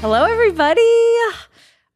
Hello, 0.00 0.24
everybody. 0.24 0.80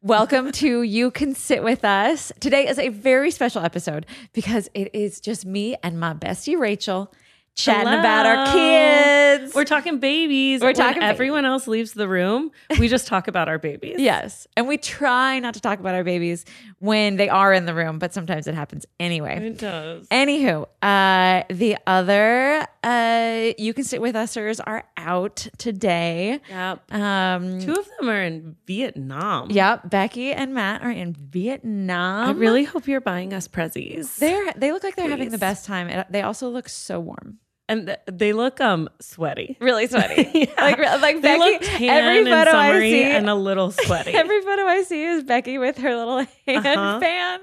Welcome 0.01 0.51
to 0.53 0.81
You 0.81 1.11
Can 1.11 1.35
Sit 1.35 1.63
With 1.63 1.85
Us. 1.85 2.31
Today 2.39 2.67
is 2.67 2.79
a 2.79 2.89
very 2.89 3.29
special 3.31 3.63
episode 3.63 4.05
because 4.33 4.69
it 4.73 4.89
is 4.93 5.19
just 5.19 5.45
me 5.45 5.75
and 5.83 5.99
my 5.99 6.13
bestie, 6.13 6.59
Rachel, 6.59 7.13
chatting 7.55 7.93
about 7.93 8.25
our 8.25 8.53
kids. 8.53 9.53
We're 9.53 9.65
talking 9.65 9.99
babies. 9.99 10.61
We're 10.61 10.67
When 10.67 10.75
talking 10.75 11.01
ba- 11.01 11.05
everyone 11.07 11.45
else 11.45 11.67
leaves 11.67 11.93
the 11.93 12.07
room, 12.07 12.51
we 12.79 12.87
just 12.87 13.07
talk 13.07 13.27
about 13.27 13.47
our 13.49 13.59
babies. 13.59 13.95
yes. 13.99 14.47
And 14.57 14.67
we 14.67 14.77
try 14.77 15.39
not 15.39 15.53
to 15.55 15.59
talk 15.61 15.79
about 15.79 15.93
our 15.95 16.03
babies 16.03 16.45
when 16.79 17.17
they 17.17 17.29
are 17.29 17.53
in 17.53 17.65
the 17.65 17.73
room, 17.73 17.99
but 17.99 18.13
sometimes 18.13 18.47
it 18.47 18.55
happens 18.55 18.85
anyway. 18.99 19.37
It 19.47 19.57
does. 19.57 20.07
Anywho, 20.09 20.67
uh, 20.81 21.43
the 21.53 21.77
other 21.85 22.65
uh, 22.83 23.51
You 23.57 23.73
Can 23.73 23.83
Sit 23.83 24.01
With 24.01 24.15
Users 24.15 24.59
are 24.59 24.83
out 24.97 25.47
today. 25.57 26.39
Yep. 26.49 26.93
Um, 26.93 27.59
Two 27.59 27.73
of 27.73 27.87
them 27.99 28.09
are 28.09 28.21
in 28.23 28.55
Vietnam. 28.65 29.51
Yep, 29.51 29.89
Becky 29.89 30.31
and 30.33 30.53
Matt 30.53 30.81
are 30.81 30.91
in 30.91 31.13
Vietnam. 31.13 32.29
I 32.29 32.31
really 32.31 32.63
hope 32.63 32.87
you're 32.87 33.01
buying 33.01 33.33
us 33.33 33.47
prezzies. 33.47 34.15
They're 34.17 34.53
they 34.55 34.71
look 34.71 34.83
like 34.83 34.95
they're 34.95 35.09
having 35.09 35.29
the 35.29 35.37
best 35.37 35.65
time. 35.65 36.05
They 36.09 36.21
also 36.21 36.49
look 36.49 36.69
so 36.69 36.99
warm. 36.99 37.37
And 37.71 37.87
th- 37.87 37.99
they 38.11 38.33
look 38.33 38.59
um 38.61 38.89
sweaty. 38.99 39.57
Really 39.61 39.87
sweaty. 39.87 40.29
Yeah. 40.33 40.53
Like 40.57 40.77
like 40.79 41.15
they 41.21 41.37
Becky. 41.37 41.39
look 41.39 41.61
tan 41.61 41.89
every 41.89 42.17
and 42.19 42.27
photo 42.27 42.51
I 42.57 42.67
summery 42.69 42.91
see 42.91 43.03
and 43.03 43.29
a 43.29 43.35
little 43.35 43.71
sweaty. 43.85 44.11
every 44.13 44.41
photo 44.41 44.63
I 44.63 44.83
see 44.83 45.03
is 45.03 45.23
Becky 45.23 45.57
with 45.57 45.77
her 45.77 45.95
little 45.95 46.19
hand 46.47 46.65
Uh-huh. 46.67 46.99
fan. 46.99 47.39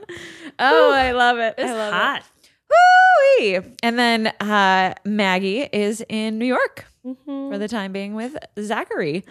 Oh, 0.58 0.92
I 0.92 1.12
love 1.12 1.38
it. 1.38 1.54
it's 1.58 1.70
I 1.70 1.74
love 1.74 1.92
hot. 1.92 2.18
it. 2.20 2.24
Woo-wee. 2.70 3.74
And 3.82 3.98
then 3.98 4.26
uh, 4.40 4.94
Maggie 5.04 5.62
is 5.72 6.04
in 6.08 6.38
New 6.38 6.46
York 6.46 6.84
Mm-hmm. 7.06 7.52
for 7.52 7.56
the 7.58 7.68
time 7.68 7.92
being 7.92 8.14
with 8.14 8.36
Zachary. 8.60 9.24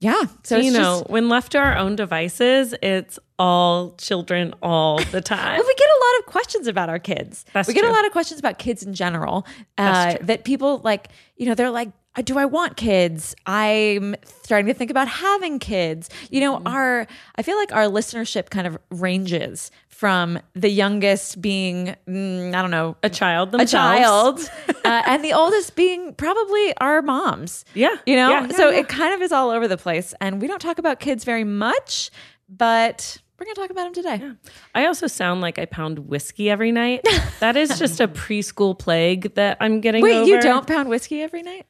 Yeah. 0.00 0.22
So 0.22 0.28
So 0.44 0.56
you 0.58 0.70
know, 0.70 1.00
just- 1.00 1.10
when 1.10 1.28
left 1.28 1.52
to 1.52 1.58
our 1.58 1.76
own 1.76 1.96
devices, 1.96 2.74
it's 2.82 3.18
all 3.38 3.94
children 3.96 4.54
all 4.62 4.98
the 5.12 5.20
time. 5.20 5.56
Well, 5.58 5.66
we 5.66 5.74
get 5.74 5.88
a 5.88 6.00
lot 6.04 6.18
of 6.20 6.26
questions 6.26 6.66
about 6.66 6.88
our 6.88 6.98
kids. 6.98 7.44
That's 7.52 7.68
we 7.68 7.74
get 7.74 7.84
a 7.84 7.90
lot 7.90 8.04
of 8.04 8.12
questions 8.12 8.38
about 8.38 8.58
kids 8.58 8.82
in 8.82 8.94
general. 8.94 9.46
Uh, 9.78 10.16
true. 10.16 10.26
that 10.26 10.44
people 10.44 10.78
like, 10.84 11.08
you 11.36 11.46
know, 11.46 11.54
they're 11.54 11.70
like, 11.70 11.88
"Uh, 11.88 11.92
do 12.22 12.38
I 12.38 12.44
want 12.44 12.76
kids? 12.76 13.34
I'm 13.46 14.14
starting 14.42 14.66
to 14.66 14.74
think 14.74 14.90
about 14.90 15.08
having 15.08 15.58
kids. 15.58 16.08
You 16.30 16.40
know, 16.40 16.56
Mm-hmm. 16.58 16.66
our 16.68 17.06
I 17.36 17.42
feel 17.42 17.56
like 17.56 17.72
our 17.74 17.84
listenership 17.84 18.50
kind 18.50 18.66
of 18.66 18.78
ranges 18.90 19.70
from 19.88 20.38
the 20.54 20.68
youngest 20.68 21.40
being, 21.40 21.94
mm, 22.08 22.54
I 22.54 22.60
don't 22.62 22.70
know, 22.72 22.96
a 23.02 23.08
child 23.10 23.54
a 23.54 23.64
child, 23.64 24.40
uh, 24.84 25.02
and 25.06 25.24
the 25.24 25.32
oldest 25.32 25.76
being 25.76 26.14
probably 26.14 26.76
our 26.78 27.00
moms. 27.00 27.64
Yeah. 27.74 27.94
You 28.06 28.16
know, 28.16 28.30
Yeah, 28.30 28.46
yeah, 28.50 28.56
so 28.56 28.70
yeah. 28.70 28.80
it 28.80 28.88
kind 28.88 29.14
of 29.14 29.22
is 29.22 29.30
all 29.32 29.50
over 29.50 29.68
the 29.68 29.76
place. 29.76 30.12
And 30.20 30.42
we 30.42 30.48
don't 30.48 30.60
talk 30.60 30.78
about 30.78 30.98
kids 31.00 31.22
very 31.24 31.44
much, 31.44 32.10
but 32.48 33.18
we're 33.38 33.44
going 33.46 33.54
to 33.54 33.60
talk 33.60 33.70
about 33.70 33.84
them 33.84 33.94
today. 33.94 34.32
I 34.74 34.86
also 34.86 35.06
sound 35.06 35.40
like 35.40 35.58
I 35.58 35.64
pound 35.64 36.00
whiskey 36.08 36.50
every 36.50 36.72
night. 36.72 37.00
That 37.40 37.56
is 37.56 37.78
just 37.78 38.00
a 38.00 38.08
preschool 38.08 38.78
plague 38.78 39.34
that 39.34 39.58
I'm 39.60 39.80
getting 39.80 40.02
Wait, 40.02 40.16
over. 40.16 40.28
you 40.28 40.40
don't 40.40 40.66
pound 40.66 40.88
whiskey 40.88 41.20
every 41.20 41.42
night? 41.42 41.66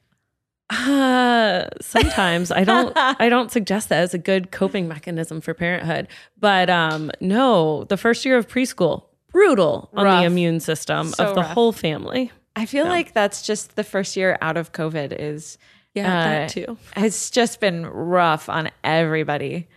Uh, 0.69 1.65
sometimes 1.81 2.51
I 2.51 2.63
don't 2.63 2.91
I 2.95 3.29
don't 3.29 3.51
suggest 3.51 3.89
that 3.89 4.01
as 4.01 4.13
a 4.13 4.17
good 4.17 4.51
coping 4.51 4.87
mechanism 4.87 5.41
for 5.41 5.53
parenthood. 5.53 6.07
But 6.39 6.69
um 6.69 7.11
no, 7.21 7.83
the 7.85 7.97
first 7.97 8.25
year 8.25 8.37
of 8.37 8.47
preschool, 8.47 9.03
brutal 9.31 9.89
on 9.93 10.05
Rough. 10.05 10.21
the 10.21 10.25
immune 10.25 10.59
system 10.59 11.09
So 11.09 11.25
of 11.27 11.35
the 11.35 11.41
rough. 11.41 11.51
whole 11.51 11.71
family. 11.71 12.31
I 12.55 12.65
feel 12.65 12.85
like 12.85 13.13
that's 13.13 13.45
just 13.45 13.75
the 13.75 13.83
first 13.83 14.15
year 14.15 14.37
out 14.41 14.57
of 14.57 14.71
COVID 14.71 15.15
is 15.19 15.57
Yeah, 15.93 16.07
uh, 16.07 16.23
that 16.23 16.49
too. 16.49 16.77
It's 16.95 17.29
just 17.29 17.59
been 17.59 17.85
rough 17.85 18.49
on 18.49 18.69
everybody. 18.83 19.67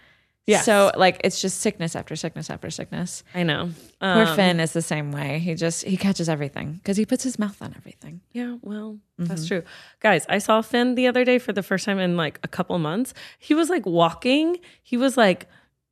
Yes. 0.48 0.64
So 0.64 0.90
like 0.96 1.20
it's 1.24 1.40
just 1.40 1.60
sickness 1.60 1.94
after 1.94 2.16
sickness 2.16 2.48
after 2.50 2.70
sickness. 2.70 3.22
I 3.34 3.42
know. 3.42 3.70
Poor 4.00 4.24
Um, 4.26 4.34
Finn 4.36 4.60
is 4.60 4.72
the 4.72 4.82
same 4.82 5.12
way. 5.12 5.38
He 5.38 5.54
just 5.54 5.84
he 5.84 5.96
catches 5.96 6.28
everything 6.28 6.72
because 6.74 6.96
he 6.96 7.04
puts 7.06 7.22
his 7.22 7.38
mouth 7.38 7.60
on 7.62 7.74
everything. 7.76 8.20
Yeah, 8.32 8.56
well, 8.62 8.98
Mm-hmm. 9.20 9.24
that's 9.28 9.46
true. 9.46 9.62
Guys, 10.00 10.24
I 10.28 10.38
saw 10.38 10.62
Finn 10.62 10.94
the 10.94 11.06
other 11.08 11.24
day 11.24 11.38
for 11.38 11.52
the 11.52 11.62
first 11.62 11.84
time 11.84 11.98
in 11.98 12.16
like 12.16 12.38
a 12.42 12.48
couple 12.48 12.78
months. 12.78 13.12
He 13.38 13.52
was 13.54 13.68
like 13.68 13.84
walking, 13.84 14.58
he 14.82 14.96
was 14.96 15.16
like 15.16 15.46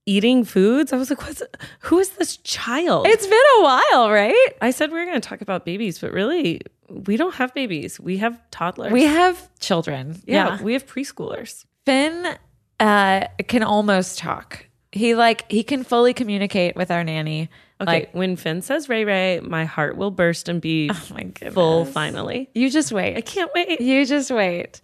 eating 0.06 0.44
foods. 0.44 0.92
I 0.92 0.96
was 0.96 1.10
like, 1.10 1.20
what's 1.22 1.42
who 1.80 1.98
is 1.98 2.10
this 2.10 2.36
child? 2.38 3.06
It's 3.08 3.26
been 3.26 3.48
a 3.58 3.62
while, 3.62 4.10
right? 4.10 4.48
I 4.62 4.70
said 4.70 4.90
we 4.92 4.98
were 4.98 5.04
going 5.04 5.20
to 5.20 5.28
talk 5.28 5.40
about 5.40 5.64
babies, 5.64 5.98
but 5.98 6.12
really, 6.12 6.60
we 6.88 7.16
don't 7.16 7.34
have 7.34 7.52
babies. 7.52 7.98
We 7.98 8.18
have 8.18 8.40
toddlers. 8.52 8.92
We 8.92 9.02
have 9.04 9.50
children. 9.58 10.22
yeah, 10.24 10.56
yeah. 10.56 10.62
we 10.62 10.72
have 10.74 10.86
preschoolers. 10.86 11.64
Finn 11.84 12.36
uh, 12.80 13.26
can 13.48 13.62
almost 13.62 14.18
talk. 14.18 14.66
He 14.92 15.14
like 15.14 15.50
he 15.50 15.62
can 15.62 15.84
fully 15.84 16.14
communicate 16.14 16.76
with 16.76 16.90
our 16.90 17.04
nanny. 17.04 17.48
Okay, 17.80 17.90
Like 17.92 18.12
when 18.14 18.36
Finn 18.36 18.62
says 18.62 18.88
Ray 18.88 19.04
Ray, 19.04 19.40
my 19.42 19.66
heart 19.66 19.96
will 19.98 20.10
burst 20.10 20.48
and 20.48 20.60
be 20.62 20.90
Oh 20.94 21.06
my 21.12 21.30
full 21.50 21.80
goodness. 21.80 21.92
finally. 21.92 22.48
you 22.54 22.70
just 22.70 22.92
wait. 22.92 23.16
I 23.16 23.20
can't 23.20 23.50
wait. 23.54 23.80
You 23.80 24.06
just 24.06 24.30
wait. 24.30 24.80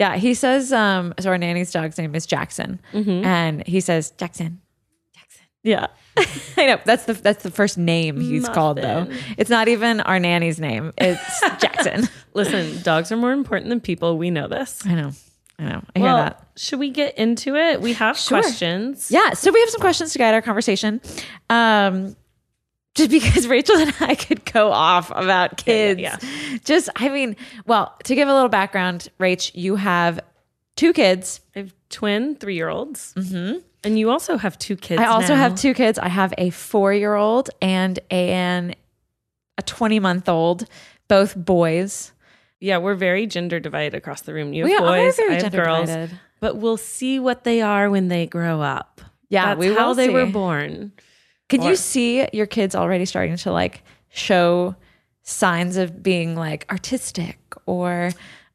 Yeah, 0.00 0.16
he 0.16 0.34
says. 0.34 0.72
Um, 0.72 1.14
so 1.20 1.30
our 1.30 1.38
nanny's 1.38 1.70
dog's 1.70 1.98
name 1.98 2.14
is 2.16 2.26
Jackson, 2.26 2.80
and 2.92 3.64
he 3.66 3.78
says 3.80 4.10
Jackson. 4.12 4.60
Jackson. 5.14 5.44
Yeah, 5.62 5.86
I 6.56 6.66
know. 6.66 6.80
That's 6.84 7.04
the 7.04 7.12
that's 7.12 7.44
the 7.44 7.50
first 7.52 7.78
name 7.78 8.18
he's 8.20 8.48
called 8.48 8.78
though. 8.78 9.06
It's 9.38 9.50
not 9.50 9.68
even 9.68 10.00
our 10.00 10.18
nanny's 10.18 10.58
name. 10.58 10.92
It's 10.98 11.40
Jackson. 11.60 12.08
Listen, 12.34 12.82
dogs 12.82 13.12
are 13.12 13.16
more 13.16 13.32
important 13.32 13.68
than 13.68 13.80
people. 13.80 14.18
We 14.18 14.30
know 14.30 14.48
this. 14.48 14.84
I 14.84 14.94
know. 14.94 15.12
I 15.58 15.64
know. 15.64 15.82
I 15.94 15.98
hear 15.98 16.08
that. 16.12 16.46
should 16.56 16.78
we 16.78 16.90
get 16.90 17.18
into 17.18 17.54
it? 17.56 17.80
We 17.80 17.92
have 17.94 18.18
Sure. 18.18 18.40
questions. 18.40 19.10
Yeah. 19.10 19.32
So 19.34 19.52
we 19.52 19.60
have 19.60 19.70
some 19.70 19.80
questions 19.80 20.12
to 20.12 20.18
guide 20.18 20.34
our 20.34 20.42
conversation. 20.42 21.00
Um, 21.50 22.16
just 22.94 23.10
because 23.10 23.46
Rachel 23.48 23.76
and 23.76 23.94
I 24.00 24.14
could 24.14 24.44
go 24.52 24.70
off 24.72 25.10
about 25.10 25.52
Yeah, 25.66 25.94
kids. 25.94 26.00
yeah, 26.00 26.18
Just, 26.64 26.88
I 26.96 27.08
mean, 27.08 27.36
well, 27.66 27.94
to 28.04 28.14
give 28.14 28.28
a 28.28 28.32
little 28.34 28.48
background, 28.48 29.08
Rach, 29.20 29.52
you 29.54 29.76
have 29.76 30.20
two 30.76 30.92
kids. 30.92 31.40
I 31.54 31.60
have 31.60 31.74
twin 31.90 32.34
three 32.36 32.54
year 32.56 32.68
olds. 32.68 33.14
Mm-hmm. 33.16 33.58
And 33.84 33.98
you 33.98 34.10
also 34.10 34.36
have 34.36 34.58
two 34.58 34.76
kids. 34.76 35.00
I 35.00 35.06
also 35.06 35.34
now. 35.34 35.40
have 35.40 35.54
two 35.56 35.74
kids. 35.74 35.98
I 35.98 36.08
have 36.08 36.32
a 36.38 36.50
four 36.50 36.92
year 36.92 37.14
old 37.14 37.50
and 37.60 37.98
an 38.10 38.74
a 39.58 39.62
20 39.62 39.98
month 40.00 40.28
old, 40.28 40.64
both 41.08 41.36
boys. 41.36 42.12
Yeah, 42.62 42.78
we're 42.78 42.94
very 42.94 43.26
gender 43.26 43.58
divided 43.60 43.94
across 43.94 44.22
the 44.22 44.32
room. 44.32 44.52
You 44.52 44.62
have 44.64 44.70
We 44.70 44.76
are 44.76 44.80
boys, 45.06 45.16
very 45.16 45.36
I 45.36 45.42
have 45.42 45.52
girls. 45.52 45.88
divided. 45.88 46.18
But 46.40 46.56
we'll 46.56 46.76
see 46.76 47.18
what 47.18 47.44
they 47.44 47.60
are 47.60 47.90
when 47.90 48.08
they 48.08 48.26
grow 48.26 48.60
up. 48.60 49.00
Yeah, 49.28 49.46
That's 49.54 49.58
we 49.58 49.74
how 49.74 49.94
they 49.94 50.08
were 50.10 50.26
born. 50.26 50.92
Can 51.48 51.60
Or- 51.62 51.70
you 51.70 51.76
see 51.76 52.26
your 52.32 52.46
kids 52.46 52.74
already 52.74 53.04
starting 53.04 53.36
to 53.36 53.52
like 53.52 53.82
show 54.10 54.76
signs 55.22 55.76
of 55.76 56.02
being 56.02 56.36
like 56.36 56.66
artistic 56.70 57.38
or 57.66 58.10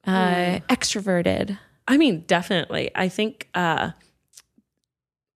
uh, 0.06 0.60
extroverted? 0.70 1.58
I 1.88 1.98
mean, 1.98 2.24
definitely. 2.28 2.92
I 2.96 3.10
think 3.10 3.50
uh, 3.54 3.92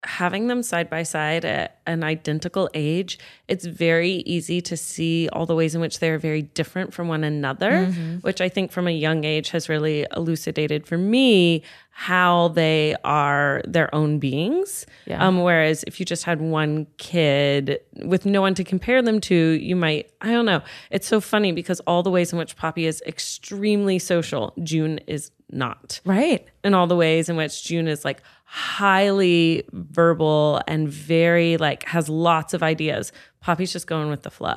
having 0.03 0.47
them 0.47 0.63
side 0.63 0.89
by 0.89 1.03
side 1.03 1.45
at 1.45 1.79
an 1.85 2.03
identical 2.03 2.67
age, 2.73 3.19
it's 3.47 3.65
very 3.65 4.13
easy 4.25 4.59
to 4.61 4.75
see 4.75 5.29
all 5.31 5.45
the 5.45 5.53
ways 5.55 5.75
in 5.75 5.81
which 5.81 5.99
they're 5.99 6.17
very 6.17 6.41
different 6.41 6.91
from 6.93 7.07
one 7.07 7.23
another, 7.23 7.85
which 8.21 8.41
I 8.41 8.49
think 8.49 8.71
from 8.71 8.87
a 8.87 8.91
young 8.91 9.23
age 9.25 9.49
has 9.51 9.69
really 9.69 10.07
elucidated 10.15 10.87
for 10.87 10.97
me 10.97 11.61
how 11.91 12.47
they 12.49 12.95
are 13.03 13.61
their 13.67 13.93
own 13.93 14.17
beings. 14.17 14.87
Yeah. 15.05 15.23
Um, 15.25 15.41
whereas 15.43 15.83
if 15.85 15.99
you 15.99 16.05
just 16.05 16.23
had 16.23 16.41
one 16.41 16.87
kid 16.97 17.79
with 18.03 18.25
no 18.25 18.41
one 18.41 18.55
to 18.55 18.63
compare 18.63 19.01
them 19.03 19.19
to, 19.21 19.35
you 19.35 19.75
might, 19.75 20.09
I 20.21 20.31
don't 20.31 20.45
know. 20.45 20.61
It's 20.89 21.05
so 21.07 21.21
funny 21.21 21.51
because 21.51 21.79
all 21.81 22.01
the 22.01 22.09
ways 22.09 22.31
in 22.33 22.39
which 22.39 22.55
Poppy 22.55 22.85
is 22.87 23.03
extremely 23.05 23.99
social, 23.99 24.53
June 24.63 24.99
is 25.05 25.29
not 25.53 25.99
Right. 26.05 26.47
in 26.63 26.73
all 26.73 26.87
the 26.87 26.95
ways 26.95 27.27
in 27.27 27.35
which 27.35 27.63
June 27.65 27.87
is 27.89 28.05
like 28.05 28.23
highly 28.53 29.63
verbal 29.71 30.61
and 30.67 30.89
very 30.89 31.55
like 31.55 31.83
has 31.85 32.09
lots 32.09 32.53
of 32.53 32.61
ideas. 32.61 33.13
Poppy's 33.39 33.71
just 33.71 33.87
going 33.87 34.09
with 34.09 34.23
the 34.23 34.29
flow. 34.29 34.55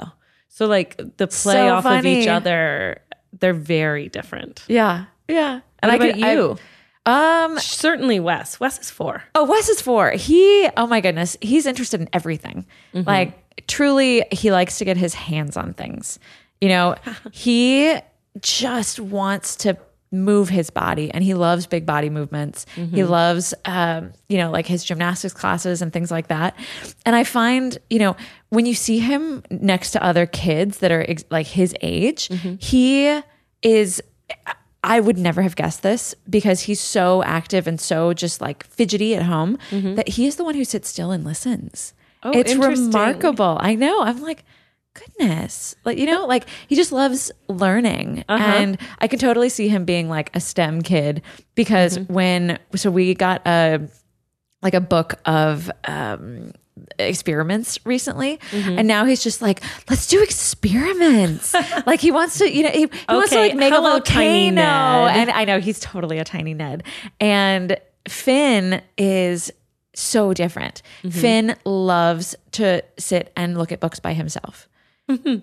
So 0.49 0.67
like 0.67 0.96
the 0.96 1.29
play 1.29 1.55
So 1.55 1.69
off 1.75 1.87
of 1.87 2.05
each 2.05 2.26
other, 2.26 3.00
they're 3.38 3.55
very 3.55 4.08
different. 4.08 4.64
Yeah. 4.67 5.05
Yeah. 5.29 5.61
And 5.81 5.93
What 5.93 6.02
I 6.02 6.05
about 6.06 6.14
could- 6.17 6.25
I- 6.25 6.32
you? 6.32 6.58
um 7.06 7.58
Certainly 7.61 8.19
Wes. 8.19 8.58
Wes 8.58 8.81
is 8.81 8.91
four. 8.91 9.23
Oh, 9.37 9.44
Wes 9.44 9.69
is 9.69 9.81
four. 9.81 10.11
He, 10.11 10.69
oh 10.76 10.88
my 10.88 11.00
goodness, 11.00 11.37
he's 11.40 11.64
interested 11.64 12.00
in 12.00 12.08
everything. 12.12 12.67
Like, 12.94 13.67
truly, 13.69 14.25
he 14.32 14.50
likes 14.50 14.79
to 14.79 14.85
get 14.85 14.97
his 14.97 15.14
hands 15.14 15.56
on 15.56 15.73
things. 15.75 16.19
You 16.61 16.69
know, 16.69 16.97
he 17.31 17.94
just 18.40 18.99
wants 18.99 19.55
to 19.56 19.76
move 20.14 20.49
his 20.49 20.70
body 20.70 21.11
and 21.12 21.22
he 21.25 21.34
loves 21.34 21.66
big 21.66 21.84
body 21.84 22.11
movements. 22.11 22.66
He 22.75 22.82
mm-hmm. 22.82 23.11
loves, 23.11 23.55
um, 23.64 24.12
you 24.28 24.38
know, 24.38 24.50
like 24.50 24.66
his 24.66 24.84
gymnastics 24.84 25.34
classes 25.34 25.82
and 25.82 25.93
things 25.93 26.11
like 26.11 26.28
that. 26.28 26.56
And 27.05 27.14
I 27.16 27.25
find, 27.25 27.76
you 27.90 27.99
know, 27.99 28.16
when 28.50 28.66
you 28.66 28.75
see 28.75 28.99
him 28.99 29.43
next 29.50 29.90
to 29.93 30.02
other 30.02 30.26
kids 30.26 30.78
that 30.78 30.93
are 30.93 31.05
ex- 31.08 31.25
like 31.31 31.46
his 31.46 31.75
age, 31.81 32.28
mm-hmm. 32.28 32.56
he 32.58 33.20
is. 33.62 34.02
I 34.87 35.00
would 35.00 35.16
never 35.16 35.40
have 35.40 35.56
guessed 35.56 35.82
this 35.82 36.14
because 36.28 36.61
he's 36.61 36.78
so 36.78 37.22
active 37.22 37.66
and 37.66 37.81
so 37.81 38.12
just 38.12 38.43
like 38.43 38.64
fidgety 38.64 39.16
at 39.16 39.22
home 39.22 39.58
mm-hmm. 39.70 39.94
that 39.94 40.08
he 40.11 40.26
is 40.26 40.37
the 40.37 40.44
one 40.44 40.55
who 40.55 40.64
sits 40.64 40.90
still 40.90 41.11
and 41.11 41.25
listens. 41.25 41.94
Oh, 42.22 42.31
it's 42.32 42.55
remarkable. 42.55 43.56
I 43.61 43.75
know. 43.76 44.02
I'm 44.02 44.20
like, 44.20 44.44
goodness. 44.94 45.75
Like, 45.85 45.99
you 45.99 46.06
know, 46.06 46.25
like 46.26 46.46
he 46.69 46.76
just 46.76 46.93
loves 46.93 47.31
learning. 47.49 48.25
And 48.29 48.79
I 49.00 49.06
can 49.08 49.19
totally 49.19 49.49
see 49.49 49.69
him 49.69 49.85
being 49.85 50.08
like 50.08 50.35
a 50.35 50.41
STEM 50.41 50.82
kid 50.82 51.23
because 51.55 51.99
when, 52.00 52.58
so 52.76 52.91
we 52.91 53.14
got 53.14 53.46
a, 53.46 53.88
like 54.62 54.75
a 54.75 54.81
book 54.81 55.14
of 55.26 55.70
um, 55.85 56.52
experiments 56.99 57.79
recently, 57.85 58.38
Mm-hmm. 58.50 58.79
and 58.79 58.88
now 58.88 59.05
he's 59.05 59.23
just 59.23 59.43
like, 59.43 59.62
let's 59.91 60.06
do 60.06 60.23
experiments. 60.23 61.55
like 61.87 62.00
he 62.00 62.11
wants 62.11 62.38
to, 62.38 62.50
you 62.50 62.62
know, 62.62 62.70
he, 62.70 62.81
he 62.87 62.88
wants 63.08 63.31
to 63.31 63.38
like 63.40 63.55
make 63.56 63.73
hello, 63.73 63.97
a 63.97 64.00
tiny 64.00 64.50
volcano, 64.50 65.06
and 65.08 65.31
I 65.31 65.44
know 65.44 65.61
he's 65.61 65.81
totally 65.81 66.19
a 66.19 66.25
tiny 66.25 66.55
Ned, 66.55 66.82
and 67.20 67.76
Finn 68.08 68.81
is 68.97 69.52
so 69.94 70.32
different. 70.35 70.82
Mm-hmm. 71.02 71.20
Finn 71.20 71.56
loves 71.64 72.35
to 72.52 72.82
sit 72.99 73.32
and 73.37 73.56
look 73.58 73.70
at 73.70 73.81
books 73.81 74.00
by 74.00 74.12
himself. 74.14 74.69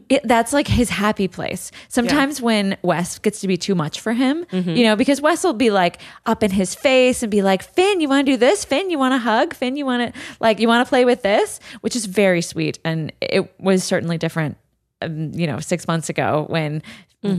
It, 0.10 0.22
that's 0.24 0.54
like 0.54 0.68
his 0.68 0.90
happy 0.90 1.28
place. 1.28 1.72
Sometimes 1.88 2.42
when 2.42 2.78
Wes 2.82 3.20
gets 3.20 3.42
to 3.42 3.48
be 3.48 3.58
too 3.58 3.76
much 3.76 4.00
for 4.00 4.14
him, 4.14 4.46
you 4.52 4.84
know, 4.84 4.96
because 4.96 5.22
Wes 5.22 5.44
will 5.44 5.54
be 5.54 5.70
like 5.70 6.00
up 6.26 6.42
in 6.42 6.50
his 6.50 6.74
face 6.74 7.22
and 7.22 7.30
be 7.30 7.44
like, 7.44 7.62
Finn, 7.62 8.02
you 8.02 8.10
want 8.10 8.26
to 8.26 8.32
do 8.32 8.38
this? 8.38 8.66
Finn, 8.66 8.90
you 8.90 8.98
want 8.98 9.14
to 9.14 9.20
hug? 9.20 9.54
Finn, 9.54 9.76
you 9.78 9.86
want 9.86 10.14
to 10.14 10.20
like, 10.40 10.60
you 10.60 10.68
want 10.68 10.84
to 10.86 10.90
play 10.90 11.06
with 11.06 11.22
this? 11.22 11.60
Which 11.82 11.96
is 11.96 12.06
very 12.06 12.42
sweet. 12.42 12.80
And 12.84 13.14
it 13.22 13.54
was 13.60 13.84
certainly 13.84 14.18
different, 14.18 14.58
um, 15.04 15.32
you 15.34 15.46
know, 15.46 15.60
six 15.60 15.88
months 15.88 16.10
ago 16.10 16.46
when 16.50 16.82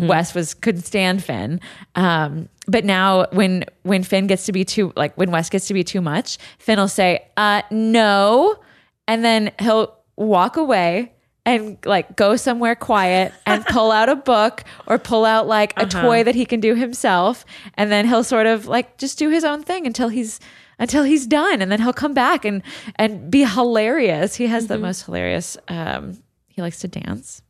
Wes 0.06 0.32
was 0.32 0.54
couldn't 0.54 0.82
stand 0.82 1.24
Finn. 1.24 1.60
Um, 1.96 2.48
but 2.68 2.84
now 2.84 3.26
when 3.32 3.64
when 3.82 4.04
Finn 4.04 4.28
gets 4.28 4.46
to 4.46 4.52
be 4.52 4.64
too 4.64 4.92
like 4.94 5.12
when 5.16 5.32
Wes 5.32 5.50
gets 5.50 5.66
to 5.66 5.74
be 5.74 5.82
too 5.82 6.00
much, 6.00 6.38
Finn 6.60 6.78
will 6.78 6.86
say, 6.86 7.26
uh, 7.36 7.62
no, 7.72 8.60
and 9.08 9.24
then 9.24 9.50
he'll 9.58 9.92
walk 10.14 10.56
away 10.56 11.12
and 11.44 11.78
like 11.84 12.16
go 12.16 12.36
somewhere 12.36 12.74
quiet 12.74 13.32
and 13.46 13.64
pull 13.70 13.90
out 13.90 14.08
a 14.08 14.16
book 14.16 14.64
or 14.86 14.98
pull 14.98 15.24
out 15.24 15.46
like 15.46 15.72
a 15.76 15.86
toy 15.86 16.22
that 16.24 16.34
he 16.34 16.44
can 16.46 16.60
do 16.60 16.74
himself 16.74 17.44
and 17.74 17.90
then 17.90 18.06
he'll 18.06 18.24
sort 18.24 18.46
of 18.46 18.66
like 18.66 18.96
just 18.98 19.18
do 19.18 19.28
his 19.28 19.44
own 19.44 19.62
thing 19.62 19.86
until 19.86 20.08
he's 20.08 20.38
until 20.78 21.02
he's 21.02 21.26
done 21.26 21.60
and 21.60 21.70
then 21.70 21.80
he'll 21.80 21.92
come 21.92 22.14
back 22.14 22.44
and 22.44 22.62
and 22.96 23.30
be 23.30 23.44
hilarious 23.44 24.36
he 24.36 24.46
has 24.46 24.68
the 24.68 24.78
most 24.78 25.04
hilarious 25.04 25.56
um 25.68 26.22
he 26.48 26.62
likes 26.62 26.78
to 26.80 26.88
dance 26.88 27.42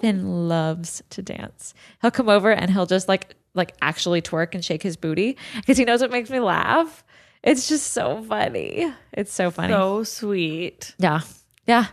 Finn 0.00 0.48
loves 0.48 1.02
to 1.10 1.22
dance. 1.22 1.74
He'll 2.02 2.10
come 2.10 2.28
over 2.28 2.50
and 2.52 2.70
he'll 2.70 2.86
just 2.86 3.08
like 3.08 3.34
like 3.54 3.74
actually 3.80 4.22
twerk 4.22 4.54
and 4.54 4.64
shake 4.64 4.82
his 4.82 4.96
booty 4.96 5.36
because 5.56 5.76
he 5.76 5.84
knows 5.84 6.02
it 6.02 6.10
makes 6.10 6.30
me 6.30 6.40
laugh. 6.40 7.04
It's 7.42 7.68
just 7.68 7.92
so 7.92 8.22
funny. 8.22 8.92
It's 9.12 9.32
so 9.32 9.50
funny. 9.50 9.72
So 9.72 10.04
sweet. 10.04 10.94
yeah. 10.98 11.20
Yeah. 11.66 11.86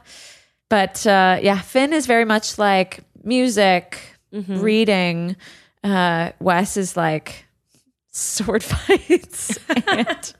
But 0.69 1.05
uh 1.05 1.39
yeah, 1.41 1.59
Finn 1.61 1.93
is 1.93 2.05
very 2.05 2.25
much 2.25 2.57
like 2.57 3.01
music, 3.23 3.99
reading. 4.31 5.35
Uh 5.83 6.31
Wes 6.39 6.77
is 6.77 6.97
like 6.97 7.45
sword 8.11 8.63
fights 8.73 9.59
and, 9.87 10.33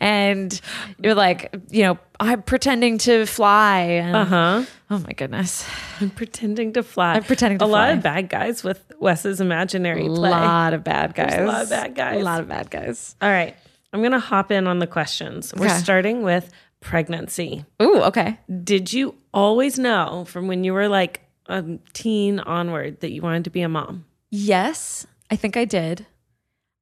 and 0.00 0.60
you're 1.02 1.14
like, 1.14 1.54
you 1.70 1.84
know, 1.84 1.98
I'm 2.18 2.42
pretending 2.42 2.98
to 2.98 3.26
fly 3.26 3.78
and 3.80 4.16
Uh 4.16 4.24
huh. 4.24 4.64
oh 4.90 4.98
my 4.98 5.12
goodness. 5.12 5.64
I'm 6.00 6.10
pretending 6.10 6.72
to 6.74 6.82
fly. 6.82 7.14
I'm 7.14 7.22
pretending 7.22 7.58
to 7.60 7.64
a 7.64 7.66
lot 7.66 7.90
of 7.92 8.02
bad 8.02 8.28
guys 8.28 8.64
with 8.64 8.82
Wes's 8.98 9.40
imaginary 9.40 10.06
A 10.06 10.08
play. 10.08 10.30
lot 10.30 10.74
of 10.74 10.82
bad 10.82 11.14
guys. 11.14 11.30
There's 11.30 11.48
a 11.48 11.52
lot 11.52 11.62
of 11.62 11.70
bad 11.70 11.94
guys. 11.94 12.20
A 12.20 12.24
lot 12.24 12.40
of 12.40 12.48
bad 12.48 12.70
guys. 12.70 13.14
All 13.22 13.30
right. 13.30 13.56
I'm 13.92 14.02
gonna 14.02 14.18
hop 14.18 14.50
in 14.50 14.66
on 14.66 14.80
the 14.80 14.86
questions. 14.88 15.54
We're 15.56 15.66
Okay. 15.66 15.76
starting 15.78 16.22
with 16.22 16.50
pregnancy. 16.82 17.64
Ooh, 17.80 18.02
okay. 18.02 18.38
Did 18.62 18.92
you 18.92 19.14
always 19.32 19.78
know 19.78 20.24
from 20.26 20.48
when 20.48 20.64
you 20.64 20.74
were 20.74 20.88
like 20.88 21.22
a 21.46 21.64
teen 21.94 22.40
onward 22.40 23.00
that 23.00 23.12
you 23.12 23.22
wanted 23.22 23.44
to 23.44 23.50
be 23.50 23.62
a 23.62 23.68
mom? 23.68 24.04
Yes, 24.30 25.06
I 25.30 25.36
think 25.36 25.56
I 25.56 25.64
did. 25.64 26.06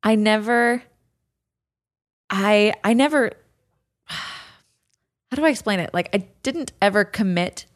I 0.03 0.17
never 0.17 0.83
I 2.29 2.73
I 2.83 2.95
never 2.95 3.33
how 4.05 5.37
do 5.37 5.45
I 5.45 5.51
explain 5.51 5.79
it? 5.79 5.91
Like 5.95 6.09
I 6.13 6.27
didn't 6.43 6.73
ever 6.83 7.05
commit 7.05 7.67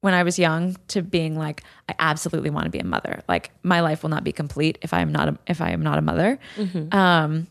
when 0.00 0.14
I 0.14 0.22
was 0.22 0.38
young 0.38 0.76
to 0.88 1.02
being 1.02 1.36
like 1.36 1.62
I 1.88 1.94
absolutely 1.98 2.50
want 2.50 2.64
to 2.64 2.70
be 2.70 2.78
a 2.78 2.84
mother. 2.84 3.22
Like 3.28 3.50
my 3.62 3.80
life 3.80 4.02
will 4.02 4.10
not 4.10 4.24
be 4.24 4.32
complete 4.32 4.78
if 4.82 4.94
I 4.94 5.00
am 5.00 5.12
not 5.12 5.28
a, 5.28 5.38
if 5.46 5.60
I 5.60 5.70
am 5.70 5.82
not 5.82 5.98
a 5.98 6.02
mother. 6.02 6.38
Um 6.92 7.48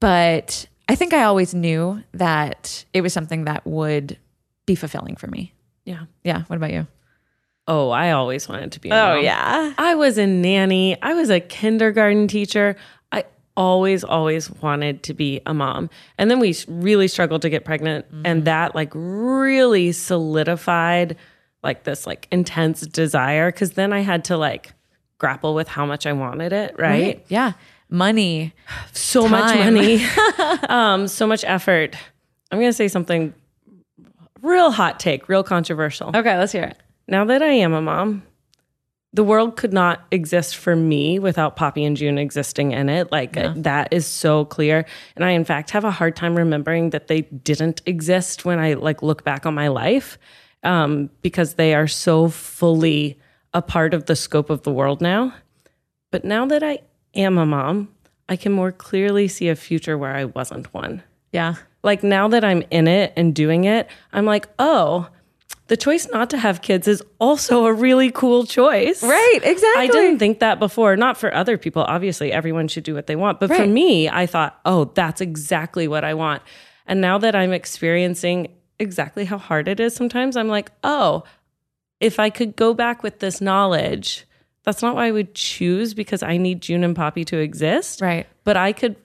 but 0.00 0.66
I 0.92 0.94
think 0.94 1.14
I 1.14 1.22
always 1.22 1.54
knew 1.54 2.02
that 2.12 2.84
it 2.92 3.00
was 3.00 3.14
something 3.14 3.46
that 3.46 3.66
would 3.66 4.18
be 4.66 4.74
fulfilling 4.74 5.16
for 5.16 5.26
me. 5.26 5.54
Yeah. 5.86 6.04
Yeah, 6.22 6.42
what 6.48 6.56
about 6.56 6.70
you? 6.70 6.86
Oh, 7.66 7.88
I 7.88 8.10
always 8.10 8.46
wanted 8.46 8.72
to 8.72 8.80
be 8.80 8.90
a 8.90 8.92
oh, 8.92 8.96
mom. 8.96 9.16
Oh, 9.16 9.20
yeah. 9.20 9.72
I 9.78 9.94
was 9.94 10.18
a 10.18 10.26
nanny. 10.26 11.00
I 11.00 11.14
was 11.14 11.30
a 11.30 11.40
kindergarten 11.40 12.28
teacher. 12.28 12.76
I 13.10 13.24
always, 13.56 14.04
always 14.04 14.50
wanted 14.50 15.02
to 15.04 15.14
be 15.14 15.40
a 15.46 15.54
mom. 15.54 15.88
And 16.18 16.30
then 16.30 16.40
we 16.40 16.54
really 16.68 17.08
struggled 17.08 17.40
to 17.40 17.48
get 17.48 17.64
pregnant. 17.64 18.04
Mm-hmm. 18.08 18.26
And 18.26 18.44
that 18.44 18.74
like 18.74 18.90
really 18.92 19.92
solidified 19.92 21.16
like 21.62 21.84
this 21.84 22.06
like 22.06 22.28
intense 22.30 22.82
desire. 22.82 23.50
Cause 23.50 23.70
then 23.72 23.94
I 23.94 24.00
had 24.00 24.26
to 24.26 24.36
like 24.36 24.74
grapple 25.16 25.54
with 25.54 25.68
how 25.68 25.86
much 25.86 26.04
I 26.04 26.12
wanted 26.12 26.52
it. 26.52 26.74
Right. 26.78 27.24
Yeah. 27.28 27.52
Money. 27.92 28.54
So 28.92 29.28
much 29.28 29.54
money, 29.54 30.04
um, 30.68 31.06
so 31.08 31.26
much 31.26 31.44
effort. 31.44 31.94
I'm 32.50 32.58
going 32.58 32.70
to 32.70 32.74
say 32.74 32.88
something 32.88 33.34
real 34.40 34.70
hot 34.70 34.98
take, 34.98 35.28
real 35.28 35.42
controversial. 35.44 36.08
Okay, 36.08 36.36
let's 36.38 36.52
hear 36.52 36.64
it. 36.64 36.76
Now 37.06 37.24
that 37.26 37.42
I 37.42 37.52
am 37.52 37.74
a 37.74 37.82
mom, 37.82 38.22
the 39.12 39.22
world 39.22 39.56
could 39.56 39.74
not 39.74 40.04
exist 40.10 40.56
for 40.56 40.74
me 40.74 41.18
without 41.18 41.54
Poppy 41.54 41.84
and 41.84 41.96
June 41.96 42.16
existing 42.16 42.72
in 42.72 42.88
it. 42.88 43.12
Like 43.12 43.36
uh, 43.36 43.52
that 43.56 43.92
is 43.92 44.06
so 44.06 44.46
clear. 44.46 44.86
And 45.16 45.24
I 45.24 45.30
in 45.32 45.44
fact 45.44 45.70
have 45.70 45.84
a 45.84 45.90
hard 45.90 46.16
time 46.16 46.34
remembering 46.34 46.90
that 46.90 47.08
they 47.08 47.22
didn't 47.22 47.82
exist 47.84 48.44
when 48.44 48.58
I 48.58 48.74
like 48.74 49.02
look 49.02 49.22
back 49.22 49.44
on 49.44 49.54
my 49.54 49.68
life 49.68 50.18
um, 50.62 51.10
because 51.20 51.54
they 51.54 51.74
are 51.74 51.88
so 51.88 52.28
fully 52.28 53.18
a 53.52 53.60
part 53.60 53.92
of 53.92 54.06
the 54.06 54.16
scope 54.16 54.48
of 54.48 54.62
the 54.62 54.72
world 54.72 55.02
now. 55.02 55.34
But 56.10 56.24
now 56.24 56.46
that 56.46 56.62
I 56.62 56.78
am 57.14 57.38
a 57.38 57.46
mom, 57.46 57.88
I 58.28 58.36
can 58.36 58.52
more 58.52 58.72
clearly 58.72 59.28
see 59.28 59.48
a 59.48 59.56
future 59.56 59.96
where 59.98 60.14
I 60.14 60.24
wasn't 60.24 60.72
one 60.72 61.02
Yeah. 61.32 61.54
like 61.82 62.02
now 62.02 62.28
that 62.28 62.44
I'm 62.44 62.62
in 62.70 62.86
it 62.88 63.12
and 63.16 63.34
doing 63.34 63.64
it, 63.64 63.88
I'm 64.12 64.24
like, 64.24 64.48
oh, 64.58 65.08
the 65.68 65.76
choice 65.76 66.06
not 66.12 66.28
to 66.30 66.38
have 66.38 66.60
kids 66.60 66.86
is 66.86 67.02
also 67.18 67.64
a 67.66 67.72
really 67.72 68.10
cool 68.10 68.44
choice. 68.44 69.02
Right, 69.02 69.40
exactly. 69.42 69.82
I 69.82 69.86
didn't 69.86 70.18
think 70.18 70.40
that 70.40 70.58
before. 70.58 70.96
Not 70.96 71.16
for 71.16 71.32
other 71.34 71.56
people. 71.56 71.82
Obviously, 71.82 72.30
everyone 72.32 72.68
should 72.68 72.84
do 72.84 72.94
what 72.94 73.06
they 73.06 73.16
want. 73.16 73.40
But 73.40 73.48
for 73.54 73.66
me, 73.66 74.08
I 74.08 74.26
thought, 74.26 74.60
oh, 74.66 74.86
that's 74.94 75.20
exactly 75.22 75.88
what 75.88 76.04
I 76.04 76.12
want. 76.14 76.42
And 76.86 77.00
now 77.00 77.16
that 77.18 77.34
I'm 77.34 77.52
experiencing 77.52 78.48
exactly 78.78 79.24
how 79.24 79.38
hard 79.38 79.66
it 79.68 79.80
is 79.80 79.94
sometimes, 79.94 80.36
I'm 80.36 80.48
like, 80.48 80.72
oh, 80.84 81.22
if 82.00 82.18
I 82.18 82.28
could 82.28 82.54
go 82.56 82.74
back 82.74 83.02
with 83.02 83.20
this 83.20 83.40
knowledge, 83.40 84.26
that's 84.64 84.82
not 84.82 84.94
why 84.94 85.06
I 85.06 85.10
would 85.10 85.34
choose 85.34 85.94
because 85.94 86.22
I 86.22 86.36
need 86.36 86.60
June 86.60 86.84
and 86.84 86.94
Poppy 86.94 87.24
to 87.26 87.38
exist. 87.38 88.00
Right. 88.00 88.26
But 88.44 88.56
I 88.56 88.72
could 88.72 88.96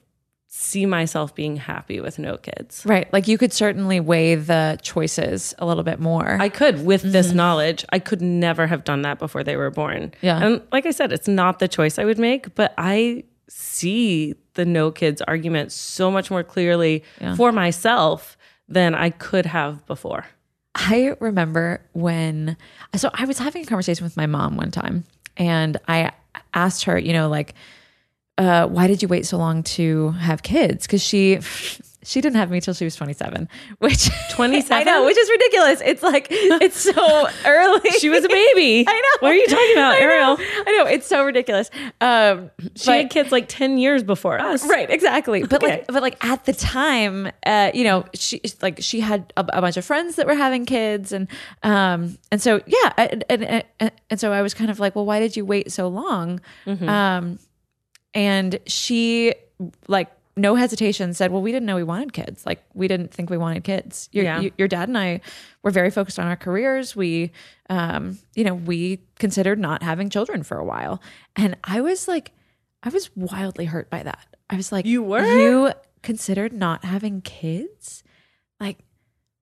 see 0.49 0.85
myself 0.85 1.35
being 1.35 1.57
happy 1.57 1.99
with 1.99 2.17
no 2.17 2.37
kids. 2.37 2.83
Right. 2.85 3.11
Like 3.11 3.27
you 3.27 3.37
could 3.37 3.51
certainly 3.51 3.99
weigh 3.99 4.35
the 4.35 4.79
choices 4.81 5.53
a 5.59 5.65
little 5.65 5.83
bit 5.83 5.99
more. 5.99 6.37
I 6.39 6.49
could 6.49 6.85
with 6.85 7.01
mm-hmm. 7.01 7.11
this 7.11 7.31
knowledge. 7.31 7.85
I 7.89 7.99
could 7.99 8.21
never 8.21 8.65
have 8.65 8.83
done 8.83 9.01
that 9.01 9.19
before 9.19 9.43
they 9.43 9.57
were 9.57 9.69
born. 9.69 10.13
Yeah. 10.21 10.43
And 10.43 10.61
like 10.71 10.85
I 10.85 10.91
said, 10.91 11.11
it's 11.11 11.27
not 11.27 11.59
the 11.59 11.67
choice 11.67 11.99
I 11.99 12.05
would 12.05 12.17
make, 12.17 12.55
but 12.55 12.73
I 12.77 13.23
see 13.49 14.35
the 14.53 14.65
no 14.65 14.91
kids 14.91 15.21
argument 15.21 15.71
so 15.71 16.09
much 16.09 16.31
more 16.31 16.43
clearly 16.43 17.03
for 17.35 17.51
myself 17.51 18.37
than 18.67 18.95
I 18.95 19.09
could 19.09 19.45
have 19.45 19.85
before. 19.85 20.25
I 20.75 21.15
remember 21.19 21.81
when, 21.93 22.57
so 22.95 23.09
I 23.13 23.25
was 23.25 23.39
having 23.39 23.63
a 23.63 23.65
conversation 23.65 24.03
with 24.03 24.15
my 24.15 24.27
mom 24.27 24.57
one 24.57 24.69
time 24.71 25.05
and 25.37 25.77
I 25.87 26.11
asked 26.53 26.85
her, 26.85 26.97
you 26.97 27.13
know, 27.13 27.29
like, 27.29 27.53
uh, 28.37 28.67
why 28.67 28.87
did 28.87 29.01
you 29.01 29.07
wait 29.07 29.25
so 29.25 29.37
long 29.37 29.63
to 29.63 30.11
have 30.11 30.43
kids? 30.43 30.85
Because 30.85 31.01
she, 31.01 31.39
she 32.07 32.21
didn't 32.21 32.37
have 32.37 32.49
me 32.49 32.61
till 32.61 32.73
she 32.73 32.85
was 32.85 32.95
27, 32.95 33.49
which 33.79 34.09
27? 34.31 34.75
I 34.77 34.83
know, 34.89 35.05
which 35.05 35.17
is 35.17 35.29
ridiculous. 35.29 35.81
It's 35.83 36.01
like, 36.03 36.27
it's 36.31 36.77
so 36.79 37.27
early. 37.45 37.89
She 37.99 38.09
was 38.09 38.23
a 38.23 38.29
baby. 38.29 38.85
I 38.87 38.93
know. 38.93 39.17
What 39.19 39.31
are 39.33 39.35
you 39.35 39.45
talking 39.47 39.71
about, 39.73 39.95
I 39.95 39.99
know. 39.99 40.05
Ariel? 40.05 40.37
I 40.39 40.77
know. 40.77 40.85
It's 40.85 41.05
so 41.07 41.25
ridiculous. 41.25 41.69
Um, 42.01 42.49
She 42.75 42.85
but- 42.87 42.97
had 42.97 43.09
kids 43.09 43.31
like 43.31 43.47
10 43.49 43.77
years 43.77 44.03
before 44.03 44.39
us. 44.39 44.65
Right, 44.67 44.89
exactly. 44.89 45.43
But 45.43 45.61
Okay. 45.63 45.67
like, 45.77 45.87
but 45.87 46.01
like 46.01 46.23
at 46.25 46.45
the 46.45 46.53
time, 46.53 47.29
uh, 47.45 47.71
you 47.73 47.83
know, 47.83 48.05
she 48.13 48.41
like 48.61 48.77
she 48.81 48.99
had 49.01 49.33
a, 49.35 49.41
a 49.41 49.61
bunch 49.61 49.75
of 49.77 49.83
friends 49.85 50.15
that 50.15 50.27
were 50.27 50.35
having 50.35 50.65
kids, 50.65 51.11
and 51.11 51.27
um, 51.63 52.17
and 52.31 52.41
so 52.41 52.61
yeah, 52.67 52.93
and, 52.97 53.23
and 53.29 53.43
and 53.79 53.91
and 54.09 54.19
so 54.19 54.31
I 54.31 54.41
was 54.41 54.53
kind 54.53 54.69
of 54.69 54.79
like, 54.79 54.95
well, 54.95 55.05
why 55.05 55.19
did 55.19 55.35
you 55.35 55.45
wait 55.45 55.71
so 55.71 55.87
long? 55.87 56.39
Mm-hmm. 56.65 56.87
Um, 56.87 57.39
and 58.13 58.59
she 58.67 59.33
like 59.87 60.09
no 60.37 60.55
hesitation 60.55 61.13
said, 61.13 61.31
well, 61.31 61.41
we 61.41 61.51
didn't 61.51 61.65
know 61.65 61.75
we 61.75 61.83
wanted 61.83 62.13
kids. 62.13 62.45
Like 62.45 62.63
we 62.73 62.87
didn't 62.87 63.11
think 63.13 63.29
we 63.29 63.37
wanted 63.37 63.63
kids. 63.63 64.07
Your, 64.13 64.23
Yeah. 64.23 64.39
you- 64.39 64.51
your 64.57 64.67
dad 64.67 64.87
and 64.87 64.97
I 64.97 65.19
were 65.63 65.71
very 65.71 65.89
focused 65.91 66.19
on 66.19 66.27
our 66.27 66.35
careers. 66.37 66.95
We, 66.95 67.31
um, 67.69 68.19
you 68.35 68.43
know, 68.43 68.53
we 68.53 68.99
considered 69.19 69.59
not 69.59 69.83
having 69.83 70.09
children 70.09 70.43
for 70.43 70.57
a 70.57 70.63
while, 70.63 71.01
and 71.35 71.57
I 71.63 71.81
was 71.81 72.07
like, 72.07 72.31
I 72.83 72.89
was 72.89 73.09
wildly 73.15 73.65
hurt 73.65 73.89
by 73.89 74.03
that. 74.03 74.25
I 74.49 74.55
was 74.55 74.71
like, 74.71 74.85
You 74.85 75.03
were? 75.03 75.25
You 75.25 75.73
considered 76.03 76.53
not 76.53 76.85
having 76.85 77.21
kids? 77.21 78.03
Like, 78.59 78.77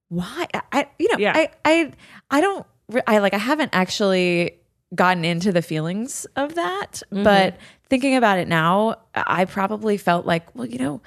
why? 0.09 0.47
I, 0.53 0.61
I 0.71 0.87
you 0.97 1.09
know, 1.11 1.17
Yeah. 1.19 1.33
I, 1.35 1.49
I, 1.65 1.91
I 2.31 2.41
don't, 2.41 2.65
I 3.05 3.17
like, 3.19 3.33
I 3.33 3.37
haven't 3.39 3.71
actually 3.73 4.59
gotten 4.95 5.23
into 5.25 5.51
the 5.51 5.61
feelings 5.61 6.25
of 6.35 6.55
that, 6.55 7.03
Mm-hmm. 7.11 7.23
but 7.23 7.57
thinking 7.89 8.15
about 8.15 8.39
it 8.39 8.47
now, 8.47 8.95
I 9.13 9.45
probably 9.45 9.97
felt 9.97 10.25
like, 10.25 10.53
well, 10.55 10.65
you 10.65 10.79
know, 10.79 11.01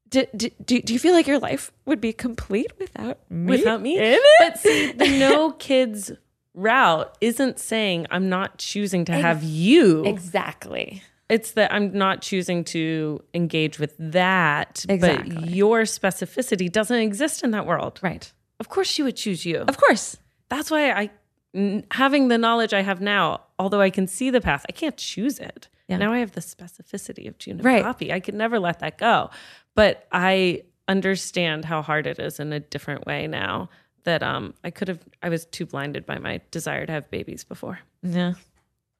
do, 0.08 0.26
do, 0.36 0.50
do, 0.64 0.80
do 0.82 0.92
you 0.92 0.98
feel 0.98 1.12
like 1.12 1.26
your 1.26 1.38
life 1.38 1.72
would 1.86 2.00
be 2.00 2.12
complete 2.12 2.72
without 2.78 3.18
me? 3.30 3.50
Without 3.50 3.80
me? 3.82 3.96
in 3.98 4.04
it? 4.04 4.22
But 4.38 4.58
see, 4.58 4.92
the 4.96 5.18
no 5.18 5.52
kids 5.52 6.12
route 6.54 7.16
isn't 7.20 7.58
saying 7.58 8.06
I'm 8.10 8.28
not 8.28 8.58
choosing 8.58 9.04
to 9.06 9.12
have 9.12 9.42
you. 9.42 10.04
exactly. 10.04 11.02
It's 11.28 11.52
that 11.52 11.72
I'm 11.72 11.92
not 11.96 12.20
choosing 12.20 12.64
to 12.64 13.24
engage 13.32 13.78
with 13.78 13.94
that. 13.98 14.84
But 14.86 14.94
Exactly. 14.94 15.48
your 15.52 15.82
specificity 15.82 16.70
doesn't 16.70 16.98
exist 16.98 17.42
in 17.42 17.50
that 17.52 17.66
world. 17.66 17.98
Right. 18.02 18.30
Of 18.60 18.68
course, 18.68 18.86
she 18.88 19.02
would 19.02 19.16
choose 19.16 19.44
you. 19.46 19.58
Of 19.66 19.78
course. 19.78 20.16
That's 20.50 20.70
why 20.70 20.90
I, 20.92 21.10
having 21.90 22.28
the 22.28 22.38
knowledge 22.38 22.72
I 22.74 22.82
have 22.82 23.00
now, 23.00 23.42
although 23.58 23.80
I 23.80 23.90
can 23.90 24.06
see 24.06 24.30
the 24.30 24.40
path, 24.40 24.64
I 24.68 24.72
can't 24.72 24.96
choose 24.96 25.38
it. 25.38 25.68
Yeah. 25.88 25.98
Now 25.98 26.12
I 26.12 26.18
have 26.18 26.32
the 26.32 26.40
specificity 26.40 27.28
of 27.28 27.38
June 27.38 27.58
Right. 27.58 27.82
Poppy. 27.82 28.12
I 28.12 28.20
could 28.20 28.34
never 28.34 28.58
let 28.58 28.80
that 28.80 28.98
go. 28.98 29.30
But 29.74 30.06
I 30.10 30.62
understand 30.88 31.64
how 31.64 31.82
hard 31.82 32.06
it 32.06 32.18
is 32.18 32.40
in 32.40 32.52
a 32.52 32.60
different 32.60 33.06
way 33.06 33.26
now 33.26 33.68
that 34.04 34.22
um 34.22 34.54
I 34.62 34.70
could 34.70 34.88
have 34.88 35.00
I 35.22 35.28
was 35.30 35.46
too 35.46 35.66
blinded 35.66 36.04
by 36.06 36.18
my 36.18 36.40
desire 36.50 36.84
to 36.86 36.92
have 36.92 37.10
babies 37.10 37.44
before. 37.44 37.78
Yeah. 38.02 38.34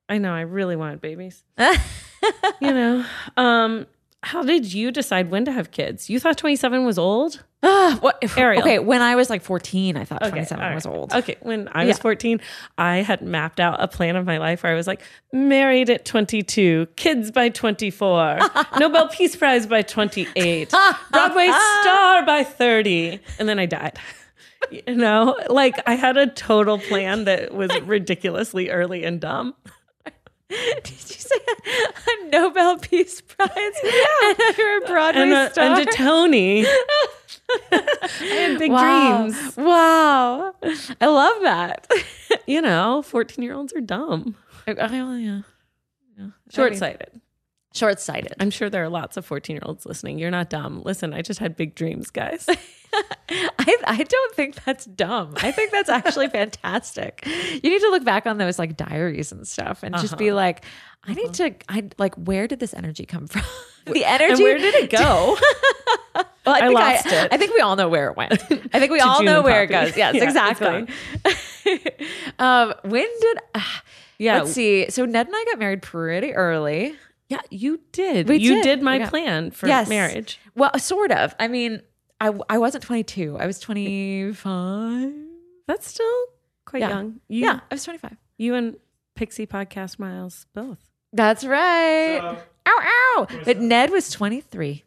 I 0.09 0.19
know 0.19 0.33
I 0.35 0.43
really 0.43 0.77
wanted 0.77 1.01
babies. 1.01 1.43
you 1.59 2.73
know. 2.73 3.05
Um 3.37 3.87
how 4.25 4.43
did 4.43 4.73
you 4.73 4.91
decide 4.91 5.31
when 5.31 5.45
to 5.45 5.53
have 5.53 5.71
kids? 5.71 6.09
You 6.11 6.19
thought 6.19 6.37
27 6.39 6.85
was 6.85 6.99
old? 6.99 7.45
Ah, 7.63 7.97
what, 8.01 8.19
if- 8.21 8.37
Ariel. 8.37 8.61
Okay, 8.63 8.79
when 8.79 9.01
I 9.01 9.17
was 9.17 9.31
like 9.31 9.43
14, 9.43 9.97
I 9.97 10.05
thought 10.05 10.23
Okay, 10.23 10.31
27 10.31 10.63
all 10.63 10.69
right. 10.69 10.75
was 10.75 10.85
old. 10.87 11.13
Okay, 11.15 11.37
when 11.41 11.69
I 11.73 11.85
was 11.87 11.97
Yeah. 11.97 12.03
14, 12.03 12.41
I 12.77 12.97
had 12.99 13.23
mapped 13.23 13.61
out 13.61 13.83
a 13.83 13.89
plan 13.89 14.17
of 14.17 14.27
my 14.27 14.37
life 14.39 14.63
where 14.63 14.73
I 14.73 14.75
was 14.75 14.87
like, 14.87 15.01
married 15.33 15.89
at 15.89 16.05
22, 16.05 16.89
kids 16.97 17.31
by 17.31 17.49
24, 17.49 18.39
Nobel 18.79 19.09
Peace 19.09 19.35
Prize 19.37 19.67
by 19.67 19.81
28, 19.83 20.71
Broadway 21.11 21.47
star 21.81 22.27
by 22.27 22.45
30, 22.45 23.21
and 23.39 23.49
then 23.49 23.59
I 23.59 23.67
died. 23.67 23.99
You 24.71 24.95
know, 24.97 25.37
like 25.51 25.75
I 25.87 25.95
had 25.95 26.17
a 26.17 26.27
total 26.27 26.79
plan 26.79 27.25
that 27.25 27.55
was 27.55 27.71
ridiculously 27.83 28.71
early 28.71 29.05
and 29.05 29.21
dumb. 29.21 29.55
Did 30.85 30.91
you 30.91 30.97
say 30.97 31.37
a 32.23 32.27
Nobel 32.29 32.79
Peace 32.79 33.21
Prize? 33.21 33.51
Yeah. 33.83 34.05
And 34.23 34.39
you're 34.59 34.85
a 34.85 34.87
Broadway 34.87 35.23
And 35.23 35.33
a, 35.33 35.51
star. 35.51 35.65
and 35.65 35.89
a 35.89 35.93
Tony. 35.93 36.67
I 37.73 37.83
had 38.21 38.59
big 38.59 38.71
wow. 38.71 39.23
dreams. 39.29 39.57
Wow. 39.57 40.55
I 41.01 41.07
love 41.07 41.43
that. 41.43 41.87
You 42.47 42.61
know, 42.61 43.03
14 43.03 43.43
year 43.43 43.55
olds 43.55 43.73
are 43.73 43.81
dumb, 43.81 44.37
Oh, 44.67 44.75
oh 44.79 45.17
yeah. 45.17 45.41
short 46.51 46.77
sighted. 46.77 47.21
Short 47.75 48.01
sighted. 48.01 48.35
I'm 48.39 48.51
sure 48.51 48.71
there 48.71 48.85
are 48.85 48.89
lots 48.89 49.17
of 49.17 49.27
14 49.27 49.55
year 49.57 49.63
olds 49.65 49.85
listening. 49.85 50.19
You're 50.19 50.31
not 50.31 50.49
dumb. 50.49 50.83
Listen, 50.85 51.13
I 51.13 51.23
just 51.23 51.41
had 51.41 51.57
big 51.57 51.75
dreams, 51.75 52.09
guys. 52.11 52.47
I, 53.29 53.77
I 53.87 54.03
don't 54.09 54.35
think 54.37 54.63
that's 54.65 54.85
dumb. 54.85 55.35
I 55.39 55.51
think 55.51 55.73
that's 55.73 55.89
actually 55.89 56.29
fantastic. 56.31 57.27
You 57.27 57.69
need 57.71 57.81
to 57.81 57.91
look 57.91 58.05
back 58.05 58.27
on 58.27 58.39
those 58.39 58.59
like 58.61 58.77
diaries 58.77 59.33
and 59.33 59.47
stuff 59.49 59.83
and 59.83 59.97
just 59.97 60.17
be 60.17 60.31
like, 60.33 60.65
I 61.03 61.15
need 61.15 61.35
to, 61.35 61.55
I 61.69 61.89
like, 61.99 62.15
where 62.15 62.47
did 62.47 62.61
this 62.61 62.75
energy 62.75 63.07
come 63.07 63.27
from? 63.27 63.43
the 63.93 64.05
energy. 64.05 64.33
and 64.35 64.41
where 64.43 64.59
did 64.59 64.75
it 64.77 64.91
go? 64.91 65.37
Well, 66.15 66.25
I, 66.55 66.61
I 66.61 66.69
lost 66.69 67.07
I, 67.09 67.25
it. 67.25 67.33
I 67.33 67.37
think 67.39 67.55
we 67.55 67.61
all 67.61 67.75
know 67.75 67.89
where 67.89 68.09
it 68.11 68.17
went. 68.17 68.35
I 68.73 68.79
think 68.79 68.93
we 68.93 69.01
all 69.01 69.17
June 69.17 69.27
know 69.27 69.43
where 69.43 69.65
it 69.65 69.67
goes. 69.67 69.97
Yes, 69.97 70.15
Yeah, 70.15 70.23
exactly. 70.23 70.87
um, 72.39 72.75
when 72.85 73.07
did? 73.21 73.39
ah, 73.55 73.83
Yeah. 74.19 74.41
Let's 74.43 74.53
see. 74.53 74.89
So 74.91 75.05
Ned 75.05 75.27
and 75.27 75.35
I 75.35 75.45
got 75.51 75.59
married 75.59 75.83
pretty 75.83 76.33
early. 76.35 76.95
Yeah, 77.35 77.41
you 77.51 77.81
did. 77.93 78.29
We 78.29 78.37
you 78.37 78.55
did. 78.57 78.63
did, 78.63 78.83
my 78.83 78.99
We 78.99 79.07
plan 79.07 79.51
for 79.51 79.67
Yes. 79.67 79.89
marriage. 79.89 80.39
Well, 80.55 80.77
sort 80.79 81.11
of. 81.13 81.35
I 81.39 81.49
mean, 81.49 81.83
I 82.21 82.33
I 82.49 82.59
wasn't 82.59 82.85
22. 82.85 83.37
I 83.39 83.47
was 83.47 83.59
25. 83.61 85.13
That's 85.67 85.89
still 85.89 86.25
quite 86.65 86.81
Yeah. 86.81 86.89
young. 86.91 87.21
You, 87.29 87.45
Yeah, 87.47 87.61
I 87.71 87.75
was 87.75 87.85
25. 87.85 88.17
You 88.39 88.55
and 88.55 88.77
Pixie 89.15 89.47
Podcast 89.47 89.99
Miles 89.99 90.47
both. 90.55 90.79
That's 91.13 91.45
right. 91.45 92.21
ow, 92.21 92.39
ow. 92.67 93.27
But 93.45 93.61
Ned 93.61 93.91
was 93.91 94.11
23. 94.11 94.83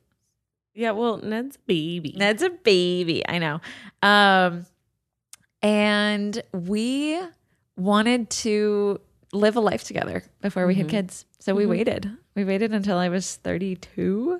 Yeah, 0.73 0.91
well, 0.91 1.17
Ned's 1.17 1.55
a 1.55 1.59
baby. 1.65 2.13
Ned's 2.17 2.43
a 2.43 2.49
baby. 2.51 3.23
I 3.27 3.39
know. 3.39 3.61
Um, 4.03 4.65
and 5.63 6.41
we 6.53 7.19
wanted 7.75 8.29
to 8.29 8.99
live 9.33 9.55
a 9.55 9.59
life 9.59 9.83
together 9.83 10.23
before 10.41 10.67
we 10.67 10.75
had 10.75 10.87
kids. 10.89 11.25
So 11.39 11.55
we 11.55 11.65
waited. 11.65 12.09
We 12.37 12.45
waited 12.45 12.71
until 12.71 12.97
I 12.97 13.09
was 13.09 13.35
32. 13.37 14.39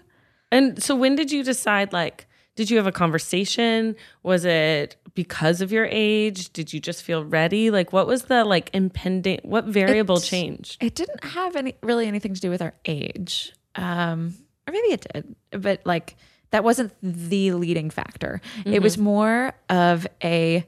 And 0.52 0.82
so 0.82 0.96
when 0.96 1.16
did 1.16 1.32
you 1.32 1.44
decide 1.44 1.92
like 1.92 2.28
did 2.56 2.70
you 2.72 2.78
have 2.78 2.88
a 2.88 2.92
conversation? 2.92 3.96
Was 4.24 4.44
it 4.46 4.96
because 5.14 5.62
of 5.62 5.72
your 5.72 5.88
age? 5.92 6.52
Did 6.54 6.74
you 6.74 6.80
just 6.80 7.04
feel 7.04 7.24
ready? 7.26 7.70
Like 7.72 7.92
what 7.94 8.08
was 8.08 8.24
the 8.24 8.46
like 8.46 8.70
impending 8.74 9.40
what 9.44 9.66
variable 9.66 10.18
It's- 10.18 10.30
changed? 10.30 10.78
It 10.84 10.96
didn't 10.96 11.24
have 11.24 11.56
any 11.56 11.76
really 11.84 12.08
anything 12.08 12.34
to 12.36 12.40
do 12.42 12.50
with 12.52 12.62
our 12.62 12.74
age. 12.86 13.52
Um, 13.76 14.36
or 14.68 14.72
maybe 14.74 14.88
it 14.94 15.08
did, 15.14 15.36
but 15.52 15.82
like 15.86 16.16
that 16.52 16.64
wasn't 16.64 16.94
the 17.02 17.52
leading 17.54 17.90
factor. 17.90 18.42
It 18.66 18.82
was 18.82 18.98
more 18.98 19.54
of 19.70 20.06
a 20.24 20.66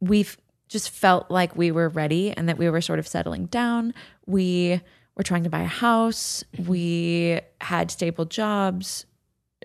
we've 0.00 0.36
just 0.68 0.90
felt 0.90 1.30
like 1.30 1.54
we 1.56 1.70
were 1.70 1.88
ready 1.88 2.32
and 2.32 2.48
that 2.48 2.58
we 2.58 2.68
were 2.70 2.80
sort 2.80 2.98
of 2.98 3.06
settling 3.06 3.46
down. 3.46 3.94
We 4.26 4.80
were 5.16 5.22
trying 5.22 5.44
to 5.44 5.50
buy 5.50 5.60
a 5.60 5.66
house. 5.66 6.44
We 6.66 7.40
had 7.60 7.90
stable 7.90 8.24
jobs. 8.24 9.06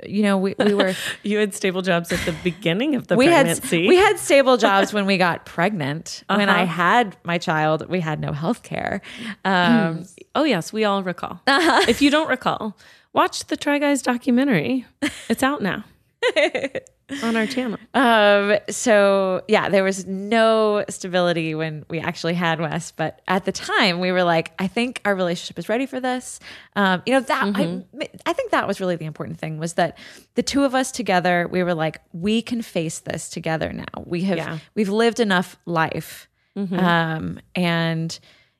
You 0.06 0.22
know, 0.22 0.38
we, 0.38 0.54
we 0.60 0.74
were 0.76 0.94
You 1.24 1.40
had 1.40 1.56
stable 1.56 1.82
jobs 1.82 2.12
at 2.12 2.20
the 2.26 2.32
beginning 2.44 2.94
of 2.96 3.08
the 3.08 3.16
we 3.16 3.28
pregnancy. 3.28 3.82
had 3.84 3.90
we 3.90 3.96
had 3.96 4.20
stable 4.20 4.56
jobs 4.68 4.94
when 4.94 5.06
we 5.08 5.18
got 5.18 5.46
pregnant. 5.46 6.24
When 6.30 6.50
I 6.50 6.64
Uh-huh. 6.64 6.74
had 6.74 7.18
my 7.24 7.38
child, 7.40 7.90
we 7.90 8.00
had 8.00 8.20
no 8.20 8.32
health 8.32 8.62
care. 8.62 9.02
Um, 9.44 10.06
Oh 10.36 10.44
yes, 10.44 10.72
we 10.72 10.84
all 10.86 11.02
recall. 11.02 11.42
if 11.48 12.02
you 12.02 12.12
don't 12.12 12.30
recall, 12.30 12.78
watch 13.14 13.46
the 13.48 13.58
Try 13.58 13.80
Guys 13.80 14.04
documentary. 14.04 14.86
It's 15.30 15.42
out 15.42 15.62
now 15.64 15.84
on 17.24 17.36
our 17.36 17.46
channel. 17.46 17.78
Um, 17.94 18.58
so 18.70 19.42
yeah, 19.48 19.70
there 19.70 19.84
was 19.84 20.06
no 20.06 20.84
stability 20.90 21.56
when 21.56 21.86
we 21.90 22.00
actually 22.00 22.34
had 22.34 22.60
Wes, 22.60 22.92
but 22.92 23.22
at 23.28 23.46
the 23.46 23.52
time 23.52 24.00
we 24.00 24.12
were 24.12 24.24
like, 24.24 24.52
I 24.60 24.68
think 24.68 25.02
our 25.06 25.16
relationship 25.16 25.58
is 25.60 25.70
ready 25.70 25.86
for 25.86 26.00
this. 26.00 26.40
Um, 26.76 27.02
you 27.06 27.14
know, 27.14 27.22
that 27.22 27.54
I, 27.56 27.84
I 28.26 28.34
think 28.34 28.52
that 28.52 28.68
was 28.68 28.80
really 28.82 28.96
the 28.96 29.06
important 29.06 29.40
thing 29.40 29.58
was 29.58 29.74
that 29.74 29.98
the 30.36 30.44
two 30.44 30.64
of 30.64 30.76
us 30.76 30.92
together, 30.92 31.48
we 31.50 31.64
were 31.64 31.74
like, 31.74 32.02
we 32.14 32.42
can 32.42 32.62
face 32.62 33.00
this 33.00 33.30
together 33.30 33.72
now. 33.72 33.86
We 34.06 34.24
have, 34.24 34.38
Yeah. 34.38 34.58
we've 34.76 34.90
lived 34.90 35.20
enough 35.20 35.58
life. 35.66 36.28
Um, 36.56 37.40
and 37.54 38.18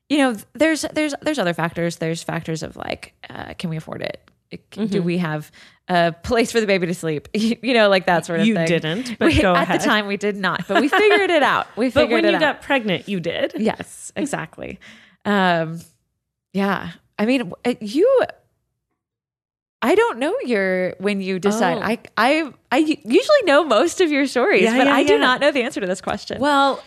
you 0.08 0.18
know, 0.18 0.36
there's, 0.54 0.82
there's, 0.92 1.14
there's 1.20 1.38
other 1.38 1.52
factors. 1.52 1.96
There's 1.96 2.22
factors 2.22 2.62
of 2.62 2.76
like, 2.76 3.12
uh, 3.28 3.54
can 3.58 3.68
we 3.70 3.76
afford 3.76 4.00
it? 4.02 4.30
Do 4.72 5.02
we 5.02 5.18
have 5.18 5.50
a 5.88 6.12
place 6.22 6.52
for 6.52 6.60
the 6.60 6.66
baby 6.66 6.86
to 6.86 6.94
sleep. 6.94 7.28
You 7.34 7.74
know, 7.74 7.88
like 7.88 8.06
that 8.06 8.26
sort 8.26 8.40
of 8.40 8.46
You 8.46 8.54
thing. 8.54 8.62
You 8.62 8.68
didn't, 8.80 9.18
but 9.18 9.26
We- 9.28 9.42
at 9.42 9.56
ahead. 9.56 9.80
the 9.80 9.84
time 9.84 10.06
we 10.06 10.16
did 10.16 10.36
not, 10.36 10.66
but 10.68 10.80
we 10.80 10.88
figured 10.88 11.30
it 11.30 11.42
out. 11.42 11.66
We 11.76 11.90
But 11.98 12.10
when 12.10 12.24
you 12.24 12.34
out. 12.34 12.40
got 12.40 12.62
pregnant, 12.62 13.08
you 13.08 13.20
did. 13.20 13.54
Yes, 13.58 14.12
exactly. 14.16 14.78
um, 15.24 15.80
yeah. 16.52 16.92
I 17.18 17.26
mean, 17.26 17.52
uh, 17.64 17.74
you. 17.80 18.22
I 19.80 19.94
don't 19.94 20.18
know 20.18 20.34
your 20.44 20.94
when 20.98 21.20
you 21.20 21.38
decide. 21.38 21.78
Oh. 21.78 21.82
I 21.82 21.98
I 22.16 22.52
I 22.72 22.78
usually 22.78 23.42
know 23.44 23.62
most 23.64 24.00
of 24.00 24.10
your 24.10 24.26
stories, 24.26 24.62
Yeah, 24.62 24.76
but 24.76 24.86
yeah, 24.88 24.94
I 24.94 25.04
do 25.04 25.12
yeah. 25.14 25.18
not 25.20 25.40
know 25.40 25.52
the 25.52 25.62
answer 25.62 25.80
to 25.80 25.86
this 25.86 26.00
question. 26.00 26.40
Well, 26.40 26.82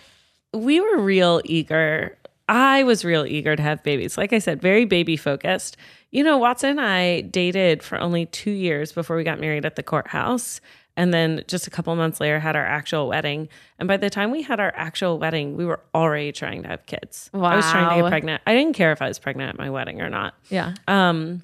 we 0.53 0.81
were 0.81 0.97
real 0.99 1.41
eager. 1.45 2.17
I 2.49 2.83
was 2.83 3.05
real 3.05 3.25
eager 3.25 3.55
to 3.55 3.61
have 3.63 3.81
babies. 3.83 4.17
Like 4.17 4.33
I 4.33 4.39
said, 4.39 4.61
very 4.61 4.83
baby 4.83 5.15
focused. 5.15 5.77
You 6.11 6.23
know, 6.23 6.37
Watson 6.37 6.71
and 6.71 6.81
I 6.81 7.21
dated 7.21 7.81
for 7.83 7.97
only 7.97 8.25
two 8.27 8.51
years 8.51 8.91
before 8.91 9.15
we 9.15 9.23
got 9.23 9.39
married 9.39 9.65
at 9.65 9.75
the 9.75 9.83
courthouse. 9.83 10.61
And 10.97 11.13
then 11.13 11.43
just 11.47 11.67
a 11.67 11.69
couple 11.69 11.95
months 11.95 12.19
later, 12.19 12.37
had 12.37 12.57
our 12.57 12.65
actual 12.65 13.07
wedding. 13.07 13.47
And 13.79 13.87
by 13.87 13.95
the 13.95 14.09
time 14.09 14.29
we 14.29 14.41
had 14.41 14.59
our 14.59 14.73
actual 14.75 15.17
wedding, 15.17 15.55
we 15.55 15.65
were 15.65 15.79
already 15.95 16.33
trying 16.33 16.63
to 16.63 16.67
have 16.67 16.85
kids. 16.85 17.29
I 17.33 17.55
was 17.55 17.71
trying 17.71 17.89
to 17.97 18.03
get 18.03 18.09
pregnant. 18.09 18.41
I 18.45 18.53
didn't 18.53 18.75
care 18.75 18.91
if 18.91 19.01
I 19.01 19.07
was 19.07 19.17
pregnant 19.17 19.49
at 19.49 19.57
my 19.57 19.69
wedding 19.69 20.01
or 20.01 20.09
not. 20.09 20.35
yeah. 20.49 20.73
Um, 20.89 21.43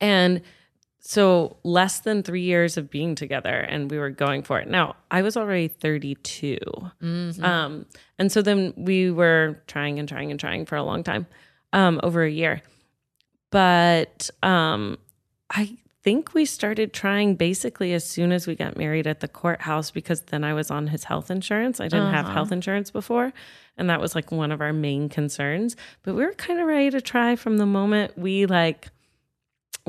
And 0.00 0.42
so 1.00 1.56
less 1.64 2.00
than 2.00 2.22
three 2.22 2.42
years 2.42 2.76
of 2.76 2.90
being 2.90 3.14
together 3.14 3.54
and 3.54 3.90
we 3.90 3.98
were 3.98 4.10
going 4.10 4.42
for 4.42 4.60
it. 4.60 4.68
Now, 4.68 4.96
I 5.10 5.22
was 5.22 5.36
already 5.36 5.68
32. 5.68 6.58
Um, 7.42 7.86
and 8.18 8.30
so 8.30 8.42
then 8.42 8.74
we 8.76 9.10
were 9.10 9.62
trying 9.66 9.98
and 9.98 10.08
trying 10.08 10.30
and 10.30 10.38
trying 10.38 10.66
for 10.66 10.76
a 10.76 10.82
long 10.82 11.02
time, 11.02 11.26
um, 11.72 12.00
over 12.02 12.22
a 12.22 12.30
year. 12.30 12.60
But 13.50 14.28
um, 14.42 14.98
I 15.50 15.78
think 16.02 16.34
we 16.34 16.44
started 16.44 16.92
trying 16.92 17.34
basically 17.34 17.92
as 17.94 18.04
soon 18.06 18.30
as 18.30 18.46
we 18.46 18.54
got 18.54 18.76
married 18.76 19.06
at 19.06 19.20
the 19.20 19.28
courthouse 19.28 19.90
because 19.90 20.20
then 20.22 20.44
I 20.44 20.54
was 20.54 20.70
on 20.70 20.86
his 20.86 21.04
health 21.04 21.30
insurance. 21.30 21.80
I 21.80 21.88
didn't 21.88 22.12
have 22.12 22.26
health 22.26 22.52
insurance 22.52 22.90
before. 22.90 23.32
And 23.76 23.88
that 23.88 24.00
was 24.00 24.14
like 24.14 24.30
one 24.30 24.52
of 24.52 24.60
our 24.60 24.72
main 24.72 25.08
concerns. 25.08 25.76
But 26.02 26.14
we 26.14 26.24
were 26.24 26.34
kind 26.34 26.60
of 26.60 26.66
ready 26.66 26.90
to 26.90 27.00
try 27.00 27.36
from 27.36 27.56
the 27.56 27.66
moment 27.66 28.18
we 28.18 28.46
like 28.46 28.88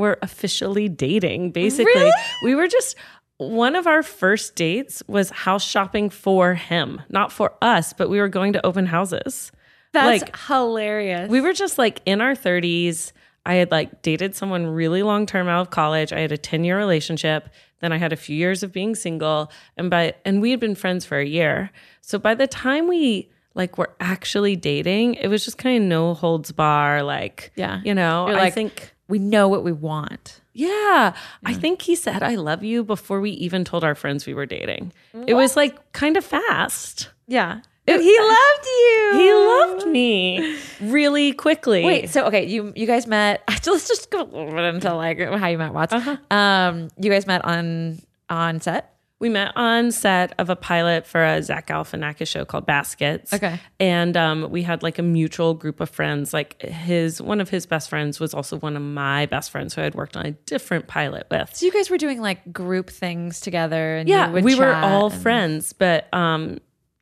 were 0.02 0.18
officially 0.22 0.90
dating. 0.90 1.52
Basically, 1.52 2.12
we 2.44 2.56
were 2.56 2.68
just 2.68 2.98
one 3.38 3.76
of 3.76 3.88
our 3.88 4.04
first 4.04 4.56
dates 4.56 5.02
was 5.08 5.30
house 5.32 5.64
shopping 5.64 6.10
for 6.10 6.54
him, 6.54 7.02
not 7.10 7.32
for 7.32 7.54
us, 7.62 7.94
but 7.94 8.10
we 8.10 8.20
were 8.20 8.28
going 8.30 8.54
to 8.54 8.66
open 8.66 8.86
houses. 8.86 9.52
That's 9.94 10.22
like 10.22 10.38
hilarious. 10.48 11.30
we 11.30 11.42
were 11.42 11.54
just 11.54 11.78
like 11.78 12.02
in 12.06 12.22
our 12.22 12.34
30s. 12.34 13.12
I 13.46 13.56
had 13.56 13.72
like 13.72 14.04
dated 14.04 14.36
someone 14.36 14.68
really 14.68 15.02
long 15.04 15.26
term 15.26 15.48
out 15.48 15.62
of 15.62 15.70
college. 15.72 16.14
I 16.14 16.20
had 16.20 16.32
a 16.32 16.38
10 16.38 16.64
year 16.64 16.78
relationship. 16.78 17.50
Then 17.82 17.92
I 17.92 17.98
had 17.98 18.14
a 18.14 18.16
few 18.16 18.36
years 18.38 18.62
of 18.62 18.72
being 18.72 18.94
single. 18.94 19.52
And 19.78 19.90
by 19.90 20.14
and 20.24 20.40
we 20.42 20.52
had 20.52 20.60
been 20.60 20.76
friends 20.76 21.04
for 21.06 21.18
a 21.18 21.26
year. 21.26 21.72
So 22.02 22.20
by 22.20 22.36
the 22.36 22.46
time 22.48 22.88
we 22.88 23.32
like 23.56 23.78
were 23.80 23.92
actually 24.00 24.56
dating, 24.56 25.16
it 25.16 25.28
was 25.28 25.44
just 25.44 25.58
kind 25.58 25.82
of 25.84 25.90
no 25.90 26.14
holds 26.14 26.52
bar. 26.52 27.02
Like, 27.04 27.52
Yeah. 27.56 27.82
you 27.84 27.96
know, 27.96 28.28
You're 28.28 28.38
I 28.38 28.44
like, 28.44 28.54
think 28.54 28.94
we 29.12 29.20
know 29.20 29.48
what 29.48 29.64
we 29.64 29.72
want. 29.72 30.42
yeah, 30.54 31.14
I 31.46 31.54
think 31.54 31.82
he 31.82 31.96
said 31.96 32.24
I 32.24 32.36
love 32.36 32.64
you 32.64 32.84
before 32.84 33.22
we 33.22 33.32
even 33.32 33.64
told 33.64 33.84
our 33.84 33.96
friends 33.96 34.26
we 34.26 34.34
were 34.34 34.46
dating. 34.46 34.92
It 35.28 35.36
was 35.36 35.56
like 35.56 35.92
kind 35.94 36.18
of 36.18 36.26
fast. 36.26 37.10
Yeah. 37.28 37.62
he 37.86 37.94
loved 37.94 38.66
you. 38.66 39.12
He 39.16 39.34
loved 39.34 39.88
me 39.88 40.58
really 40.82 41.34
quickly. 41.34 41.84
Wait, 41.84 42.10
so 42.10 42.26
okay, 42.28 42.46
you 42.46 42.74
you 42.76 42.88
guys 42.88 43.06
met. 43.06 43.44
Let's 43.48 43.88
just 43.88 44.10
go 44.10 44.22
a 44.22 44.24
little 44.24 44.52
bit 44.52 44.76
into 44.76 44.94
like 44.94 45.20
how 45.20 45.48
you 45.48 45.58
met 45.58 45.74
Watts. 45.74 45.94
Uh-huh. 45.94 46.18
Um, 46.36 46.90
you 46.98 47.12
guys 47.12 47.28
met 47.28 47.44
on 47.44 48.00
on 48.30 48.62
set. 48.62 48.91
We 49.22 49.30
met 49.30 49.52
on 49.56 49.92
set 49.92 50.34
of 50.40 50.50
a 50.50 50.56
pilot 50.56 51.06
for 51.06 51.24
a 51.24 51.44
Zach 51.44 51.68
Galifianakis 51.68 52.28
show 52.28 52.44
called 52.44 52.66
Baskets. 52.66 53.32
Okay. 53.32 53.60
And 53.80 54.18
um, 54.18 54.50
we 54.50 54.64
had 54.64 54.82
like 54.82 54.98
a 54.98 55.04
mutual 55.04 55.54
group 55.54 55.80
of 55.80 55.92
friends. 55.92 56.34
Like 56.34 56.60
his, 56.60 57.22
one 57.22 57.40
of 57.40 57.48
his 57.48 57.68
best 57.68 57.88
friends 57.88 58.20
was 58.20 58.34
also 58.34 58.58
one 58.58 58.76
of 58.76 58.82
my 58.82 59.28
best 59.28 59.52
friends 59.52 59.76
who 59.76 59.82
I 59.82 59.84
had 59.84 59.94
worked 59.94 60.18
on 60.18 60.26
a 60.26 60.32
different 60.32 60.88
pilot 60.88 61.28
with. 61.30 61.56
So 61.56 61.68
you 61.68 61.72
guys 61.72 61.92
were 61.92 62.00
doing 62.00 62.20
like 62.20 62.52
group 62.52 62.90
things 62.90 63.40
together, 63.40 63.98
and 63.98 64.10
yeah, 64.10 64.32
we 64.32 64.56
were 64.56 64.74
all 64.74 65.12
and- 65.12 65.22
friends, 65.22 65.72
but 65.72 66.12
um, 66.16 66.58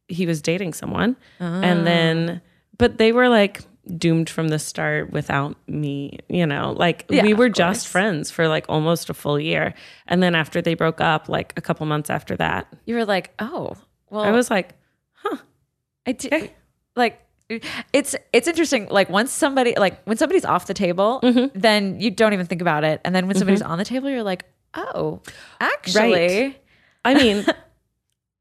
he 0.10 0.26
was 0.26 0.42
dating 0.42 0.74
someone, 0.74 1.16
and 1.40 1.88
then, 1.88 2.42
but 2.78 2.98
they 2.98 3.14
were 3.14 3.30
like 3.30 3.62
doomed 3.97 4.30
from 4.30 4.47
the 4.49 4.60
start 4.60 5.12
without 5.12 5.56
me. 5.67 6.19
You 6.30 6.45
know, 6.45 6.73
like 6.78 7.06
Yeah, 7.10 7.23
we 7.23 7.34
were 7.34 7.49
just 7.49 7.88
friends 7.88 8.30
for 8.32 8.47
like 8.47 8.65
almost 8.69 9.10
a 9.10 9.13
full 9.13 9.39
year, 9.39 9.73
and 10.08 10.21
then 10.23 10.36
after 10.36 10.62
they 10.62 10.73
broke 10.75 11.02
up, 11.02 11.30
like 11.30 11.54
a 11.58 11.62
couple 11.62 11.86
months 11.86 12.10
after 12.10 12.36
that, 12.38 12.67
You 12.86 12.95
were 12.95 13.06
like, 13.06 13.32
oh, 13.39 13.75
well, 14.10 14.23
I 14.23 14.32
was 14.32 14.49
like, 14.49 14.75
huh, 15.13 15.38
I 16.06 16.12
did 16.13 16.52
like 16.95 17.21
it's 17.93 18.15
it's 18.32 18.47
interesting. 18.47 18.88
Like 18.89 19.10
once 19.10 19.32
somebody 19.32 19.73
like 19.75 20.04
when 20.04 20.17
somebody's 20.17 20.45
off 20.45 20.67
the 20.67 20.73
table, 20.73 21.19
Mm-hmm. 21.23 21.60
then 21.60 21.99
you 21.99 22.12
don't 22.12 22.34
even 22.34 22.45
think 22.45 22.62
about 22.62 22.84
it, 22.84 23.02
and 23.04 23.13
then 23.15 23.25
when 23.28 23.36
somebody's 23.36 23.62
on 23.63 23.78
the 23.80 23.86
table, 23.86 24.10
you're 24.10 24.23
like, 24.23 24.45
oh, 24.75 25.21
actually, 25.60 26.58
I 27.06 27.13
mean. 27.15 27.45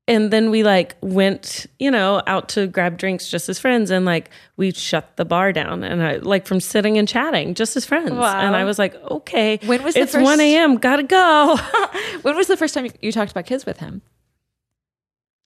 And 0.09 0.31
then 0.33 0.51
we 0.51 0.63
like 0.65 0.97
went, 1.03 1.67
you 1.79 1.91
know, 1.91 2.23
out 2.27 2.49
to 2.51 2.67
grab 2.67 2.97
drinks 2.97 3.29
just 3.29 3.49
as 3.51 3.59
friends, 3.61 3.91
and 3.91 4.05
like 4.07 4.31
we 4.57 4.73
shut 4.73 5.17
the 5.17 5.25
bar 5.27 5.53
down, 5.53 5.85
and 5.85 6.03
I 6.03 6.17
like 6.17 6.47
from 6.47 6.61
sitting 6.61 6.97
and 6.97 7.07
chatting 7.07 7.55
just 7.55 7.77
as 7.77 7.85
friends. 7.85 8.13
Wow. 8.13 8.41
And 8.41 8.57
I 8.57 8.65
was 8.65 8.79
like, 8.79 8.95
okay, 9.11 9.61
When 9.67 9.83
was 9.85 9.95
the 9.95 10.01
it's 10.01 10.13
first- 10.13 10.25
one 10.25 10.41
a.m. 10.41 10.77
Gotta 10.79 11.03
go. 11.03 11.59
when 12.23 12.35
was 12.37 12.47
the 12.47 12.57
first 12.57 12.73
time 12.75 12.89
you, 13.03 13.13
talked 13.13 13.31
about 13.31 13.45
kids 13.47 13.67
with 13.67 13.79
him? 13.79 14.01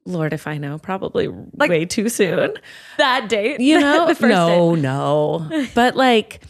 Lord, 0.05 0.33
if 0.33 0.47
I 0.47 0.59
know, 0.59 0.79
probably 0.79 1.29
way 1.29 1.85
too 1.85 2.09
soon. 2.09 2.55
That 2.99 3.29
date, 3.29 3.61
You 3.61 3.79
know, 3.81 4.13
no, 4.21 4.75
date. 4.75 4.83
no. 4.83 5.67
But 5.75 5.97
like, 5.97 6.41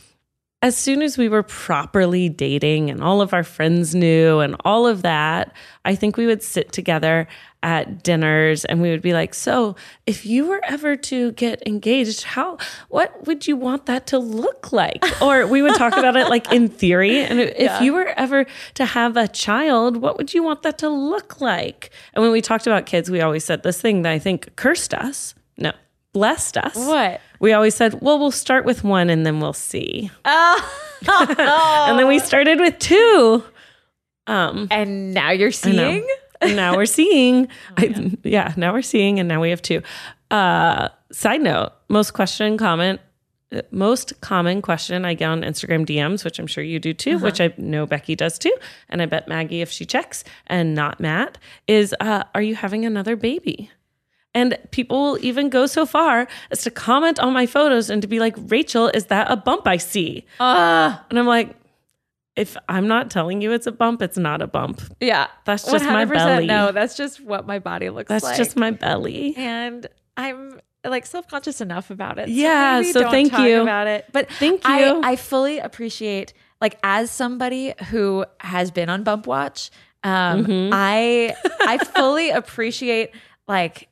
as 0.63 0.77
soon 0.77 1.03
as 1.03 1.19
we 1.19 1.29
were 1.29 1.43
properly 1.43 2.29
dating 2.29 2.89
and 2.89 3.03
all 3.03 3.21
of 3.21 3.35
our 3.35 3.43
friends 3.43 3.97
knew 3.97 4.39
and 4.39 4.55
all 4.65 4.87
of 4.87 5.03
that, 5.03 5.53
I 5.85 5.97
think 5.97 6.17
we 6.17 6.25
would 6.25 6.43
sit 6.43 6.71
together 6.71 7.27
at 7.65 8.03
dinners 8.05 8.65
and 8.65 8.81
we 8.81 8.91
would 8.91 9.03
be 9.03 9.13
like, 9.13 9.35
"So, 9.35 9.75
if 10.07 10.25
you 10.25 10.47
were 10.47 10.61
ever 10.65 10.97
to 10.97 11.33
get 11.33 11.67
engaged, 11.67 12.23
how 12.23 12.59
what 12.89 13.27
would 13.27 13.47
you 13.47 13.57
want 13.57 13.87
that 13.87 14.07
to 14.09 14.19
look 14.19 14.73
like?" 14.73 15.05
Or 15.23 15.47
we 15.47 15.63
would 15.63 15.75
talk 15.75 15.97
about 15.97 16.17
it 16.17 16.29
like 16.29 16.53
in 16.53 16.69
theory, 16.69 17.19
and 17.19 17.41
if 17.41 17.81
you 17.81 17.93
were 17.93 18.13
ever 18.17 18.47
to 18.75 18.85
have 18.85 19.17
a 19.17 19.29
child, 19.29 19.97
what 19.97 20.17
would 20.17 20.33
you 20.35 20.43
want 20.43 20.63
that 20.63 20.79
to 20.79 20.89
look 20.89 21.41
like? 21.41 21.91
And 22.15 22.23
when 22.23 22.33
we 22.33 22.41
talked 22.41 22.67
about 22.67 22.87
kids, 22.87 23.11
we 23.11 23.21
always 23.21 23.45
said 23.45 23.63
this 23.63 23.81
thing 23.81 24.03
that 24.03 24.13
I 24.13 24.19
think 24.19 24.55
cursed 24.57 24.95
us. 24.95 25.35
No, 25.57 25.73
blessed 26.13 26.57
us. 26.59 26.77
What? 26.77 27.21
We 27.43 27.53
always 27.53 27.75
said, 27.75 28.01
well, 28.01 28.19
we'll 28.21 28.31
start 28.31 28.65
with 28.65 28.85
one 28.85 29.11
and 29.11 29.27
then 29.27 29.41
we'll 29.41 29.53
see. 29.53 30.11
Oh. 30.25 30.79
And 31.89 31.99
then 31.99 32.07
we 32.07 32.21
started 32.21 32.61
with 32.61 32.79
two. 32.79 33.43
Um, 34.29 34.69
and 34.71 35.13
now 35.13 35.33
you're 35.33 35.51
seeing. 35.51 36.07
And 36.41 36.55
now 36.55 36.77
we're 36.77 36.87
seeing. 36.87 37.49
I, 37.77 38.17
yeah, 38.23 38.55
now 38.57 38.73
we're 38.73 38.83
seeing, 38.83 39.19
and 39.19 39.29
now 39.29 39.41
we 39.41 39.51
have 39.51 39.61
two. 39.61 39.83
Uh, 40.31 40.91
side 41.11 41.41
note: 41.41 41.73
most 41.89 42.13
question 42.13 42.57
comment 42.57 43.01
most 43.71 44.21
common 44.21 44.63
question 44.63 45.05
I 45.05 45.15
get 45.15 45.29
on 45.29 45.43
Instagram 45.43 45.85
DMs, 45.85 46.25
which 46.25 46.39
I'm 46.39 46.47
sure 46.47 46.65
you 46.65 46.79
do 46.79 46.95
too, 46.95 47.19
which 47.19 47.41
I 47.41 47.53
know 47.59 47.87
Becky 47.87 48.15
does 48.15 48.39
too, 48.39 48.55
and 48.89 49.03
I 49.03 49.07
bet 49.07 49.29
Maggie 49.29 49.61
if 49.61 49.71
she 49.71 49.85
checks 49.85 50.25
and 50.47 50.75
not 50.75 51.01
Matt, 51.01 51.39
is 51.67 51.95
uh, 52.01 52.25
are 52.35 52.43
you 52.43 52.55
having 52.55 52.85
another 52.85 53.17
baby? 53.17 53.71
And 54.35 54.57
people 54.71 54.99
will 55.03 55.19
even 55.25 55.51
go 55.51 55.67
so 55.67 55.85
far 55.85 56.27
as 56.51 56.63
to 56.63 56.71
comment 56.71 57.19
on 57.21 57.33
my 57.35 57.45
photos 57.47 57.91
and 57.91 58.01
to 58.01 58.09
be 58.09 58.19
like, 58.19 58.35
Rachel, 58.39 58.89
is 58.89 59.07
that 59.07 59.31
a 59.31 59.37
bump 59.37 59.67
I 59.67 59.77
see? 59.77 60.25
Ah, 60.41 61.05
And 61.11 61.19
I'm 61.19 61.27
like, 61.27 61.55
if 62.35 62.57
I'm 62.67 62.89
not 62.89 63.11
telling 63.11 63.43
you 63.43 63.53
it's 63.53 63.67
a 63.67 63.73
bump, 63.73 64.01
it's 64.01 64.17
not 64.17 64.41
a 64.41 64.47
bump. 64.47 64.81
yeah. 65.01 65.27
That's 65.45 65.71
just 65.71 65.85
my 65.85 66.07
100% 66.07 66.13
belly. 66.15 66.47
No, 66.47 66.73
that's 66.73 66.97
just 66.97 67.21
what 67.23 67.47
my 67.47 67.59
body 67.59 67.91
looks 67.91 68.09
That's 68.09 68.25
like. 68.25 68.37
That's 68.39 68.49
just 68.49 68.57
my 68.57 68.71
belly. 68.71 69.35
and 69.37 69.87
I'm 70.17 70.59
like 70.83 71.05
self-conscious 71.05 71.61
enough 71.61 71.91
about 71.91 72.19
it. 72.19 72.29
Yeah, 72.31 72.81
so 72.83 73.01
don't 73.03 73.11
thank 73.11 73.33
talk 73.33 73.47
you. 73.47 73.61
about 73.61 73.87
it. 73.87 74.07
But 74.13 74.31
Thank 74.33 74.63
I, 74.65 74.87
you. 74.87 75.01
I 75.05 75.17
fully 75.17 75.59
appreciate 75.59 76.33
like 76.61 76.79
as 76.83 77.11
somebody 77.11 77.75
who 77.91 78.25
has 78.41 78.71
been 78.71 78.89
on 78.89 79.03
bump 79.05 79.27
watch, 79.27 79.71
um, 80.03 80.45
Mm-hmm. 80.47 80.71
I 80.73 81.37
I 81.61 81.79
fully 81.95 82.31
appreciate 82.31 83.11
like 83.47 83.89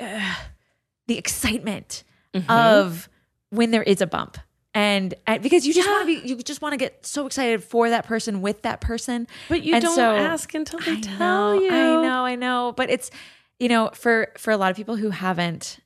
uh, 0.00 0.34
the 1.06 1.18
excitement 1.18 2.04
Mm-hmm. 2.34 2.50
of 2.50 3.10
when 3.50 3.72
there 3.72 3.82
is 3.82 4.00
a 4.00 4.06
bump. 4.06 4.38
And, 4.72 5.12
and 5.26 5.42
because 5.42 5.66
you 5.66 5.74
just 5.74 5.86
want 5.86 6.08
to 6.08 6.22
be, 6.22 6.26
you 6.30 6.36
just 6.36 6.62
want 6.62 6.72
to 6.72 6.78
get 6.78 7.04
so 7.04 7.26
excited 7.26 7.62
for 7.62 7.90
that 7.90 8.06
person 8.06 8.40
with 8.40 8.62
that 8.62 8.80
person. 8.80 9.26
But 9.50 9.62
you 9.62 9.74
And 9.74 9.82
don't 9.84 9.94
so- 9.94 10.16
ask 10.16 10.54
until 10.54 10.78
they 10.78 10.92
I 10.92 11.00
tell 11.00 11.54
know, 11.56 11.60
you. 11.60 11.70
I 11.70 12.02
know, 12.02 12.24
I 12.24 12.34
know. 12.36 12.72
But 12.74 12.88
it's, 12.88 13.10
you 13.60 13.68
know, 13.68 13.90
for 13.92 14.32
for 14.38 14.50
a 14.50 14.56
lot 14.56 14.70
of 14.70 14.78
people 14.78 14.96
who 14.96 15.10
haven't, 15.10 15.78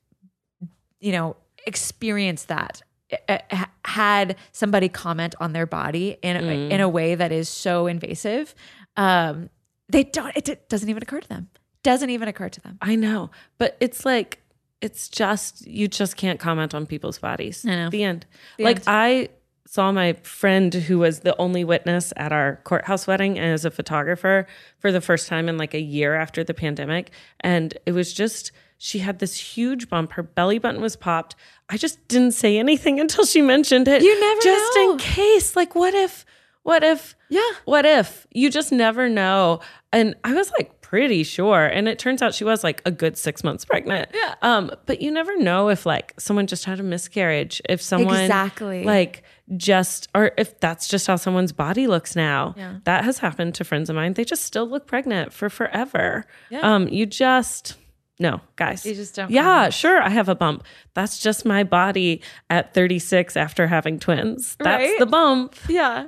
you 1.00 1.10
know, 1.10 1.34
experienced 1.66 2.46
that, 2.46 2.80
uh, 3.28 3.38
had 3.84 4.36
somebody 4.52 4.88
comment 4.88 5.34
on 5.40 5.52
their 5.52 5.66
body 5.66 6.16
in 6.22 6.36
a, 6.36 6.40
Mm. 6.42 6.70
in 6.70 6.80
a 6.80 6.88
way 6.88 7.16
that 7.16 7.32
is 7.32 7.48
so 7.48 7.88
invasive, 7.88 8.54
um, 8.96 9.50
they 9.88 10.04
don't. 10.04 10.36
It, 10.36 10.48
it 10.48 10.68
doesn't 10.68 10.88
even 10.88 11.02
occur 11.02 11.18
to 11.20 11.28
them. 11.28 11.48
Doesn't 11.86 12.10
even 12.10 12.28
occur 12.28 12.48
to 12.48 12.60
them. 12.60 12.78
I 12.82 12.96
know, 12.96 13.30
but 13.58 13.76
it's 13.80 14.04
like 14.04 14.40
it's 14.80 15.08
just 15.08 15.66
you 15.66 15.88
just 15.88 16.16
can't 16.16 16.38
comment 16.40 16.74
on 16.74 16.84
people's 16.86 17.18
bodies. 17.18 17.64
I 17.64 17.76
know. 17.76 17.90
The 17.90 18.02
end. 18.04 18.26
The 18.58 18.64
like 18.64 18.76
end. 18.78 18.84
I 18.88 19.28
saw 19.68 19.90
my 19.92 20.12
friend 20.22 20.72
who 20.74 20.98
was 20.98 21.20
the 21.20 21.36
only 21.38 21.64
witness 21.64 22.12
at 22.16 22.32
our 22.32 22.60
courthouse 22.64 23.06
wedding 23.06 23.38
and 23.38 23.52
as 23.52 23.64
a 23.64 23.70
photographer 23.70 24.46
for 24.78 24.90
the 24.92 25.00
first 25.00 25.28
time 25.28 25.48
in 25.48 25.56
like 25.58 25.74
a 25.74 25.80
year 25.80 26.14
after 26.14 26.44
the 26.44 26.54
pandemic 26.54 27.10
and 27.40 27.76
it 27.84 27.90
was 27.92 28.12
just 28.12 28.52
she 28.78 29.00
had 29.00 29.18
this 29.18 29.36
huge 29.36 29.88
bump 29.88 30.12
her 30.12 30.22
belly 30.22 30.58
button 30.60 30.80
was 30.80 30.94
popped 30.94 31.34
i 31.68 31.76
just 31.76 31.98
didn't 32.06 32.30
say 32.30 32.58
anything 32.58 33.00
until 33.04 33.24
she 33.26 33.42
mentioned 33.42 33.88
it 33.88 34.02
You 34.02 34.20
never 34.20 34.40
just 34.40 34.76
know. 34.76 34.92
in 34.92 34.98
case 34.98 35.56
like 35.56 35.74
what 35.74 35.94
if 35.94 36.24
what 36.62 36.84
if 36.84 37.16
Yeah. 37.28 37.40
what 37.64 37.84
if 37.84 38.24
you 38.30 38.50
just 38.50 38.70
never 38.70 39.08
know 39.08 39.58
and 39.92 40.14
i 40.22 40.32
was 40.32 40.50
like 40.52 40.75
pretty 40.88 41.24
sure 41.24 41.66
and 41.66 41.88
it 41.88 41.98
turns 41.98 42.22
out 42.22 42.32
she 42.32 42.44
was 42.44 42.62
like 42.62 42.80
a 42.86 42.92
good 42.92 43.18
six 43.18 43.42
months 43.42 43.64
pregnant 43.64 44.08
Yeah. 44.14 44.34
um 44.42 44.70
but 44.86 45.02
you 45.02 45.10
never 45.10 45.36
know 45.36 45.68
if 45.68 45.84
like 45.84 46.14
someone 46.16 46.46
just 46.46 46.64
had 46.64 46.78
a 46.78 46.84
miscarriage 46.84 47.60
if 47.68 47.82
someone 47.82 48.20
Exactly. 48.20 48.84
like 48.84 49.24
just 49.56 50.06
or 50.14 50.30
if 50.38 50.60
that's 50.60 50.86
just 50.86 51.08
how 51.08 51.16
someone's 51.16 51.50
body 51.52 51.88
looks 51.88 52.14
now 52.14 52.54
Yeah. 52.56 52.76
that 52.84 53.04
has 53.04 53.18
happened 53.18 53.56
to 53.56 53.64
friends 53.64 53.90
of 53.90 53.96
mine 53.96 54.12
they 54.14 54.24
just 54.24 54.44
still 54.44 54.68
look 54.68 54.86
pregnant 54.86 55.32
for 55.32 55.50
forever 55.50 56.24
Yeah. 56.50 56.60
um 56.60 56.86
you 56.86 57.04
just 57.04 57.74
no 58.20 58.40
guys 58.54 58.86
You 58.86 58.94
just 58.94 59.16
don't 59.16 59.30
yeah 59.32 59.68
sure 59.70 60.00
i 60.00 60.08
have 60.08 60.28
a 60.28 60.36
bump 60.36 60.62
that's 60.94 61.18
just 61.18 61.44
my 61.44 61.64
body 61.64 62.22
at 62.48 62.74
36 62.74 63.36
after 63.36 63.66
having 63.66 63.98
twins 63.98 64.54
that's 64.60 64.82
Right? 64.82 64.98
the 65.00 65.06
bump 65.06 65.56
Yeah. 65.68 66.06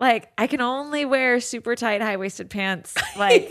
Like 0.00 0.30
I 0.36 0.46
can 0.48 0.60
only 0.60 1.04
wear 1.04 1.40
super 1.40 1.76
tight 1.76 2.02
high 2.02 2.16
waisted 2.16 2.50
pants 2.50 2.94
like 3.16 3.50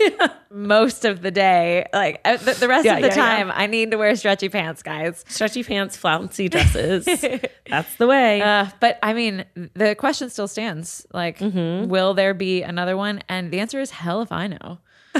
most 0.50 1.04
of 1.04 1.22
the 1.22 1.30
day. 1.30 1.86
Like 1.92 2.20
uh, 2.24 2.36
the, 2.36 2.52
the 2.52 2.68
rest 2.68 2.84
Yeah, 2.84 2.96
of 2.96 3.02
the 3.02 3.08
yeah, 3.08 3.14
yeah. 3.16 3.36
time, 3.36 3.52
I 3.54 3.66
need 3.66 3.90
to 3.92 3.96
wear 3.96 4.14
stretchy 4.14 4.48
pants, 4.50 4.82
guys. 4.82 5.24
stretchy 5.26 5.62
pants 5.64 5.96
flouncy 5.96 6.48
dresses 6.50 7.06
that's 7.68 7.96
the 7.96 8.06
way 8.06 8.42
Uh, 8.42 8.66
but 8.78 8.98
I 9.02 9.14
mean, 9.14 9.44
the 9.74 9.94
question 9.94 10.28
still 10.30 10.46
stands. 10.48 11.06
Like, 11.12 11.38
Mm-hmm. 11.38 11.88
will 11.88 12.12
there 12.14 12.34
be 12.34 12.62
another 12.62 12.96
one? 12.96 13.20
And 13.28 13.50
the 13.50 13.60
answer 13.60 13.80
is 13.80 13.90
hell 13.90 14.20
if 14.22 14.30
I 14.30 14.46
know. 14.48 14.78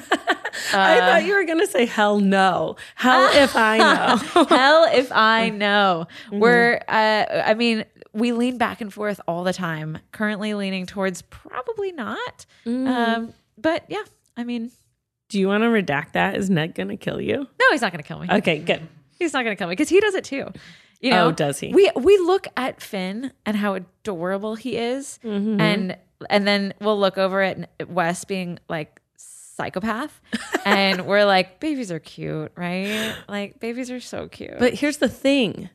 i 0.72 0.98
thought 1.00 1.24
you 1.24 1.34
were 1.34 1.44
gonna 1.44 1.66
say 1.66 1.84
hell 1.86 2.18
no 2.20 2.74
hell 2.96 3.28
if 3.32 3.54
i 3.56 3.78
know 3.78 4.44
hell 4.46 4.86
if 4.92 5.10
I 5.12 5.50
know. 5.50 6.06
Mm-hmm. 6.26 6.38
We're, 6.40 6.80
uh, 6.88 7.24
I 7.44 7.54
mean, 7.54 7.84
we 8.14 8.32
lean 8.32 8.56
back 8.58 8.80
and 8.80 8.92
forth 8.94 9.20
all 9.28 9.44
the 9.44 9.52
time. 9.52 9.98
Currently 10.12 10.54
leaning 10.54 10.86
towards 10.86 11.20
probably 11.22 11.92
not. 11.92 12.46
Mm. 12.64 12.88
Um, 12.88 13.34
but 13.58 13.84
yeah, 13.88 14.04
I 14.36 14.44
mean, 14.44 14.70
do 15.28 15.38
you 15.38 15.48
want 15.48 15.62
to 15.62 15.68
redact 15.68 16.12
that 16.12 16.36
is 16.36 16.48
ned 16.48 16.74
gonna 16.74 16.96
kill 16.96 17.20
you 17.20 17.36
no, 17.38 17.64
he's 17.72 17.80
not 17.80 17.92
going 17.92 18.02
to 18.02 18.06
kill 18.06 18.20
me. 18.20 18.28
okay 18.30 18.58
good 18.58 18.86
He's 19.18 19.32
not 19.32 19.44
going 19.44 19.56
to 19.56 19.58
kill 19.58 19.68
me 19.68 19.72
because 19.72 19.88
he 19.88 20.00
does 20.00 20.14
it 20.14 20.24
too. 20.24 20.50
You 21.00 21.10
know, 21.10 21.26
Oh, 21.28 21.32
does 21.32 21.60
he? 21.60 21.72
We 21.72 21.90
we 21.96 22.18
look 22.18 22.46
at 22.56 22.80
Finn 22.80 23.32
and 23.46 23.56
how 23.56 23.74
adorable 23.74 24.54
he 24.56 24.76
is, 24.76 25.18
Mm-hmm. 25.24 25.60
and 25.60 25.96
and 26.30 26.46
then 26.46 26.74
we'll 26.80 26.98
look 26.98 27.16
over 27.18 27.40
at 27.42 27.68
Wes 27.88 28.24
being 28.24 28.58
like 28.68 29.00
psychopath, 29.16 30.20
and 30.64 31.06
we're 31.06 31.24
like, 31.24 31.60
babies 31.60 31.92
are 31.92 31.98
cute, 32.00 32.52
right? 32.56 33.14
Like 33.28 33.60
babies 33.60 33.90
are 33.90 34.00
so 34.00 34.28
cute. 34.28 34.58
But 34.58 34.74
here's 34.74 34.96
the 34.98 35.08
thing 35.08 35.68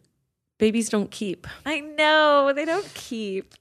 babies 0.59 0.89
don't 0.89 1.09
keep. 1.09 1.47
I 1.65 1.79
know 1.79 2.53
they 2.55 2.65
don't 2.65 2.93
keep. 2.93 3.55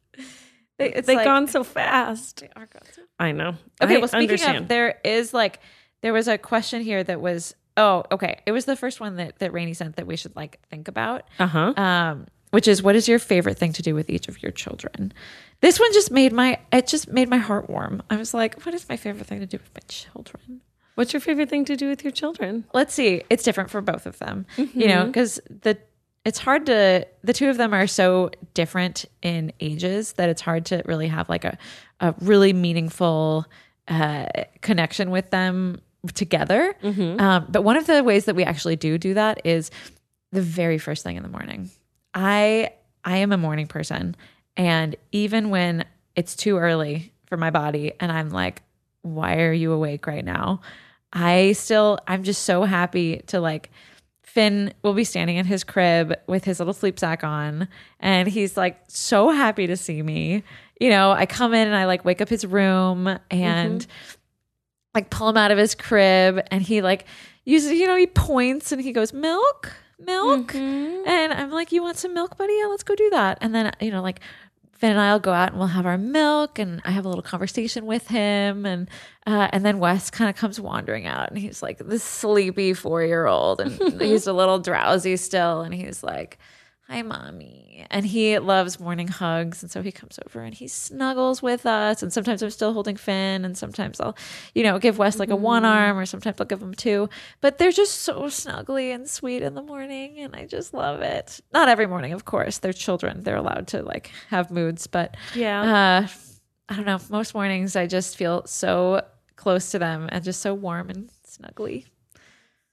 They, 0.78 0.92
it's 0.92 1.06
They've 1.06 1.16
like- 1.16 1.24
gone 1.24 1.48
so 1.48 1.64
fast. 1.64 2.40
They 2.42 2.50
are 2.54 2.66
gone 2.66 2.82
so 2.92 3.02
I 3.18 3.32
know. 3.32 3.56
Okay, 3.82 3.96
I 3.96 3.98
well, 3.98 4.08
speaking 4.08 4.28
understand. 4.30 4.56
of, 4.58 4.68
there 4.68 5.00
is 5.04 5.32
like 5.34 5.61
there 6.02 6.12
was 6.12 6.28
a 6.28 6.38
question 6.38 6.82
here 6.82 7.02
that 7.02 7.20
was 7.20 7.54
oh 7.76 8.04
okay, 8.12 8.40
it 8.46 8.52
was 8.52 8.64
the 8.66 8.76
first 8.76 9.00
one 9.00 9.16
that 9.16 9.38
that 9.40 9.52
Rainey 9.52 9.74
sent 9.74 9.96
that 9.96 10.06
we 10.06 10.16
should 10.16 10.37
like 10.37 10.61
think 10.68 10.87
about. 10.87 11.24
uh 11.40 11.46
huh. 11.46 11.72
um, 11.76 12.26
which 12.50 12.66
is 12.68 12.82
what 12.82 12.94
is 12.96 13.08
your 13.08 13.18
favorite 13.18 13.58
thing 13.58 13.72
to 13.74 13.82
do 13.82 13.94
with 13.94 14.08
each 14.08 14.28
of 14.28 14.40
your 14.42 14.52
children? 14.52 15.12
This 15.61 15.80
one 15.80 15.92
just 15.92 16.11
made 16.12 16.32
my 16.32 16.58
it 16.72 16.87
just 16.87 17.08
made 17.08 17.28
my 17.28 17.38
heart 17.38 17.68
warm. 17.68 18.00
I 18.08 18.16
was 18.16 18.32
like, 18.32 18.64
what 18.64 18.74
is 18.74 18.88
my 18.88 18.96
favorite 18.96 19.26
thing 19.26 19.40
to 19.40 19.46
do 19.46 19.58
with 19.58 19.70
my 19.74 19.82
children? 19.88 20.61
What's 20.94 21.12
your 21.12 21.20
favorite 21.20 21.48
thing 21.50 21.64
to 21.66 21.76
do 21.76 21.88
with 21.88 22.02
your 22.04 22.11
children? 22.12 22.64
Let's 22.72 22.94
see. 22.94 23.22
It's 23.30 23.42
different 23.44 23.70
for 23.70 23.80
both 23.80 24.06
of 24.06 24.18
them, 24.18 24.46
you 24.56 24.66
Mm-hmm. 24.66 24.80
know, 24.88 25.04
because 25.06 25.38
the 25.48 25.78
it's 26.29 26.38
hard 26.38 26.67
to 26.67 27.07
the 27.25 27.33
two 27.33 27.49
of 27.49 27.57
them 27.57 27.73
are 27.73 27.87
so 27.87 28.31
different 28.53 29.07
in 29.23 29.51
ages 29.61 30.12
that 30.12 30.29
it's 30.29 30.43
hard 30.43 30.67
to 30.67 30.83
really 30.85 31.09
have 31.09 31.27
like 31.31 31.47
a 31.47 31.57
a 32.01 32.14
really 32.21 32.53
meaningful 32.53 33.47
uh, 33.88 34.27
connection 34.61 35.11
with 35.11 35.31
them 35.31 35.81
together. 36.14 36.75
Mm-hmm. 36.83 37.19
Um, 37.19 37.47
but 37.49 37.62
one 37.62 37.77
of 37.77 37.87
the 37.87 38.05
ways 38.05 38.27
that 38.27 38.37
we 38.37 38.45
actually 38.45 38.77
do 38.77 38.99
do 38.99 39.14
that 39.14 39.41
is 39.45 39.71
the 40.31 40.43
very 40.43 40.77
first 40.77 41.03
thing 41.03 41.17
in 41.17 41.23
the 41.23 41.31
morning. 41.31 41.71
I 42.12 42.73
I 43.05 43.17
am 43.17 43.33
a 43.33 43.38
morning 43.38 43.67
person 43.67 44.14
and 44.55 44.97
even 45.12 45.49
when 45.49 45.87
it's 46.14 46.37
too 46.37 46.59
early 46.59 47.14
for 47.25 47.38
my 47.38 47.49
body 47.51 47.95
and 48.01 48.12
I'm 48.12 48.29
like 48.29 48.62
why 49.01 49.38
are 49.38 49.53
you 49.53 49.73
awake 49.73 50.07
right 50.07 50.25
now? 50.25 50.61
I 51.11 51.53
still 51.53 51.99
I'm 52.07 52.23
just 52.23 52.43
so 52.43 52.64
happy 52.64 53.23
to 53.29 53.41
like 53.41 53.71
Finn 54.38 54.72
will 54.85 54.94
be 54.94 55.03
standing 55.03 55.37
in 55.37 55.46
his 55.46 55.64
crib 55.64 56.14
with 56.29 56.44
his 56.44 56.61
little 56.61 56.72
sleep 56.72 56.96
sack 56.96 57.24
on 57.24 57.66
and 57.98 58.29
he's 58.29 58.57
like 58.57 58.81
so 58.87 59.31
happy 59.31 59.66
to 59.66 59.77
see 59.77 60.01
me. 60.01 60.44
You 60.81 60.90
know, 60.90 61.11
I 61.11 61.27
come 61.27 61.55
in 61.55 61.66
and 61.66 61.74
I 61.74 61.87
like 61.87 62.05
wake 62.05 62.20
up 62.20 62.29
his 62.29 62.46
room 62.46 63.09
and 63.33 63.81
mm-hmm. 63.81 64.20
like 64.94 65.11
pull 65.11 65.29
him 65.29 65.37
out 65.37 65.51
of 65.51 65.59
his 65.59 65.74
crib 65.74 66.40
and 66.53 66.62
he 66.62 66.83
like 66.83 67.07
uses 67.44 67.72
you 67.72 67.88
know 67.88 67.96
he 67.96 68.07
points 68.07 68.70
and 68.70 68.81
he 68.81 68.92
goes 68.92 69.12
milk? 69.12 69.72
Milk? 69.98 70.53
Mm-hmm. 70.53 71.09
And 71.09 71.33
i'm 71.33 71.51
like 71.51 71.72
you 71.72 71.83
want 71.83 71.96
some 71.96 72.14
milk 72.14 72.38
buddy? 72.38 72.57
Yeah 72.61 72.66
let's 72.66 72.85
go 72.85 72.94
do 72.94 73.11
that. 73.11 73.38
And 73.40 73.53
then 73.53 73.72
you 73.81 73.90
know 73.90 74.03
like 74.03 74.20
Finn 74.79 74.93
and 74.93 75.01
I'll 75.01 75.19
go 75.19 75.33
out 75.33 75.51
and 75.51 75.59
we'll 75.59 75.69
have 75.69 75.87
our 75.87 75.99
milk, 75.99 76.59
and 76.59 76.81
I 76.85 76.93
have 76.93 77.05
a 77.05 77.09
little 77.09 77.23
conversation 77.23 77.85
with 77.85 78.07
him, 78.07 78.64
and 78.64 78.88
uh, 79.27 79.49
and 79.53 79.67
then 79.67 79.81
Wes 79.81 80.09
kind 80.09 80.31
of 80.31 80.37
comes 80.37 80.61
wandering 80.61 81.07
out, 81.07 81.31
and 81.31 81.38
he's 81.38 81.62
like 81.62 81.79
this 81.79 82.05
sleepy 82.05 82.75
four 82.75 83.03
year 83.03 83.27
old, 83.27 83.61
and 83.61 83.73
he's 84.01 84.29
a 84.29 84.33
little 84.33 84.61
drowsy 84.61 85.17
still, 85.17 85.62
and 85.62 85.75
he's 85.75 86.05
like, 86.05 86.38
"Hi, 86.88 87.03
mommy," 87.03 87.87
and 87.90 88.07
he 88.07 88.38
loves 88.38 88.81
morning 88.81 89.09
hugs, 89.09 89.62
and 89.62 89.70
so 89.70 89.83
he 89.83 89.92
comes 89.92 90.18
over 90.27 90.40
and 90.42 90.55
he 90.55 90.66
snuggles 90.68 91.42
with 91.42 91.66
us, 91.66 92.03
and 92.03 92.12
sometimes 92.12 92.42
I'm 92.42 92.51
still 92.51 92.72
holding 92.72 92.96
Finn, 92.96 93.44
and 93.44 93.57
sometimes 93.59 94.01
I'll, 94.01 94.16
you 94.55 94.62
know, 94.62 94.79
give 94.79 94.96
Wes 94.98 95.18
like 95.18 95.31
a 95.31 95.37
one 95.37 95.64
arm, 95.64 95.98
or 95.98 96.07
sometimes 96.07 96.40
I'll 96.40 96.46
give 96.46 96.62
him 96.62 96.72
two, 96.74 97.09
but 97.40 97.59
they're 97.59 97.72
just 97.72 98.01
so 98.03 98.22
snuggly 98.24 98.94
and 98.94 99.09
sweet 99.09 99.42
in 99.42 99.55
the 99.55 99.62
morning, 99.62 100.18
and 100.18 100.35
I 100.35 100.46
just 100.46 100.72
love 100.72 101.01
it. 101.03 101.40
Not 101.53 101.68
every 101.68 101.87
morning, 101.87 102.12
of 102.14 102.24
course, 102.24 102.59
they're 102.59 102.72
children, 102.72 103.22
they're 103.22 103.37
allowed 103.37 103.68
to 103.68 103.83
like 103.83 104.11
have 104.31 104.51
moods, 104.51 104.87
but 104.87 105.16
Yeah. 105.35 105.61
uh, 105.62 106.09
I 106.70 106.77
don't 106.77 106.87
know. 106.87 106.98
Most 107.11 107.35
mornings 107.35 107.77
I 107.77 107.87
just 107.87 108.16
feel 108.16 108.46
so 108.46 109.03
close 109.37 109.70
to 109.72 109.79
them 109.79 110.09
and 110.11 110.24
just 110.24 110.40
so 110.40 110.53
warm 110.55 110.90
and 110.90 111.11
snuggly. 111.27 111.85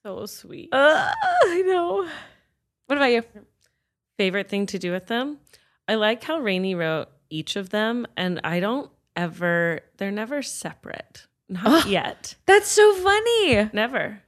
so 0.04 0.26
sweet. 0.26 0.70
Uh, 0.72 1.12
I 1.44 1.62
know. 1.66 2.08
What 2.88 2.98
about 2.98 3.12
you? 3.12 3.24
Favorite 4.18 4.50
thing 4.50 4.66
to 4.68 4.80
do 4.80 4.92
with 4.92 5.08
them? 5.08 5.40
I 5.88 5.96
like 5.96 6.24
how 6.24 6.40
Rainey 6.40 6.76
wrote 6.76 7.08
each 7.30 7.56
of 7.56 7.70
them, 7.70 8.08
and 8.16 8.40
I 8.44 8.60
don't 8.60 8.90
ever, 9.16 9.82
they're 9.98 10.12
never 10.12 10.42
separate. 10.42 11.28
Not 11.50 11.88
yet. 11.88 12.36
That's 12.46 12.68
so 12.68 12.94
funny. 12.96 13.70
Never. 13.74 14.22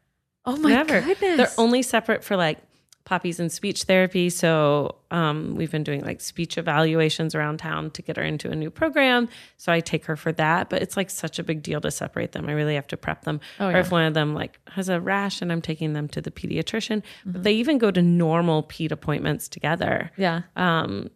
Oh 0.45 0.55
my 0.57 0.69
never. 0.69 1.01
goodness. 1.01 1.37
They're 1.37 1.51
only 1.57 1.81
separate 1.81 2.23
for 2.23 2.35
like 2.35 2.59
Poppy's 3.07 3.39
in 3.39 3.49
speech 3.49 3.83
therapy. 3.83 4.29
So 4.29 4.97
um, 5.11 5.55
we've 5.55 5.71
been 5.71 5.85
doing 5.85 6.01
like 6.01 6.19
speech 6.19 6.57
evaluations 6.57 7.33
around 7.35 7.59
town 7.59 7.89
to 7.91 8.01
get 8.01 8.17
her 8.17 8.23
into 8.23 8.51
a 8.51 8.55
new 8.55 8.69
program. 8.69 9.29
So 9.55 9.71
I 9.71 9.79
take 9.79 10.03
her 10.07 10.17
for 10.17 10.33
that. 10.33 10.69
But 10.69 10.81
it's 10.81 10.97
like 10.97 11.09
such 11.09 11.39
a 11.39 11.43
big 11.43 11.63
deal 11.63 11.79
to 11.79 11.89
separate 11.89 12.33
them. 12.33 12.49
I 12.49 12.51
really 12.51 12.75
have 12.75 12.87
to 12.87 12.97
prep 12.97 13.23
them. 13.23 13.39
Oh, 13.61 13.69
yeah. 13.69 13.77
or 13.77 13.79
if 13.79 13.91
one 13.91 14.03
of 14.03 14.13
them 14.13 14.33
like 14.35 14.59
has 14.71 14.89
a 14.89 14.99
rash 14.99 15.41
and 15.41 15.53
I'm 15.53 15.61
taking 15.61 15.93
them 15.93 16.09
to 16.09 16.21
the 16.21 16.31
pediatrician. 16.31 16.97
Mm-hmm. 16.97 17.31
But 17.31 17.43
they 17.43 17.53
even 17.53 17.77
go 17.77 17.91
to 17.91 18.01
normal 18.01 18.63
ped 18.63 18.91
appointments 18.91 19.47
together. 19.47 20.11
yeah. 20.17 20.41
Um, 20.57 21.09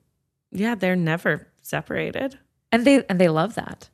yeah, 0.54 0.75
they're 0.75 0.95
never 0.95 1.47
separated. 1.62 2.39
and 2.71 2.86
they 2.86 3.04
and 3.10 3.19
they 3.19 3.27
love 3.27 3.56
that. 3.56 3.89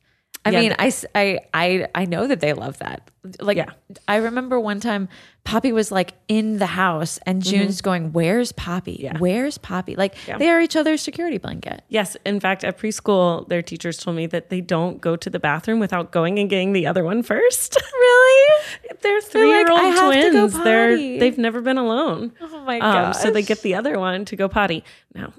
I 0.48 0.50
Yeah, 0.50 0.60
mean, 0.60 0.74
I, 0.78 0.92
I, 1.14 1.38
I 1.54 1.88
I 1.94 2.04
know 2.06 2.26
that 2.26 2.40
they 2.40 2.52
love 2.52 2.78
that. 2.78 3.10
Like, 3.40 3.56
Yeah. 3.56 3.70
I 4.06 4.16
remember 4.16 4.58
one 4.58 4.80
time 4.80 5.08
Poppy 5.44 5.72
was 5.72 5.90
like 5.90 6.12
in 6.28 6.58
the 6.58 6.66
house, 6.66 7.18
and 7.24 7.42
June's 7.42 7.80
going, 7.80 8.12
"Where's 8.12 8.52
Poppy? 8.52 8.92
Mm-hmm. 8.94 9.04
Yeah. 9.04 9.18
Where's 9.18 9.56
Poppy?" 9.58 9.96
Like 9.96 10.14
they 10.38 10.50
are 10.50 10.60
each 10.60 10.76
other's 10.76 11.00
security 11.02 11.38
blanket. 11.38 11.82
Yes. 11.88 12.16
In 12.26 12.38
fact, 12.38 12.64
at 12.64 12.76
preschool, 12.78 13.48
their 13.48 13.62
teachers 13.62 13.96
told 13.96 14.16
me 14.16 14.26
that 14.26 14.50
they 14.50 14.60
don't 14.60 15.00
go 15.00 15.16
to 15.16 15.30
the 15.30 15.38
bathroom 15.40 15.80
without 15.80 16.12
going 16.12 16.38
and 16.38 16.50
getting 16.50 16.72
the 16.74 16.86
other 16.86 17.02
one 17.04 17.22
first. 17.22 17.76
Really? 18.08 18.64
They're 19.02 19.20
three 19.20 19.48
year 19.48 19.70
old 19.70 19.80
"I 19.80 19.84
have 19.84 20.12
to 20.12 20.30
go 20.32 20.48
twins. 20.48 20.64
They're, 20.64 20.96
they've 20.96 21.38
never 21.38 21.60
been 21.60 21.78
alone. 21.78 22.32
Oh 22.40 22.60
my 22.64 22.78
Um, 22.80 23.12
so 23.14 23.30
they 23.30 23.42
get 23.42 23.62
the 23.62 23.74
other 23.74 23.98
one 23.98 24.24
to 24.26 24.36
go 24.36 24.48
potty. 24.48 24.82
Now, 25.14 25.32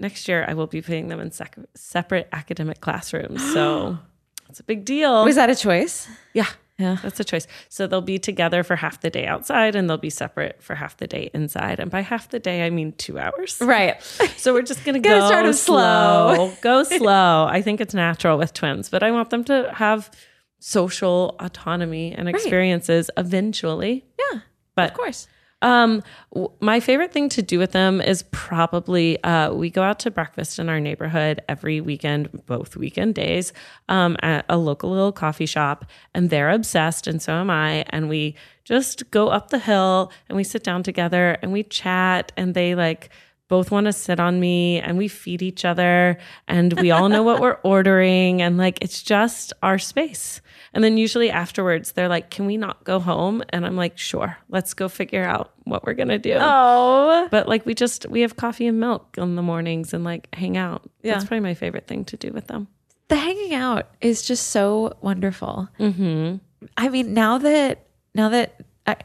next 0.00 0.26
year 0.28 0.44
I 0.48 0.54
will 0.54 0.66
be 0.66 0.80
putting 0.82 1.08
them 1.08 1.20
in 1.20 1.30
sec- 1.30 1.56
separate 1.74 2.28
academic 2.32 2.80
classrooms. 2.80 3.42
So 3.52 3.98
it's 4.48 4.60
a 4.60 4.64
big 4.64 4.84
deal. 4.84 5.24
Was 5.24 5.36
that 5.36 5.50
a 5.50 5.54
choice? 5.56 6.08
yeah. 6.32 6.46
Yeah. 6.78 6.98
That's 7.02 7.18
a 7.18 7.24
choice. 7.24 7.46
So 7.70 7.86
they'll 7.86 8.02
be 8.02 8.18
together 8.18 8.62
for 8.62 8.76
half 8.76 9.00
the 9.00 9.08
day 9.08 9.24
outside 9.26 9.74
and 9.74 9.88
they'll 9.88 9.96
be 9.96 10.10
separate 10.10 10.62
for 10.62 10.74
half 10.74 10.98
the 10.98 11.06
day 11.06 11.30
inside. 11.32 11.80
And 11.80 11.90
by 11.90 12.02
half 12.02 12.28
the 12.28 12.38
day, 12.38 12.66
I 12.66 12.70
mean 12.70 12.92
two 12.98 13.18
hours. 13.18 13.56
Right. 13.62 13.96
So 14.36 14.52
we're 14.52 14.60
just 14.62 14.84
gonna 14.84 14.98
go 15.00 15.26
start 15.26 15.46
slow. 15.54 16.34
slow. 16.34 16.52
go 16.60 16.82
slow. 16.84 17.46
I 17.50 17.62
think 17.62 17.80
it's 17.80 17.94
natural 17.94 18.36
with 18.36 18.52
twins, 18.52 18.90
but 18.90 19.02
I 19.02 19.10
want 19.10 19.30
them 19.30 19.42
to 19.44 19.72
have 19.74 20.10
social 20.58 21.34
autonomy 21.40 22.12
and 22.12 22.28
experiences 22.28 23.10
eventually. 23.16 24.04
Yeah. 24.18 24.40
But 24.74 24.90
Of 24.90 24.96
course. 24.96 25.28
Um, 25.62 26.02
w- 26.34 26.52
my 26.60 26.80
favorite 26.80 27.12
thing 27.12 27.28
to 27.30 27.42
do 27.42 27.58
with 27.58 27.72
them 27.72 28.00
is 28.00 28.24
probably 28.30 29.22
uh, 29.24 29.52
we 29.52 29.70
go 29.70 29.82
out 29.82 29.98
to 30.00 30.10
breakfast 30.10 30.58
in 30.58 30.68
our 30.68 30.80
neighborhood 30.80 31.42
every 31.48 31.80
weekend, 31.80 32.44
both 32.46 32.76
weekend 32.76 33.14
days, 33.14 33.52
um, 33.88 34.16
at 34.22 34.44
a 34.48 34.58
local 34.58 34.90
little 34.90 35.12
coffee 35.12 35.46
shop, 35.46 35.86
and 36.14 36.30
they're 36.30 36.50
obsessed, 36.50 37.06
and 37.06 37.22
so 37.22 37.32
am 37.32 37.50
I. 37.50 37.84
And 37.90 38.08
we 38.08 38.34
just 38.64 39.10
go 39.10 39.28
up 39.28 39.50
the 39.50 39.58
hill 39.58 40.12
and 40.28 40.36
we 40.36 40.44
sit 40.44 40.64
down 40.64 40.82
together 40.82 41.38
and 41.40 41.52
we 41.52 41.62
chat, 41.62 42.32
and 42.36 42.54
they 42.54 42.74
like 42.74 43.10
both 43.48 43.70
want 43.70 43.86
to 43.86 43.92
sit 43.92 44.18
on 44.18 44.40
me 44.40 44.80
and 44.80 44.98
we 44.98 45.08
feed 45.08 45.40
each 45.42 45.64
other 45.64 46.18
and 46.48 46.78
we 46.80 46.90
all 46.90 47.08
know 47.08 47.22
what 47.22 47.40
we're 47.40 47.58
ordering 47.62 48.42
and 48.42 48.58
like 48.58 48.78
it's 48.82 49.02
just 49.02 49.52
our 49.62 49.78
space. 49.78 50.40
And 50.74 50.82
then 50.84 50.96
usually 50.98 51.30
afterwards 51.30 51.92
they're 51.92 52.08
like, 52.08 52.30
"Can 52.30 52.44
we 52.44 52.56
not 52.56 52.84
go 52.84 52.98
home?" 53.00 53.42
And 53.50 53.64
I'm 53.64 53.76
like, 53.76 53.96
"Sure. 53.96 54.36
Let's 54.48 54.74
go 54.74 54.88
figure 54.88 55.24
out 55.24 55.52
what 55.64 55.86
we're 55.86 55.94
going 55.94 56.08
to 56.08 56.18
do." 56.18 56.36
Oh. 56.38 57.28
But 57.30 57.48
like 57.48 57.64
we 57.64 57.74
just 57.74 58.06
we 58.10 58.20
have 58.22 58.36
coffee 58.36 58.66
and 58.66 58.78
milk 58.78 59.16
in 59.16 59.36
the 59.36 59.42
mornings 59.42 59.94
and 59.94 60.04
like 60.04 60.28
hang 60.34 60.56
out. 60.56 60.82
Yeah. 61.02 61.12
That's 61.14 61.24
probably 61.24 61.40
my 61.40 61.54
favorite 61.54 61.86
thing 61.86 62.04
to 62.06 62.16
do 62.16 62.30
with 62.32 62.48
them. 62.48 62.68
the 63.08 63.16
hanging 63.16 63.54
out 63.54 63.88
is 64.00 64.22
just 64.22 64.48
so 64.48 64.96
wonderful. 65.00 65.68
Mm-hmm. 65.78 66.36
I 66.76 66.88
mean, 66.88 67.14
now 67.14 67.38
that 67.38 67.86
now 68.14 68.28
that 68.30 68.60
I, 68.86 68.96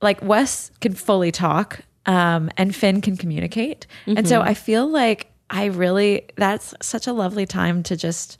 like 0.00 0.22
Wes 0.22 0.70
can 0.80 0.94
fully 0.94 1.30
talk, 1.30 1.80
um, 2.10 2.50
and 2.56 2.74
Finn 2.74 3.00
can 3.00 3.16
communicate, 3.16 3.86
and 4.06 4.26
so 4.28 4.40
I 4.40 4.54
feel 4.54 4.86
like 4.88 5.30
I 5.48 5.66
really 5.66 6.28
that's 6.36 6.74
such 6.82 7.06
a 7.06 7.12
lovely 7.12 7.46
time 7.46 7.82
to 7.84 7.96
just 7.96 8.38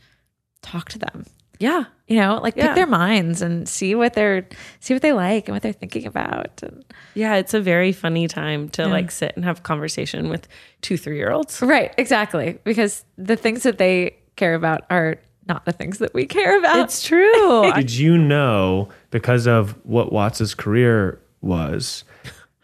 talk 0.63 0.89
to 0.91 0.99
them. 0.99 1.25
Yeah. 1.59 1.85
You 2.09 2.17
know, 2.17 2.41
like 2.43 2.57
Yeah. 2.57 2.69
pick 2.69 2.75
their 2.77 2.87
minds 2.87 3.43
and 3.43 3.69
see 3.69 3.95
what 3.95 4.15
they're 4.15 4.49
see 4.81 4.95
what 4.95 5.03
they 5.03 5.13
like 5.13 5.47
and 5.49 5.55
what 5.55 5.63
they're 5.63 5.73
thinking 5.75 6.07
about. 6.07 6.63
And, 6.63 6.85
Yeah, 7.15 7.35
it's 7.37 7.53
a 7.55 7.61
very 7.61 7.93
funny 7.93 8.27
time 8.29 8.69
to 8.71 8.87
like 8.87 9.11
sit 9.11 9.33
and 9.37 9.45
have 9.45 9.63
conversation 9.63 10.29
with 10.31 10.49
two 10.81 10.95
3-year-olds. 10.95 11.61
right, 11.63 11.95
exactly, 11.99 12.59
because 12.65 13.05
the 13.19 13.37
things 13.37 13.63
that 13.65 13.77
they 13.79 14.17
care 14.37 14.55
about 14.55 14.83
are 14.91 15.17
not 15.49 15.65
the 15.67 15.73
things 15.73 15.99
that 15.99 16.15
we 16.15 16.25
care 16.27 16.59
about. 16.59 16.79
It's 16.85 17.03
true. 17.03 17.71
Did 17.77 17.93
you 17.93 18.17
know 18.17 18.89
because 19.11 19.47
of 19.47 19.73
what 19.85 20.13
Watts's 20.13 20.55
career 20.55 21.21
was 21.43 22.05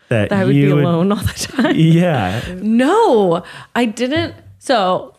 that 0.09 0.33
I 0.33 0.45
would 0.45 0.55
you 0.57 0.67
be 0.69 0.73
would- 0.75 0.85
alone 0.85 1.13
all 1.13 1.19
the 1.19 1.33
time. 1.33 1.75
Yeah, 1.77 2.43
No, 2.61 3.43
I 3.75 3.85
didn't. 3.87 4.35
So, 4.59 5.15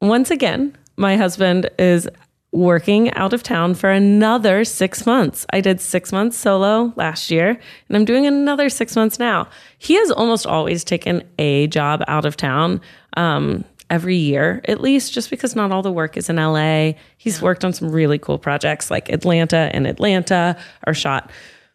once 0.00 0.30
again, 0.30 0.76
my 0.96 1.16
husband 1.16 1.68
is 1.78 2.08
working 2.52 3.12
out 3.14 3.32
of 3.32 3.42
town 3.44 3.74
for 3.74 3.90
another 3.90 4.64
six 4.64 5.06
months. 5.06 5.46
I 5.52 5.60
did 5.60 5.80
six 5.80 6.12
months 6.12 6.36
solo 6.36 6.92
last 6.96 7.30
year, 7.30 7.50
and 7.50 7.96
I'm 7.96 8.04
doing 8.04 8.26
another 8.26 8.68
six 8.68 8.96
months 8.96 9.18
now. 9.18 9.48
He 9.78 9.94
has 9.94 10.10
almost 10.10 10.46
always 10.46 10.82
taken 10.82 11.22
a 11.38 11.68
job 11.68 12.02
out 12.08 12.24
of 12.24 12.36
town. 12.36 12.80
Um, 13.16 13.64
Every 13.88 14.14
year, 14.14 14.60
at 14.68 14.80
least, 14.80 15.12
just 15.12 15.30
because 15.30 15.56
not 15.56 15.72
all 15.72 15.82
the 15.82 15.90
work 15.90 16.16
is 16.16 16.30
in 16.30 16.36
LA. 16.36 16.92
He's 17.18 17.42
worked 17.42 17.64
on 17.64 17.72
some 17.72 17.90
really 17.90 18.18
cool 18.20 18.38
projects 18.38 18.88
like 18.88 19.08
Atlanta 19.08 19.68
and 19.74 19.84
Atlanta, 19.84 20.56
are 20.86 20.94
shot 20.94 21.28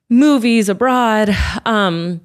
movies 0.09 0.69
abroad. 0.69 1.35
Um, 1.65 2.21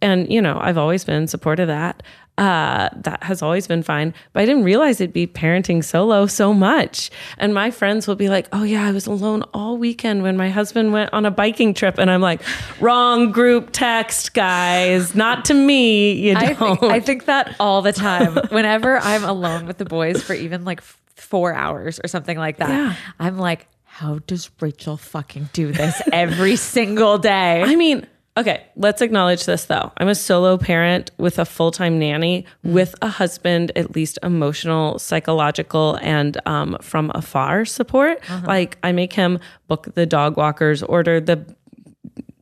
and 0.00 0.30
you 0.32 0.40
know, 0.42 0.58
I've 0.60 0.78
always 0.78 1.04
been 1.04 1.26
supportive 1.26 1.68
of 1.68 1.74
that. 1.74 2.02
Uh, 2.38 2.88
that 2.96 3.22
has 3.22 3.42
always 3.42 3.66
been 3.66 3.82
fine, 3.82 4.14
but 4.32 4.40
I 4.42 4.46
didn't 4.46 4.64
realize 4.64 5.02
it'd 5.02 5.12
be 5.12 5.26
parenting 5.26 5.84
solo 5.84 6.24
so 6.24 6.54
much. 6.54 7.10
And 7.36 7.52
my 7.52 7.70
friends 7.70 8.08
will 8.08 8.16
be 8.16 8.30
like, 8.30 8.48
"Oh 8.52 8.62
yeah, 8.62 8.86
I 8.86 8.90
was 8.90 9.06
alone 9.06 9.44
all 9.52 9.76
weekend 9.76 10.22
when 10.22 10.38
my 10.38 10.48
husband 10.48 10.94
went 10.94 11.12
on 11.12 11.26
a 11.26 11.30
biking 11.30 11.74
trip," 11.74 11.98
and 11.98 12.10
I'm 12.10 12.22
like, 12.22 12.40
"Wrong 12.80 13.32
group 13.32 13.68
text, 13.72 14.32
guys. 14.32 15.14
Not 15.14 15.44
to 15.44 15.54
me. 15.54 16.12
You 16.14 16.34
I 16.34 16.54
think, 16.54 16.82
I 16.82 17.00
think 17.00 17.26
that 17.26 17.54
all 17.60 17.82
the 17.82 17.92
time. 17.92 18.34
Whenever 18.48 18.96
I'm 18.98 19.24
alone 19.24 19.66
with 19.66 19.76
the 19.76 19.84
boys 19.84 20.22
for 20.22 20.32
even 20.32 20.64
like 20.64 20.80
four 21.16 21.52
hours 21.52 22.00
or 22.02 22.08
something 22.08 22.38
like 22.38 22.56
that, 22.56 22.70
Yeah. 22.70 22.94
I'm 23.20 23.38
like, 23.38 23.68
how 23.92 24.20
does 24.20 24.50
Rachel 24.58 24.96
fucking 24.96 25.50
do 25.52 25.70
this 25.70 26.00
every 26.14 26.56
single 26.74 27.18
day? 27.18 27.62
I 27.62 27.76
mean, 27.76 28.06
okay, 28.38 28.64
let's 28.74 29.02
acknowledge 29.02 29.44
this 29.44 29.66
though. 29.66 29.92
I'm 29.98 30.08
a 30.08 30.14
solo 30.14 30.56
parent 30.56 31.10
with 31.18 31.38
a 31.38 31.44
full 31.44 31.70
time 31.70 31.98
nanny, 31.98 32.46
with 32.64 32.94
a 33.02 33.08
husband, 33.08 33.70
at 33.76 33.94
least 33.94 34.18
emotional, 34.22 34.98
psychological, 34.98 35.98
and 36.00 36.40
um, 36.46 36.78
from 36.80 37.12
afar 37.14 37.66
support. 37.66 38.18
Like, 38.46 38.78
I 38.82 38.92
make 38.92 39.12
him 39.12 39.38
book 39.68 39.88
the 39.94 40.06
dog 40.06 40.38
walkers, 40.38 40.82
order 40.82 41.20
the 41.20 41.44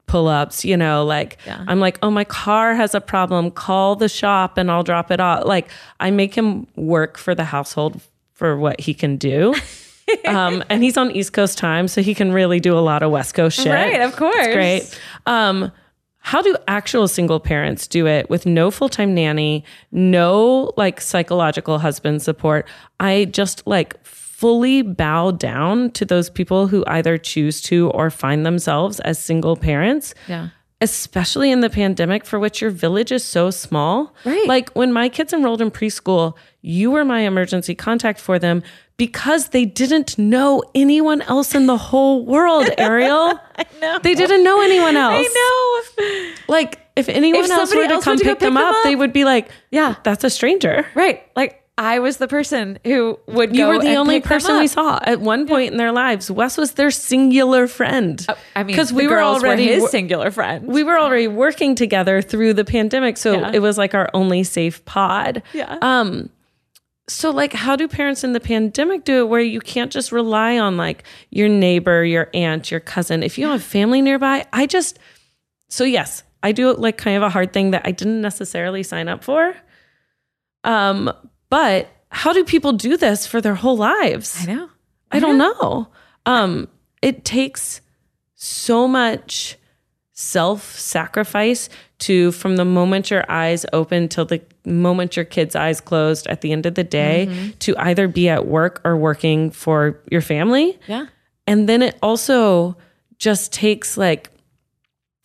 pull 0.06 0.28
ups, 0.28 0.64
you 0.64 0.76
know, 0.76 1.04
like 1.04 1.36
I'm 1.66 1.80
like, 1.80 1.98
oh, 2.00 2.12
my 2.12 2.24
car 2.24 2.76
has 2.76 2.94
a 2.94 3.00
problem, 3.00 3.50
call 3.50 3.96
the 3.96 4.08
shop 4.08 4.56
and 4.56 4.70
I'll 4.70 4.84
drop 4.84 5.10
it 5.10 5.18
off. 5.18 5.46
Like, 5.46 5.68
I 5.98 6.12
make 6.12 6.32
him 6.32 6.68
work 6.76 7.18
for 7.18 7.34
the 7.34 7.44
household 7.44 8.00
for 8.34 8.56
what 8.56 8.80
he 8.80 8.94
can 8.94 9.16
do. 9.16 9.56
um, 10.26 10.64
and 10.68 10.82
he's 10.82 10.96
on 10.96 11.10
East 11.10 11.32
Coast 11.32 11.58
time, 11.58 11.88
so 11.88 12.02
he 12.02 12.14
can 12.14 12.32
really 12.32 12.60
do 12.60 12.76
a 12.76 12.80
lot 12.80 13.02
of 13.02 13.10
West 13.10 13.34
Coast 13.34 13.56
shit. 13.56 13.72
Right, 13.72 14.00
of 14.00 14.16
course. 14.16 14.46
It's 14.46 14.54
great. 14.54 15.00
Um, 15.26 15.72
how 16.22 16.42
do 16.42 16.56
actual 16.68 17.08
single 17.08 17.40
parents 17.40 17.86
do 17.86 18.06
it 18.06 18.28
with 18.28 18.44
no 18.46 18.70
full 18.70 18.88
time 18.88 19.14
nanny, 19.14 19.64
no 19.90 20.72
like 20.76 21.00
psychological 21.00 21.78
husband 21.78 22.22
support? 22.22 22.68
I 22.98 23.26
just 23.26 23.66
like 23.66 24.02
fully 24.04 24.82
bow 24.82 25.30
down 25.32 25.90
to 25.92 26.04
those 26.04 26.30
people 26.30 26.66
who 26.66 26.84
either 26.86 27.18
choose 27.18 27.60
to 27.62 27.90
or 27.90 28.10
find 28.10 28.44
themselves 28.46 29.00
as 29.00 29.18
single 29.18 29.56
parents. 29.56 30.14
Yeah. 30.28 30.48
Especially 30.82 31.50
in 31.50 31.60
the 31.60 31.68
pandemic, 31.68 32.24
for 32.24 32.38
which 32.38 32.60
your 32.62 32.70
village 32.70 33.12
is 33.12 33.22
so 33.22 33.50
small. 33.50 34.14
Right. 34.24 34.46
Like 34.46 34.70
when 34.70 34.92
my 34.92 35.08
kids 35.10 35.32
enrolled 35.32 35.60
in 35.60 35.70
preschool, 35.70 36.34
you 36.62 36.90
were 36.90 37.04
my 37.04 37.20
emergency 37.20 37.74
contact 37.74 38.18
for 38.18 38.38
them 38.38 38.62
because 38.96 39.50
they 39.50 39.64
didn't 39.66 40.18
know 40.18 40.62
anyone 40.74 41.20
else 41.22 41.54
in 41.54 41.66
the 41.66 41.76
whole 41.76 42.24
world, 42.24 42.68
Ariel. 42.78 43.38
I 43.58 43.64
know. 43.80 43.98
They 44.02 44.14
didn't 44.14 44.42
know 44.42 44.60
anyone 44.62 44.96
else. 44.96 45.26
I 45.28 46.32
know. 46.38 46.44
Like 46.52 46.80
if 46.96 47.08
anyone 47.08 47.44
If 47.44 47.50
else 47.50 47.74
were 47.74 47.86
to 47.86 47.94
else 47.94 48.04
come 48.04 48.16
to 48.16 48.24
go 48.24 48.30
pick 48.30 48.38
them 48.40 48.54
them 48.54 48.62
up, 48.64 48.76
they 48.84 48.96
would 48.96 49.12
be 49.12 49.24
like, 49.24 49.50
Yeah. 49.70 49.96
that's 50.02 50.24
a 50.24 50.30
stranger. 50.30 50.86
Right. 50.94 51.22
Like 51.36 51.59
I 51.82 51.98
was 51.98 52.18
the 52.18 52.28
person 52.28 52.78
who 52.84 53.18
would 53.26 53.56
You 53.56 53.66
were 53.68 53.78
the 53.78 53.94
only 53.94 54.20
person 54.20 54.58
we 54.58 54.66
saw 54.66 55.00
at 55.02 55.18
one 55.18 55.46
point 55.48 55.72
in 55.72 55.78
their 55.78 55.92
lives. 55.92 56.30
Wes 56.30 56.58
was 56.58 56.72
their 56.72 56.90
singular 56.90 57.66
friend. 57.66 58.22
Oh, 58.28 58.34
I 58.54 58.62
mean, 58.64 58.66
because 58.66 58.92
we 58.92 59.06
we 59.06 59.08
were 59.14 59.22
already 59.22 59.66
were 59.66 59.72
his 59.72 59.90
singular 59.90 60.30
friend. 60.30 60.66
we 60.68 60.82
were 60.84 60.98
already 60.98 61.26
working 61.26 61.74
together 61.74 62.20
through 62.20 62.52
the 62.52 62.66
pandemic, 62.66 63.16
so 63.16 63.32
Yeah. 63.32 63.50
it 63.54 63.60
was 63.60 63.78
like 63.78 63.94
our 63.94 64.10
only 64.12 64.44
safe 64.44 64.84
pod. 64.84 65.42
Yeah. 65.54 65.78
Um, 65.80 66.28
so 67.08 67.30
like 67.30 67.54
how 67.54 67.76
do 67.76 67.88
parents 67.88 68.24
in 68.24 68.34
the 68.34 68.40
pandemic 68.40 69.04
do 69.04 69.20
it 69.20 69.28
where 69.30 69.40
you 69.40 69.60
can't 69.60 69.90
just 69.90 70.12
rely 70.12 70.58
on 70.58 70.76
like 70.76 71.04
your 71.30 71.48
neighbor, 71.48 72.04
your 72.04 72.28
aunt, 72.34 72.70
your 72.70 72.80
cousin? 72.80 73.22
If 73.22 73.38
you 73.38 73.46
don't 73.46 73.52
have 73.52 73.64
family 73.64 74.02
nearby, 74.02 74.44
I 74.52 74.66
just 74.66 74.98
so 75.70 75.84
yes, 75.84 76.24
I 76.42 76.52
do 76.52 76.74
like 76.74 76.98
kind 76.98 77.16
of 77.16 77.22
a 77.22 77.30
hard 77.30 77.54
thing 77.54 77.70
that 77.70 77.82
I 77.86 77.90
didn't 77.90 78.20
necessarily 78.20 78.82
sign 78.82 79.08
up 79.08 79.24
for. 79.24 79.56
Um, 80.62 81.10
but 81.50 81.88
how 82.10 82.32
do 82.32 82.44
people 82.44 82.72
do 82.72 82.96
this 82.96 83.26
for 83.26 83.40
their 83.40 83.54
whole 83.54 83.76
lives? 83.76 84.36
I 84.40 84.52
know. 84.52 84.70
I 85.12 85.20
don't 85.20 85.38
know. 85.38 85.88
Um, 86.26 86.68
it 87.02 87.24
takes 87.24 87.80
so 88.34 88.88
much 88.88 89.56
self 90.12 90.78
sacrifice 90.78 91.68
to 91.98 92.32
from 92.32 92.56
the 92.56 92.64
moment 92.64 93.10
your 93.10 93.24
eyes 93.30 93.64
open 93.72 94.08
till 94.08 94.24
the 94.24 94.40
moment 94.64 95.16
your 95.16 95.24
kid's 95.24 95.56
eyes 95.56 95.80
closed 95.80 96.26
at 96.26 96.40
the 96.42 96.52
end 96.52 96.66
of 96.66 96.74
the 96.74 96.84
day 96.84 97.52
to 97.60 97.76
either 97.78 98.06
be 98.06 98.28
at 98.28 98.46
work 98.46 98.80
or 98.84 98.96
working 98.96 99.50
for 99.50 100.00
your 100.10 100.20
family. 100.20 100.78
Yeah. 100.86 101.06
And 101.46 101.68
then 101.68 101.82
it 101.82 101.98
also 102.02 102.76
just 103.18 103.52
takes 103.52 103.96
like 103.96 104.30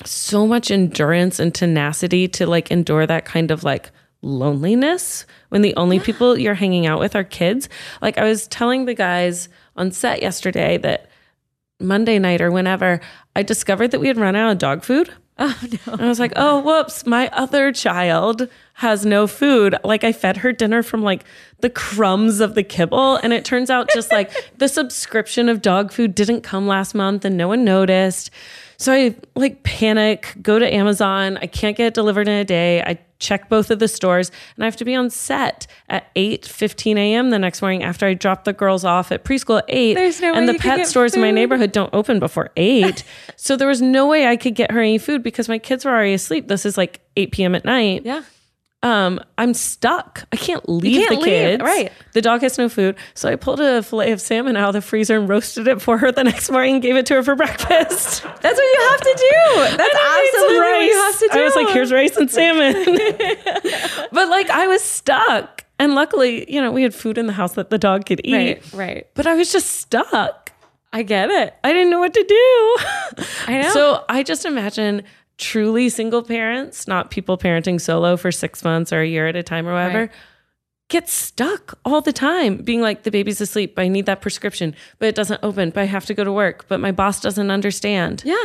so 0.03 0.47
much 0.47 0.71
endurance 0.71 1.39
and 1.39 1.53
tenacity 1.53 2.27
to 2.29 2.45
like 2.45 2.71
endure 2.71 3.05
that 3.05 3.25
kind 3.25 3.51
of 3.51 3.63
like 3.63 3.91
loneliness 4.25 5.25
when 5.49 5.61
the 5.61 5.75
only 5.75 5.99
people 5.99 6.37
you're 6.37 6.55
hanging 6.55 6.85
out 6.85 6.99
with 6.99 7.15
are 7.15 7.23
kids. 7.23 7.69
Like 8.01 8.17
I 8.17 8.23
was 8.23 8.47
telling 8.47 8.85
the 8.85 8.95
guys 8.95 9.47
on 9.75 9.91
set 9.91 10.21
yesterday 10.21 10.77
that 10.79 11.09
Monday 11.79 12.19
night 12.19 12.41
or 12.41 12.51
whenever 12.51 12.99
I 13.35 13.43
discovered 13.43 13.91
that 13.91 13.99
we 13.99 14.07
had 14.07 14.17
run 14.17 14.35
out 14.35 14.51
of 14.51 14.57
dog 14.57 14.83
food. 14.83 15.11
Oh 15.37 15.59
no. 15.69 15.91
And 15.91 16.01
I 16.03 16.07
was 16.07 16.17
like, 16.17 16.31
oh, 16.37 16.61
whoops, 16.61 17.05
my 17.05 17.27
other 17.33 17.73
child 17.73 18.47
has 18.75 19.05
no 19.05 19.27
food. 19.27 19.75
Like 19.83 20.05
I 20.05 20.13
fed 20.13 20.37
her 20.37 20.53
dinner 20.53 20.81
from 20.81 21.03
like 21.03 21.25
the 21.59 21.69
crumbs 21.69 22.39
of 22.39 22.55
the 22.55 22.63
kibble. 22.63 23.17
And 23.17 23.33
it 23.33 23.43
turns 23.43 23.69
out 23.69 23.89
just 23.93 24.13
like 24.13 24.31
the 24.57 24.69
subscription 24.69 25.49
of 25.49 25.61
dog 25.61 25.91
food 25.91 26.15
didn't 26.15 26.43
come 26.43 26.67
last 26.67 26.95
month 26.95 27.25
and 27.25 27.35
no 27.35 27.49
one 27.49 27.65
noticed. 27.65 28.31
So 28.77 28.93
I 28.93 29.13
like 29.35 29.63
panic, 29.63 30.35
go 30.41 30.57
to 30.57 30.73
Amazon. 30.73 31.37
I 31.41 31.47
can't 31.47 31.75
get 31.75 31.87
it 31.87 31.93
delivered 31.93 32.29
in 32.29 32.35
a 32.39 32.45
day. 32.45 32.81
I 32.81 32.97
check 33.19 33.49
both 33.49 33.71
of 33.71 33.79
the 33.79 33.87
stores 33.87 34.31
and 34.55 34.63
I 34.63 34.67
have 34.67 34.75
to 34.77 34.85
be 34.85 34.95
on 34.95 35.09
set 35.09 35.67
at 35.89 36.07
8 36.15 36.45
15 36.45 36.97
a.m. 36.97 37.29
the 37.29 37.39
next 37.39 37.61
morning 37.61 37.83
after 37.83 38.05
I 38.05 38.13
drop 38.13 38.43
the 38.43 38.53
girls 38.53 38.83
off 38.83 39.11
at 39.11 39.23
preschool 39.23 39.59
at 39.59 39.65
8. 39.69 39.93
There's 39.93 40.21
no 40.21 40.33
way 40.33 40.37
and 40.39 40.49
the 40.49 40.55
pet 40.55 40.87
stores 40.87 41.15
in 41.15 41.21
my 41.21 41.31
neighborhood 41.31 41.71
don't 41.71 41.93
open 41.93 42.19
before 42.19 42.51
8. 42.57 43.03
so 43.35 43.55
there 43.55 43.67
was 43.67 43.81
no 43.81 44.07
way 44.07 44.27
I 44.27 44.35
could 44.35 44.55
get 44.55 44.71
her 44.71 44.79
any 44.79 44.97
food 44.97 45.23
because 45.23 45.47
my 45.47 45.57
kids 45.59 45.85
were 45.85 45.91
already 45.91 46.13
asleep. 46.13 46.47
This 46.47 46.65
is 46.65 46.77
like 46.77 47.01
8 47.17 47.31
p.m. 47.31 47.55
at 47.55 47.65
night 47.65 48.01
Yeah. 48.05 48.23
Um, 48.85 49.19
I'm 49.39 49.55
stuck. 49.55 50.25
I 50.31 50.35
can't 50.35 50.69
leave 50.69 51.07
can't 51.07 51.09
the 51.15 51.15
leave, 51.21 51.25
kids. 51.25 51.63
right. 51.63 51.91
The 52.13 52.21
dog 52.21 52.41
has 52.41 52.59
no 52.59 52.69
food. 52.69 52.95
So 53.15 53.27
I 53.27 53.35
pulled 53.35 53.59
a 53.59 53.81
fillet 53.81 54.11
of 54.11 54.21
salmon 54.21 54.55
out 54.55 54.67
of 54.69 54.73
the 54.73 54.81
freezer 54.81 55.17
and 55.17 55.27
roasted 55.27 55.67
it 55.67 55.81
for 55.81 55.97
her 55.97 56.11
the 56.11 56.23
next 56.31 56.51
morning 56.51 56.75
and 56.75 56.83
gave 56.83 56.95
it 56.95 57.07
to 57.07 57.15
her 57.15 57.23
for 57.23 57.35
breakfast. 57.35 58.21
That's 58.41 58.43
what 58.43 58.57
you 58.57 58.87
have 58.91 59.01
to 59.01 59.15
do. 59.17 59.55
That's 59.77 59.81
And 59.81 59.81
I 59.81 60.21
made 60.21 60.39
some 60.39 60.43
absolutely 60.43 60.69
what 60.69 60.85
you 60.85 60.93
have 60.97 61.19
to 61.19 61.29
do. 61.33 61.39
I 61.39 61.43
was 61.43 61.55
like, 61.55 61.69
here's 61.69 61.91
rice 61.91 62.15
and 62.15 62.29
salmon. 62.29 62.73
but 64.11 64.29
like 64.29 64.51
I 64.51 64.67
was 64.67 64.83
stuck. 64.83 65.63
And 65.79 65.95
luckily, 65.95 66.49
you 66.53 66.61
know, 66.61 66.71
we 66.71 66.83
had 66.83 66.93
food 66.93 67.17
in 67.17 67.25
the 67.25 67.33
house 67.33 67.53
that 67.53 67.71
the 67.71 67.79
dog 67.79 68.05
could 68.05 68.21
eat. 68.23 68.33
Right, 68.33 68.73
right. 68.73 69.07
But 69.15 69.25
I 69.25 69.33
was 69.33 69.51
just 69.51 69.71
stuck. 69.77 70.51
I 70.93 71.01
get 71.01 71.31
it. 71.31 71.55
I 71.63 71.73
didn't 71.73 71.89
know 71.89 71.99
what 71.99 72.13
to 72.13 72.23
do. 72.23 73.25
I 73.47 73.61
know. 73.63 73.69
So 73.71 74.05
I 74.07 74.21
just 74.21 74.45
imagine 74.45 75.03
truly 75.37 75.89
single 75.89 76.23
parents, 76.23 76.87
not 76.87 77.11
people 77.11 77.37
parenting 77.37 77.79
solo 77.79 78.15
for 78.17 78.31
six 78.31 78.63
months 78.63 78.93
or 78.93 79.01
a 79.01 79.07
year 79.07 79.27
at 79.27 79.35
a 79.35 79.43
time 79.43 79.67
or 79.67 79.73
whatever, 79.73 79.99
Right. 79.99 80.11
get 80.89 81.09
stuck 81.09 81.77
all 81.83 82.01
the 82.01 82.13
time 82.13 82.57
being 82.57 82.81
like, 82.81 83.03
the 83.03 83.11
baby's 83.11 83.41
asleep, 83.41 83.75
but 83.75 83.81
I 83.83 83.87
need 83.87 84.05
that 84.05 84.21
prescription, 84.21 84.75
but 84.99 85.07
it 85.07 85.15
doesn't 85.15 85.39
open, 85.43 85.71
but 85.71 85.81
I 85.81 85.85
have 85.85 86.05
to 86.05 86.13
go 86.13 86.23
to 86.23 86.31
work, 86.31 86.65
but 86.67 86.79
my 86.79 86.91
boss 86.91 87.19
doesn't 87.19 87.51
understand. 87.51 88.21
Yeah. 88.25 88.35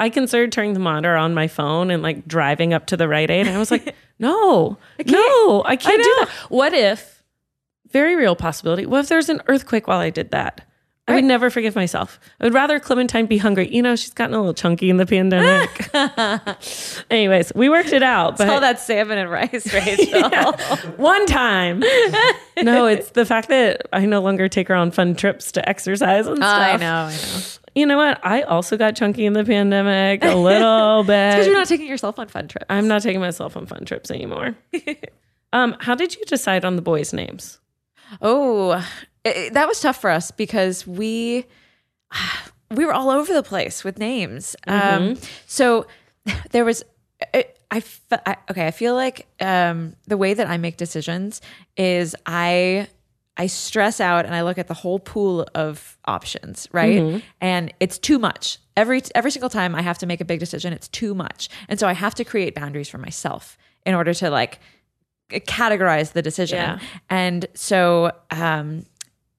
I 0.00 0.08
considered 0.10 0.52
turning 0.52 0.74
the 0.74 0.80
monitor 0.80 1.16
on 1.16 1.32
my 1.32 1.48
phone 1.48 1.90
and 1.90 2.02
like 2.02 2.26
driving 2.28 2.74
up 2.74 2.86
to 2.86 2.96
the 2.96 3.08
Rite 3.08 3.30
Aid. 3.30 3.46
And 3.46 3.56
I 3.56 3.58
was 3.58 3.70
like, 3.70 3.94
no, 4.18 4.76
no, 5.06 5.62
I 5.64 5.76
can't 5.76 6.02
do 6.02 6.14
that. 6.20 6.28
What 6.48 6.74
if, 6.74 7.22
very 7.90 8.16
real 8.16 8.36
possibility, 8.36 8.84
what 8.84 9.00
if 9.00 9.08
there's 9.08 9.28
an 9.28 9.40
earthquake 9.46 9.86
while 9.86 10.00
I 10.00 10.10
did 10.10 10.32
that? 10.32 10.66
I 11.08 11.14
would 11.14 11.24
never 11.24 11.50
forgive 11.50 11.76
myself. 11.76 12.18
I 12.40 12.44
would 12.44 12.54
rather 12.54 12.80
Clementine 12.80 13.26
be 13.26 13.38
hungry. 13.38 13.68
You 13.72 13.80
know, 13.80 13.94
she's 13.94 14.12
gotten 14.12 14.34
a 14.34 14.38
little 14.38 14.54
chunky 14.54 14.90
in 14.90 14.96
the 14.96 15.06
pandemic. 15.06 15.88
Anyways, 17.10 17.52
we 17.54 17.68
worked 17.68 17.92
it 17.92 18.02
out. 18.02 18.38
But 18.38 18.48
All 18.48 18.60
that 18.60 18.80
salmon 18.80 19.18
and 19.18 19.30
rice, 19.30 19.72
Rachel. 19.72 20.52
one 20.96 21.24
time. 21.26 21.80
no, 22.62 22.86
it's 22.86 23.10
the 23.10 23.24
fact 23.24 23.48
that 23.50 23.82
I 23.92 24.04
no 24.06 24.20
longer 24.20 24.48
take 24.48 24.66
her 24.68 24.74
on 24.74 24.90
fun 24.90 25.14
trips 25.14 25.52
to 25.52 25.68
exercise 25.68 26.26
and 26.26 26.38
stuff. 26.38 26.58
I 26.60 26.76
know, 26.76 26.94
I 27.04 27.10
know. 27.12 27.40
You 27.76 27.84
know 27.86 27.98
what? 27.98 28.18
I 28.24 28.42
also 28.42 28.76
got 28.76 28.96
chunky 28.96 29.26
in 29.26 29.34
the 29.34 29.44
pandemic 29.44 30.24
a 30.24 30.34
little 30.34 31.02
bit. 31.04 31.32
because 31.32 31.46
you're 31.46 31.54
not 31.54 31.68
taking 31.68 31.86
yourself 31.86 32.18
on 32.18 32.26
fun 32.28 32.48
trips. 32.48 32.64
I'm 32.70 32.88
not 32.88 33.02
taking 33.02 33.20
myself 33.20 33.56
on 33.56 33.66
fun 33.66 33.84
trips 33.84 34.10
anymore. 34.10 34.56
um, 35.52 35.76
how 35.80 35.94
did 35.94 36.16
you 36.16 36.24
decide 36.24 36.64
on 36.64 36.76
the 36.76 36.82
boys' 36.82 37.12
names? 37.12 37.60
Oh, 38.22 38.82
it- 39.26 39.52
that 39.54 39.66
was 39.68 39.80
tough 39.80 40.00
for 40.00 40.10
us 40.10 40.30
because 40.30 40.86
we 40.86 41.44
we 42.70 42.84
were 42.84 42.92
all 42.92 43.10
over 43.10 43.32
the 43.32 43.42
place 43.42 43.84
with 43.84 43.98
names. 43.98 44.56
Um, 44.66 45.16
so 45.46 45.86
there 46.50 46.64
was. 46.64 46.82
It, 47.32 47.58
I, 47.70 47.80
fe- 47.80 48.18
I 48.26 48.36
okay. 48.50 48.66
I 48.66 48.70
feel 48.70 48.94
like 48.94 49.26
um, 49.40 49.96
the 50.06 50.16
way 50.16 50.34
that 50.34 50.46
I 50.48 50.56
make 50.58 50.76
decisions 50.76 51.40
is 51.76 52.14
I 52.26 52.88
I 53.36 53.46
stress 53.48 54.00
out 54.00 54.24
and 54.24 54.34
I 54.34 54.42
look 54.42 54.58
at 54.58 54.68
the 54.68 54.74
whole 54.74 54.98
pool 54.98 55.46
of 55.54 55.96
options, 56.04 56.68
right? 56.72 57.22
And 57.40 57.72
it's 57.80 57.98
too 57.98 58.18
much. 58.18 58.58
Every 58.76 59.02
every 59.14 59.30
single 59.30 59.50
time 59.50 59.74
I 59.74 59.82
have 59.82 59.98
to 59.98 60.06
make 60.06 60.20
a 60.20 60.24
big 60.24 60.40
decision, 60.40 60.72
it's 60.72 60.88
too 60.88 61.14
much. 61.14 61.48
And 61.68 61.80
so 61.80 61.88
I 61.88 61.92
have 61.94 62.14
to 62.16 62.24
create 62.24 62.54
boundaries 62.54 62.88
for 62.88 62.98
myself 62.98 63.56
in 63.84 63.94
order 63.94 64.12
to 64.14 64.30
like 64.30 64.60
categorize 65.30 66.12
the 66.12 66.22
decision. 66.22 66.58
Yeah. 66.58 66.78
And 67.10 67.46
so 67.54 68.12
um, 68.30 68.84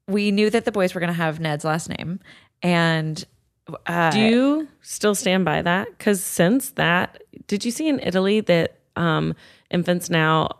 we 0.08 0.32
knew 0.32 0.50
that 0.50 0.66
the 0.66 0.72
boys 0.72 0.94
were 0.94 1.00
going 1.00 1.10
to 1.12 1.14
have 1.18 1.40
Ned's 1.40 1.66
last 1.66 1.90
name. 1.90 2.20
And 2.62 3.24
uh, 3.86 4.12
Do 4.12 4.20
you 4.20 4.68
still 4.82 5.16
stand 5.16 5.46
by 5.46 5.62
that? 5.62 5.88
Because 5.98 6.24
since 6.24 6.72
that, 6.72 7.22
did 7.48 7.66
you 7.66 7.72
see 7.72 7.88
in 7.88 8.00
Italy 8.00 8.40
that 8.42 8.80
um, 8.96 9.36
infants 9.70 10.10
now 10.10 10.60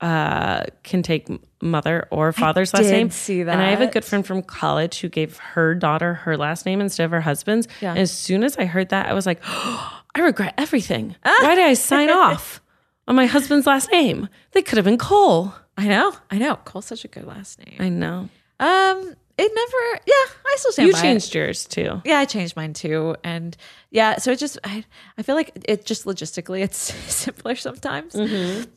uh, 0.00 0.64
can 0.82 1.02
take 1.02 1.28
mother 1.60 2.06
or 2.10 2.32
father's 2.32 2.72
last 2.72 2.84
did 2.84 2.92
name? 2.92 3.10
see 3.10 3.42
that? 3.42 3.52
And 3.52 3.60
I 3.60 3.70
have 3.70 3.80
a 3.80 3.86
good 3.86 4.04
friend 4.04 4.24
from 4.24 4.42
college 4.42 5.00
who 5.00 5.08
gave 5.08 5.36
her 5.38 5.74
daughter 5.74 6.14
her 6.14 6.36
last 6.36 6.64
name 6.64 6.80
instead 6.80 7.04
of 7.04 7.10
her 7.10 7.20
husband's. 7.20 7.68
Yeah. 7.80 7.90
And 7.90 7.98
as 7.98 8.12
soon 8.12 8.44
as 8.44 8.56
I 8.56 8.64
heard 8.64 8.90
that, 8.90 9.06
I 9.06 9.12
was 9.12 9.26
like, 9.26 9.40
I 9.44 10.20
regret 10.20 10.54
everything. 10.56 11.16
Why 11.22 11.54
did 11.54 11.64
I 11.64 11.74
sign 11.74 12.10
off 12.10 12.62
on 13.06 13.14
my 13.16 13.26
husband's 13.26 13.66
last 13.66 13.90
name? 13.92 14.28
They 14.52 14.62
could 14.62 14.76
have 14.78 14.84
been 14.84 14.98
Cole. 14.98 15.52
I 15.76 15.86
know, 15.88 16.14
I 16.30 16.38
know. 16.38 16.56
Cole's 16.64 16.86
such 16.86 17.04
a 17.04 17.08
good 17.08 17.26
last 17.26 17.58
name. 17.64 17.76
I 17.78 17.88
know. 17.88 18.28
Um, 18.60 19.16
it 19.38 19.52
never. 19.54 20.00
Yeah, 20.06 20.34
I 20.46 20.56
still 20.58 20.72
stand 20.72 20.86
You 20.88 20.92
by 20.92 20.98
it. 20.98 21.02
changed 21.02 21.34
yours 21.34 21.64
too. 21.66 22.02
Yeah, 22.04 22.18
I 22.18 22.26
changed 22.26 22.56
mine 22.56 22.74
too, 22.74 23.16
and 23.24 23.56
yeah, 23.90 24.18
so 24.18 24.30
it 24.32 24.38
just 24.38 24.58
I 24.64 24.84
I 25.16 25.22
feel 25.22 25.34
like 25.34 25.50
it 25.66 25.86
just 25.86 26.04
logistically 26.04 26.60
it's 26.62 26.78
simpler 27.12 27.56
sometimes, 27.56 28.14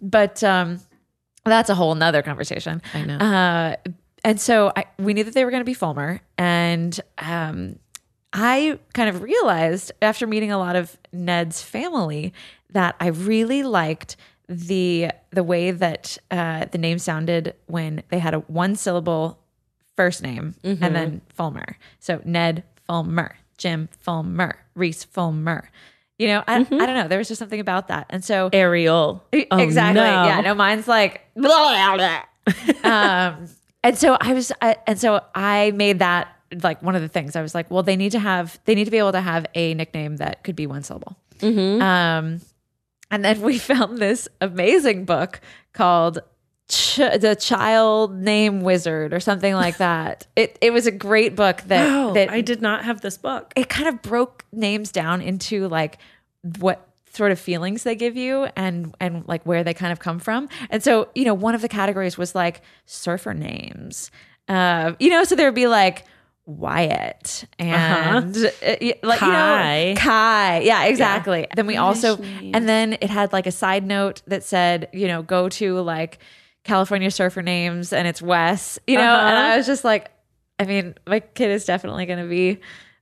but 0.02 0.42
um, 0.44 0.80
that's 1.44 1.70
a 1.70 1.76
whole 1.76 1.94
nother 1.96 2.22
conversation. 2.22 2.82
I 2.94 3.02
know. 3.04 3.18
Uh, 3.18 3.76
and 4.24 4.40
so 4.40 4.72
I, 4.76 4.86
we 4.98 5.14
knew 5.14 5.26
that 5.26 5.34
they 5.34 5.44
were 5.44 5.52
going 5.52 5.60
to 5.62 5.66
be 5.66 5.74
Fulmer, 5.74 6.22
and 6.38 6.98
um, 7.18 7.78
I 8.32 8.80
kind 8.94 9.10
of 9.10 9.22
realized 9.22 9.92
after 10.02 10.26
meeting 10.26 10.52
a 10.54 10.58
lot 10.58 10.78
of 10.78 10.98
Ned's 11.12 11.62
family 11.62 12.34
that 12.70 12.96
I 13.02 13.08
really 13.08 13.64
liked 13.64 14.16
the 14.48 15.10
the 15.32 15.44
way 15.44 15.72
that 15.72 16.18
uh, 16.32 16.66
the 16.72 16.78
name 16.78 17.00
sounded 17.00 17.54
when 17.66 18.02
they 18.08 18.20
had 18.20 18.34
a 18.34 18.40
one 18.40 18.78
syllable 18.78 19.40
first 19.96 20.22
name 20.24 20.56
Mm-hmm. 20.64 20.84
and 20.84 20.96
then 20.96 21.22
Fulmer. 21.30 21.78
So 22.00 22.22
Ned 22.26 22.64
Fulmer, 22.88 23.36
Jim 23.58 23.90
Fulmer, 24.00 24.56
Reese 24.76 25.04
Fulmer. 25.04 25.70
You 26.20 26.28
know, 26.28 26.44
I, 26.48 26.58
I 26.58 26.64
don't 26.64 26.96
know. 26.96 27.08
There 27.08 27.18
was 27.18 27.28
just 27.28 27.40
something 27.40 27.60
about 27.60 27.88
that, 27.88 28.06
and 28.10 28.24
so 28.24 28.50
Ariel. 28.54 29.24
Oh, 29.52 29.58
exactly. 29.58 30.02
no. 30.02 30.26
Yeah, 30.26 30.42
no, 30.42 30.54
mine's 30.54 30.88
like 30.88 31.22
blah, 31.36 31.96
blah, 31.98 32.24
blah. 32.84 32.90
um, 32.92 33.48
and 33.84 33.98
so 33.98 34.16
I 34.22 34.34
was, 34.34 34.52
I, 34.62 34.78
and 34.88 35.00
so 35.00 35.22
I 35.34 35.72
made 35.72 36.00
that 36.00 36.28
like 36.62 36.82
one 36.84 36.96
of 36.96 37.02
the 37.02 37.08
things. 37.08 37.36
I 37.36 37.42
was 37.42 37.56
like, 37.56 37.70
well, 37.72 37.82
they 37.84 37.96
need 37.96 38.12
to 38.12 38.20
have, 38.20 38.60
they 38.66 38.76
need 38.76 38.86
to 38.86 38.92
be 38.92 39.00
able 39.00 39.12
to 39.14 39.22
have 39.22 39.46
a 39.56 39.74
nickname 39.74 40.18
that 40.18 40.44
could 40.44 40.56
be 40.56 40.68
one 40.68 40.84
syllable. 40.84 41.18
Um, 41.42 42.40
and 43.12 43.26
then 43.26 43.42
we 43.42 43.58
found 43.60 43.98
this 43.98 44.28
amazing 44.40 45.06
book 45.06 45.42
called 45.74 46.20
Ch- 46.70 46.96
the 46.98 47.36
Child 47.40 48.16
Name 48.16 48.62
Wizard 48.62 49.14
or 49.14 49.20
something 49.20 49.54
like 49.54 49.78
that. 49.78 50.28
it 50.36 50.58
it 50.62 50.72
was 50.72 50.88
a 50.88 50.92
great 50.92 51.36
book 51.36 51.62
that 51.68 51.88
Wow, 51.88 52.14
that 52.14 52.30
I 52.30 52.42
did 52.42 52.62
not 52.62 52.86
have 52.86 53.02
this 53.02 53.18
book. 53.18 53.54
it 53.56 53.70
kind 53.70 53.88
of 53.90 54.02
broke 54.02 54.46
names 54.52 54.92
down 54.92 55.22
into 55.22 55.68
like 55.68 55.98
what 56.60 56.88
sort 57.12 57.32
of 57.32 57.40
feelings 57.40 57.84
they 57.84 57.96
give 57.96 58.18
you 58.18 58.48
and 58.56 58.96
and 59.00 59.28
like 59.28 59.44
where 59.46 59.64
they 59.64 59.74
kind 59.74 59.92
of 59.92 60.00
come 60.00 60.20
from. 60.20 60.50
And 60.70 60.82
so, 60.84 61.10
you 61.14 61.26
know, 61.26 61.34
one 61.34 61.54
of 61.54 61.62
the 61.62 61.70
categories 61.70 62.18
was 62.18 62.34
like 62.34 62.62
surfer 62.86 63.34
names. 63.34 64.10
Uh, 64.48 64.94
you 65.00 65.10
know, 65.10 65.24
so 65.24 65.36
there 65.36 65.48
would 65.48 65.54
be 65.56 65.68
like 65.68 66.06
Wyatt 66.46 67.46
and 67.60 68.36
uh, 68.38 68.50
y- 68.82 68.96
like 69.04 69.20
Kai. 69.20 69.88
you 69.88 69.94
know 69.94 70.00
Kai. 70.02 70.60
Yeah, 70.62 70.84
exactly. 70.86 71.48
Then 71.56 71.68
we 71.68 71.78
also 71.78 72.18
and 72.22 72.68
then 72.68 72.94
it 72.94 73.10
had 73.10 73.32
like 73.34 73.48
a 73.48 73.52
side 73.52 73.86
note 73.86 74.22
that 74.28 74.44
said, 74.44 74.90
you 74.94 75.08
know, 75.08 75.22
go 75.22 75.50
to 75.50 75.80
like 75.82 76.20
California 76.64 77.12
surfer 77.12 77.42
names 77.42 77.92
and 77.94 78.08
it's 78.08 78.22
Wes, 78.22 78.80
you 78.88 78.98
know, 78.98 79.02
and 79.20 79.38
I 79.38 79.58
was 79.58 79.66
just 79.66 79.84
like 79.84 80.10
I 80.60 80.66
mean, 80.66 80.96
my 81.08 81.20
kid 81.20 81.50
is 81.52 81.66
definitely 81.66 82.06
going 82.06 82.20
to 82.24 82.30
be 82.30 82.60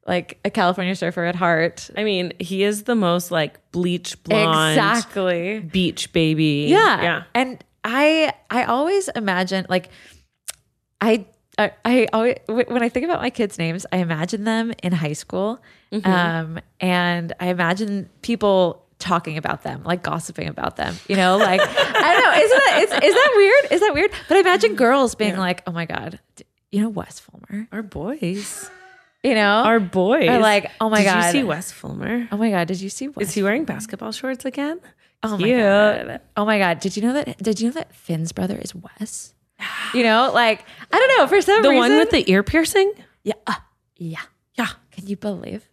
like 0.07 0.39
a 0.43 0.49
California 0.49 0.95
surfer 0.95 1.25
at 1.25 1.35
heart. 1.35 1.89
I 1.95 2.03
mean, 2.03 2.33
he 2.39 2.63
is 2.63 2.83
the 2.83 2.95
most 2.95 3.29
like 3.29 3.59
bleach 3.71 4.21
blonde 4.23 4.71
Exactly. 4.77 5.59
beach 5.59 6.11
baby. 6.13 6.65
Yeah. 6.69 7.01
Yeah. 7.01 7.23
And 7.35 7.63
I 7.83 8.33
I 8.49 8.63
always 8.63 9.09
imagine 9.09 9.65
like 9.69 9.89
I 10.99 11.25
I, 11.57 11.71
I 11.83 12.07
always 12.13 12.37
when 12.47 12.81
I 12.81 12.89
think 12.89 13.03
about 13.05 13.21
my 13.21 13.29
kids' 13.29 13.57
names, 13.59 13.85
I 13.91 13.97
imagine 13.97 14.45
them 14.45 14.71
in 14.81 14.91
high 14.93 15.13
school, 15.13 15.61
Mm-hmm. 15.91 16.09
um, 16.09 16.59
and 16.79 17.33
I 17.41 17.47
imagine 17.47 18.09
people 18.21 18.85
talking 19.01 19.37
about 19.37 19.63
them, 19.63 19.83
like 19.83 20.01
gossiping 20.03 20.47
about 20.47 20.77
them. 20.77 20.95
You 21.09 21.15
know, 21.17 21.37
like 21.37 21.59
I 21.61 22.13
don't 22.13 22.23
know, 22.23 22.41
isn't 22.41 22.63
that 22.65 22.77
is, 22.83 22.91
is 23.09 23.13
that 23.13 23.31
weird? 23.35 23.71
Is 23.73 23.79
that 23.81 23.93
weird? 23.93 24.11
But 24.29 24.37
I 24.37 24.39
imagine 24.39 24.75
girls 24.75 25.15
being 25.15 25.35
like, 25.37 25.63
"Oh 25.67 25.71
my 25.71 25.85
god, 25.85 26.19
you 26.71 26.81
know 26.81 26.89
Wes 26.89 27.19
Fulmer," 27.19 27.67
Our 27.71 27.81
boys. 27.83 28.69
you 29.23 29.35
know, 29.35 29.63
Our 29.63 29.79
boys. 29.79 30.29
Are 30.29 30.39
like, 30.39 30.71
oh 30.79 30.89
my 30.89 30.99
Did 30.99 31.05
God. 31.05 31.15
Did 31.21 31.25
you 31.25 31.31
see 31.41 31.43
Wes 31.43 31.71
Fulmer? 31.71 32.27
oh 32.31 32.37
my 32.37 32.49
god, 32.51 32.67
did 32.67 32.79
you 32.81 32.89
see 32.89 33.07
Wes? 33.09 33.27
Is 33.29 33.33
he 33.33 33.43
wearing 33.43 33.65
basketball 33.65 34.11
shorts 34.13 34.45
again? 34.45 34.79
Oh 35.23 35.37
my 35.37 35.43
Cute. 35.47 35.59
god! 35.59 36.21
Oh 36.37 36.45
my 36.45 36.57
god! 36.57 36.79
Did 36.79 36.95
you 36.95 37.03
know 37.03 37.13
that? 37.13 37.37
Did 37.37 37.59
you 37.59 37.67
know 37.67 37.73
that 37.73 37.93
Finn's 37.93 38.31
brother 38.31 38.57
is 38.57 38.73
Wes? 38.73 39.33
You 39.93 40.01
know, 40.03 40.31
like 40.33 40.63
I 40.91 40.97
don't 40.97 41.17
know 41.19 41.27
for 41.27 41.41
some 41.41 41.61
The 41.61 41.69
reason. 41.69 41.79
one 41.79 41.97
with 41.99 42.09
the 42.09 42.29
ear 42.31 42.41
piercing? 42.41 42.91
yeah, 43.23 43.33
uh, 43.45 43.53
yeah, 43.97 44.21
Yeah. 44.57 44.69
Can 44.91 45.05
you 45.07 45.15
believe? 45.15 45.69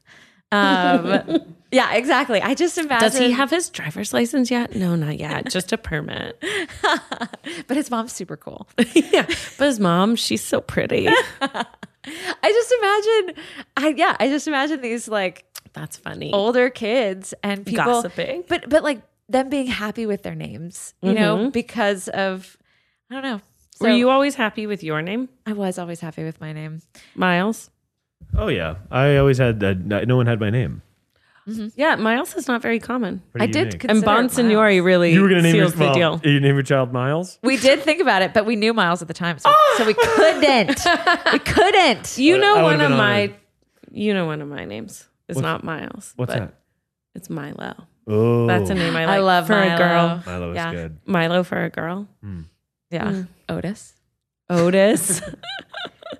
Um, 0.50 1.54
yeah, 1.70 1.94
exactly. 1.94 2.40
I 2.40 2.54
just 2.54 2.78
imagine. 2.78 3.10
Does 3.10 3.18
he 3.18 3.32
have 3.32 3.50
his 3.50 3.68
driver's 3.68 4.14
license 4.14 4.50
yet? 4.50 4.74
No, 4.74 4.94
not 4.96 5.18
yet. 5.18 5.46
Just 5.50 5.72
a 5.72 5.78
permit. 5.78 6.42
But 7.66 7.76
his 7.76 7.90
mom's 7.90 8.12
super 8.12 8.36
cool. 8.36 8.68
yeah. 8.94 9.26
But 9.58 9.66
his 9.66 9.80
mom, 9.80 10.16
she's 10.16 10.42
so 10.42 10.60
pretty. 10.60 11.08
I 11.08 11.64
just 12.42 12.72
imagine. 12.78 13.44
I 13.76 13.94
yeah. 13.96 14.16
I 14.20 14.28
just 14.28 14.46
imagine 14.46 14.80
these 14.80 15.08
like 15.08 15.44
That's 15.72 15.96
funny. 15.96 16.32
older 16.32 16.70
kids 16.70 17.34
and 17.42 17.64
people 17.64 18.02
Gossiping. 18.02 18.44
but 18.48 18.68
but 18.68 18.82
like 18.82 19.02
them 19.28 19.48
being 19.48 19.66
happy 19.66 20.06
with 20.06 20.22
their 20.22 20.34
names. 20.34 20.94
You 21.02 21.12
know, 21.14 21.50
because 21.50 22.08
of 22.08 22.56
I 23.10 23.14
don't 23.14 23.22
know. 23.22 23.40
So 23.72 23.86
Were 23.86 23.92
you 23.92 24.10
always 24.10 24.34
happy 24.34 24.66
with 24.66 24.82
your 24.82 25.02
name, 25.02 25.28
I 25.46 25.52
was 25.52 25.78
always 25.78 26.00
happy 26.00 26.24
with 26.24 26.40
my 26.40 26.52
name. 26.52 26.82
Miles? 27.14 27.70
Oh 28.36 28.48
yeah, 28.48 28.76
I 28.90 29.16
always 29.16 29.38
had 29.38 29.60
that. 29.60 29.78
No 30.06 30.16
one 30.16 30.26
had 30.26 30.40
my 30.40 30.50
name. 30.50 30.82
Yeah, 31.76 31.96
Miles 31.96 32.34
is 32.34 32.46
not 32.46 32.60
very 32.60 32.78
common. 32.78 33.22
Pretty 33.32 33.44
I 33.44 33.46
did 33.46 33.56
unique. 33.68 33.80
consider 33.80 33.92
And 33.94 34.04
it 34.04 34.06
Bonsignori 34.32 34.84
really 34.84 35.14
you 35.14 35.22
were 35.22 35.28
gonna 35.30 35.40
name 35.42 35.54
your 35.56 35.64
seals 35.68 35.74
the 35.78 35.84
well, 35.84 36.18
deal. 36.18 36.20
You 36.30 36.40
name 36.40 36.54
your 36.54 36.62
child 36.62 36.92
Miles. 36.92 37.38
We 37.42 37.56
did 37.56 37.80
think 37.82 38.02
about 38.02 38.20
it, 38.20 38.34
but 38.34 38.44
we 38.44 38.54
knew 38.54 38.74
Miles 38.74 39.00
at 39.00 39.08
the 39.08 39.14
time, 39.14 39.38
so, 39.38 39.50
so 39.78 39.86
we 39.86 39.94
couldn't. 39.94 40.78
we 41.32 41.38
couldn't. 41.38 42.18
You 42.18 42.36
know 42.36 42.56
I 42.58 42.62
one 42.62 42.80
of 42.82 42.90
my 42.90 43.22
honored. 43.22 43.34
you 43.90 44.12
know 44.12 44.26
one 44.26 44.42
of 44.42 44.48
my 44.48 44.66
names. 44.66 45.08
is 45.26 45.36
What's- 45.36 45.42
not 45.42 45.64
Miles. 45.64 46.12
What's 46.16 46.34
but 46.34 46.38
that? 46.38 46.54
It's 47.14 47.30
Milo. 47.30 47.74
Oh, 48.06 48.46
That's 48.46 48.68
a 48.70 48.74
name 48.74 48.94
I 48.94 49.06
like 49.06 49.16
I 49.16 49.18
love 49.20 49.46
for 49.46 49.54
Milo. 49.54 49.74
a 49.74 49.78
girl. 49.78 50.22
Milo 50.26 50.50
is 50.50 50.54
Yeah. 50.56 50.72
good. 50.72 50.98
Milo 51.06 51.42
for 51.44 51.64
a 51.64 51.70
girl. 51.70 52.08
Yeah, 52.90 53.04
Mm. 53.10 53.28
Otis. 53.48 53.94
Otis. 54.50 55.22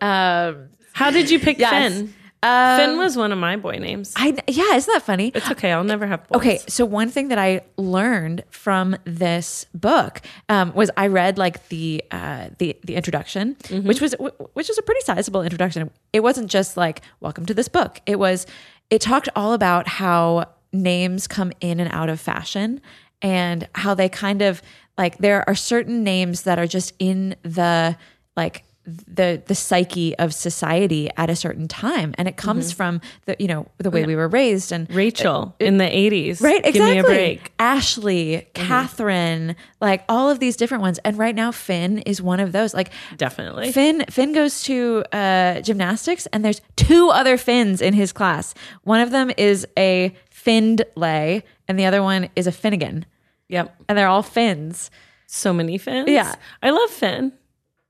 Um, 0.01 0.69
How 0.99 1.11
did 1.13 1.31
you 1.31 1.39
pick 1.39 1.59
Yes. 1.59 1.93
Finn? 1.95 2.15
um, 2.43 2.79
Finn 2.81 2.99
was 2.99 3.17
one 3.17 3.31
of 3.31 3.39
my 3.39 3.57
boy 3.57 3.79
names. 3.79 4.13
I 4.17 4.37
yeah, 4.49 4.75
isn't 4.75 4.93
that 4.93 5.03
funny? 5.03 5.31
It's 5.35 5.49
okay. 5.53 5.71
I'll 5.73 5.85
never 5.85 6.07
have 6.07 6.27
boys. 6.29 6.37
Okay, 6.39 6.59
so 6.67 6.85
one 6.85 7.09
thing 7.09 7.29
that 7.29 7.39
I 7.39 7.61
learned 7.77 8.43
from 8.51 8.97
this 9.05 9.67
book 9.75 10.23
um, 10.49 10.73
was 10.75 10.91
I 10.97 11.07
read 11.07 11.39
like 11.39 11.69
the 11.69 12.03
uh, 12.11 12.49
the 12.59 12.77
the 12.85 12.97
introduction, 12.97 13.57
which 13.71 14.01
was 14.01 14.15
which 14.55 14.69
was 14.69 14.77
a 14.79 14.83
pretty 14.83 15.01
sizable 15.03 15.43
introduction. 15.43 15.91
It 16.13 16.21
wasn't 16.21 16.51
just 16.51 16.77
like 16.77 17.03
welcome 17.21 17.47
to 17.47 17.55
this 17.55 17.69
book. 17.69 18.01
It 18.07 18.19
was 18.19 18.47
it 18.91 19.01
talked 19.01 19.29
all 19.37 19.53
about 19.53 19.87
how 19.87 20.47
names 20.73 21.27
come 21.27 21.53
in 21.61 21.81
and 21.81 21.91
out 21.93 22.09
of 22.09 22.21
fashion 22.21 22.81
and 23.23 23.69
how 23.75 23.95
they 23.95 24.09
kind 24.09 24.43
of 24.43 24.63
like 24.97 25.19
there 25.19 25.49
are 25.49 25.55
certain 25.55 26.03
names 26.03 26.43
that 26.43 26.59
are 26.59 26.67
just 26.67 26.93
in 26.99 27.37
the 27.43 27.97
like 28.37 28.65
the 29.07 29.43
the 29.47 29.55
psyche 29.55 30.17
of 30.19 30.33
society 30.33 31.11
at 31.17 31.29
a 31.31 31.37
certain 31.37 31.69
time 31.69 32.15
and 32.17 32.27
it 32.29 32.37
comes 32.37 32.69
mm-hmm. 32.69 32.77
from 32.77 33.01
the 33.27 33.37
you 33.39 33.47
know 33.47 33.67
the 33.79 33.91
way 33.91 34.05
we 34.05 34.17
were 34.17 34.29
raised 34.29 34.73
and 34.73 34.89
Rachel 34.95 35.55
uh, 35.61 35.65
in 35.65 35.79
the 35.79 35.85
80s. 35.85 36.41
Right, 36.41 36.65
exactly. 36.65 36.73
Give 36.73 36.89
me 36.89 36.99
a 36.99 37.03
break. 37.03 37.53
Ashley, 37.59 38.27
mm-hmm. 38.33 38.67
Catherine, 38.67 39.57
like 39.81 40.05
all 40.09 40.31
of 40.31 40.41
these 40.41 40.57
different 40.57 40.83
ones. 40.83 40.99
And 41.05 41.19
right 41.19 41.35
now, 41.35 41.53
Finn 41.53 41.99
is 41.99 42.23
one 42.23 42.41
of 42.41 42.53
those. 42.53 42.75
Like 42.75 42.91
Definitely. 43.17 43.73
Finn, 43.73 44.05
Finn 44.11 44.33
goes 44.33 44.63
to 44.65 45.05
uh, 45.13 45.61
gymnastics, 45.61 46.27
and 46.27 46.45
there's 46.45 46.61
two 46.77 47.11
other 47.11 47.37
Finns 47.37 47.81
in 47.81 47.95
his 47.95 48.13
class. 48.13 48.55
One 48.83 49.01
of 49.01 49.11
them 49.11 49.31
is 49.37 49.67
a 49.77 50.15
Findlay, 50.31 51.43
and 51.67 51.79
the 51.79 51.87
other 51.87 52.03
one 52.03 52.29
is 52.37 52.47
a 52.47 52.53
Finnegan, 52.53 53.07
Yep. 53.49 53.83
and 53.89 53.99
they're 53.99 54.09
all 54.09 54.23
Finns. 54.23 54.91
So 55.27 55.53
many 55.53 55.77
Finns. 55.79 56.09
Yeah. 56.09 56.35
I 56.63 56.71
love 56.71 56.91
Finn. 56.91 57.33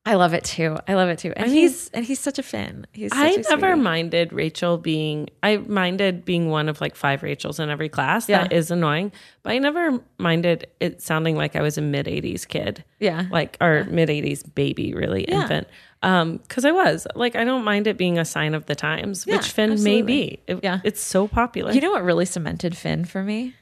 I 0.08 0.14
love 0.14 0.32
it 0.32 0.42
too. 0.42 0.78
I 0.88 0.94
love 0.94 1.10
it 1.10 1.18
too. 1.18 1.34
And 1.36 1.50
mean, 1.52 1.54
he's 1.54 1.90
and 1.90 2.02
he's 2.02 2.18
such 2.18 2.38
a 2.38 2.42
Finn. 2.42 2.86
He's 2.92 3.10
such 3.12 3.20
I 3.20 3.36
never 3.50 3.76
minded 3.76 4.32
Rachel 4.32 4.78
being, 4.78 5.28
I 5.42 5.58
minded 5.58 6.24
being 6.24 6.48
one 6.48 6.70
of 6.70 6.80
like 6.80 6.94
five 6.94 7.22
Rachels 7.22 7.60
in 7.60 7.68
every 7.68 7.90
class. 7.90 8.26
Yeah. 8.26 8.44
That 8.44 8.52
is 8.54 8.70
annoying. 8.70 9.12
But 9.42 9.52
I 9.52 9.58
never 9.58 10.00
minded 10.16 10.66
it 10.80 11.02
sounding 11.02 11.36
like 11.36 11.56
I 11.56 11.60
was 11.60 11.76
a 11.76 11.82
mid 11.82 12.06
80s 12.06 12.48
kid. 12.48 12.82
Yeah. 13.00 13.26
Like, 13.30 13.58
or 13.60 13.84
mid 13.84 14.08
80s 14.08 14.54
baby, 14.54 14.94
really, 14.94 15.26
Yeah. 15.28 15.42
infant. 15.42 15.68
Um, 16.02 16.38
cause 16.48 16.64
I 16.64 16.70
was 16.70 17.06
like, 17.14 17.36
I 17.36 17.44
don't 17.44 17.64
mind 17.64 17.86
it 17.86 17.98
being 17.98 18.18
a 18.18 18.24
sign 18.24 18.54
of 18.54 18.64
the 18.64 18.74
times, 18.74 19.26
Yeah, 19.26 19.36
which 19.36 19.50
Finn 19.50 19.82
may 19.82 20.00
be. 20.00 20.38
It- 20.46 20.60
Yeah. 20.62 20.80
It's 20.84 21.02
so 21.02 21.28
popular. 21.28 21.72
You 21.72 21.82
know 21.82 21.90
what 21.90 22.02
really 22.02 22.24
cemented 22.24 22.74
Finn 22.78 23.04
for 23.04 23.22
me? 23.22 23.54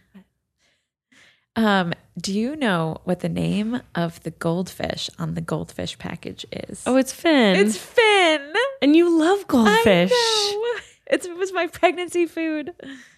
Um, 1.57 1.95
do 2.21 2.33
you 2.39 2.55
know 2.57 2.99
what 3.05 3.21
the 3.21 3.29
name 3.29 3.81
of 3.95 4.23
the 4.23 4.31
goldfish 4.31 5.09
on 5.19 5.35
the 5.35 5.41
goldfish 5.41 5.99
package 5.99 6.45
is? 6.53 6.83
oh, 6.87 6.97
it's 6.97 7.13
Finn. 7.13 7.57
it's 7.57 7.77
Finn. 7.77 8.53
and 8.83 8.95
you 8.95 9.19
love 9.19 9.47
goldfish. 9.49 10.11
I 10.13 10.73
know. 10.77 10.83
It's, 11.09 11.25
it 11.25 11.37
was 11.37 11.53
my 11.53 11.69
pregnancy 11.69 12.27
food. 12.27 12.73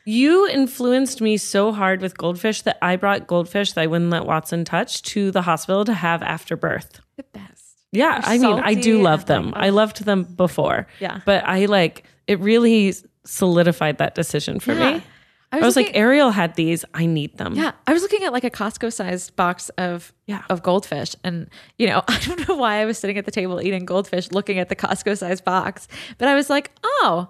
You 0.05 0.47
influenced 0.47 1.23
me 1.23 1.39
so 1.39 1.73
hard 1.73 2.03
with 2.03 2.19
goldfish 2.19 2.61
that 2.63 2.77
I 2.83 2.97
brought 2.97 3.27
goldfish 3.27 3.73
that 3.73 3.81
I 3.81 3.87
wouldn't 3.87 4.11
let 4.11 4.27
Watson 4.27 4.67
touch 4.67 5.01
to 5.05 5.31
the 5.31 5.41
hospital 5.41 5.87
to 5.87 5.95
have 5.95 6.23
after 6.23 6.55
birth. 6.55 7.01
The 7.17 7.23
best. 7.33 7.79
Yeah, 7.91 8.21
They're 8.21 8.31
I 8.35 8.37
mean, 8.37 8.61
I 8.63 8.75
do 8.75 9.01
love 9.01 9.25
them. 9.25 9.55
I 9.57 9.71
loved 9.71 10.05
them 10.05 10.25
before. 10.25 10.87
Yeah. 11.01 11.23
But 11.25 11.45
I 11.47 11.65
like 11.65 12.05
it 12.27 12.39
really 12.41 12.93
solidified 13.25 13.97
that 13.99 14.15
decision 14.15 14.61
for 14.61 14.75
Yeah. 14.75 14.99
me. 14.99 15.03
I 15.51 15.61
was, 15.61 15.77
like, 15.77 15.87
looking- 15.87 16.01
Ariel 16.01 16.31
had 16.31 16.55
these. 16.57 16.85
I 16.93 17.07
need 17.07 17.39
them. 17.39 17.55
Yeah, 17.55 17.73
I 17.87 17.93
was 17.95 18.03
looking 18.03 18.23
at 18.25 18.33
like 18.33 18.45
a 18.45 18.51
Costco 18.51 18.93
sized 18.93 19.35
box 19.35 19.71
of 19.79 20.13
Yeah. 20.27 20.43
of 20.51 20.63
goldfish, 20.63 21.15
and 21.25 21.49
you 21.79 21.87
know, 21.87 22.03
I 22.09 22.19
don't 22.21 22.47
know 22.49 22.57
why 22.57 22.83
I 22.83 22.85
was 22.85 22.99
sitting 22.99 23.17
at 23.17 23.25
the 23.25 23.31
table 23.31 23.61
eating 23.63 23.85
goldfish, 23.87 24.31
looking 24.31 24.59
at 24.59 24.69
the 24.69 24.77
Costco 24.77 25.17
sized 25.17 25.45
box, 25.45 25.89
but 26.19 26.29
I 26.29 26.35
was 26.35 26.51
like, 26.51 26.71
oh, 26.85 27.29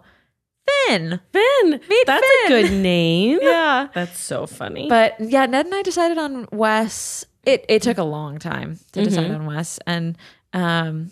Finn. 0.87 1.21
Finn. 1.33 1.71
Meet 1.89 2.07
That's 2.07 2.27
Finn. 2.27 2.53
a 2.53 2.63
good 2.63 2.73
name. 2.83 3.39
Yeah. 3.43 3.89
That's 3.95 4.19
so 4.19 4.47
funny. 4.47 4.89
But 4.89 5.15
yeah, 5.21 5.47
Ned 5.47 5.67
and 5.67 5.75
I 5.75 5.83
decided 5.83 6.19
on 6.19 6.47
Wes. 6.53 7.25
It 7.45 7.65
it 7.69 7.83
took 7.83 7.99
a 7.99 8.03
long 8.05 8.39
time 8.39 8.79
to 8.93 9.03
decide 9.05 9.31
on 9.31 9.47
Wes, 9.47 9.79
and 9.87 10.19
um, 10.53 11.11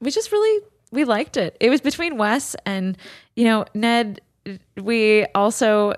we 0.00 0.10
just 0.10 0.30
really 0.32 0.64
we 0.90 1.04
liked 1.04 1.36
it. 1.36 1.56
It 1.60 1.70
was 1.70 1.80
between 1.80 2.18
Wes 2.18 2.54
and 2.66 2.98
you 3.36 3.44
know 3.44 3.64
Ned. 3.74 4.20
We 4.76 5.24
also 5.34 5.94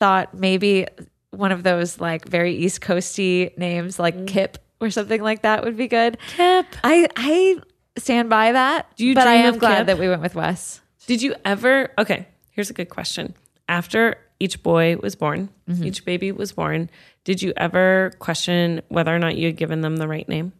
thought 0.00 0.34
maybe 0.34 0.86
one 1.30 1.52
of 1.52 1.62
those 1.62 2.00
like 2.00 2.26
very 2.28 2.54
East 2.56 2.80
Coasty 2.80 3.56
names, 3.58 3.98
like 3.98 4.26
Kip 4.26 4.58
or 4.80 4.90
something 4.90 5.22
like 5.22 5.42
that, 5.42 5.64
would 5.64 5.76
be 5.76 5.88
good. 5.88 6.18
Kip. 6.28 6.66
I 6.84 7.08
I 7.16 7.56
stand 7.98 8.30
by 8.30 8.52
that. 8.52 8.94
Do 8.96 9.04
you 9.06 9.14
but 9.14 9.26
I 9.26 9.34
am 9.34 9.58
glad 9.58 9.78
Kip? 9.78 9.86
that 9.88 9.98
we 9.98 10.08
went 10.08 10.22
with 10.22 10.34
Wes. 10.34 10.80
Did 11.06 11.20
you 11.22 11.34
ever? 11.44 11.90
Okay, 11.98 12.26
here's 12.50 12.70
a 12.70 12.74
good 12.74 12.88
question. 12.88 13.34
After 13.68 14.16
each 14.40 14.62
boy 14.62 14.96
was 14.96 15.14
born, 15.16 15.48
Mm-hmm. 15.68 15.84
each 15.84 16.04
baby 16.04 16.32
was 16.32 16.52
born, 16.52 16.88
did 17.24 17.42
you 17.42 17.52
ever 17.56 18.12
question 18.20 18.80
whether 18.88 19.14
or 19.14 19.18
not 19.18 19.36
you 19.36 19.46
had 19.48 19.56
given 19.56 19.80
them 19.82 19.96
the 19.96 20.08
right 20.08 20.26
name? 20.28 20.52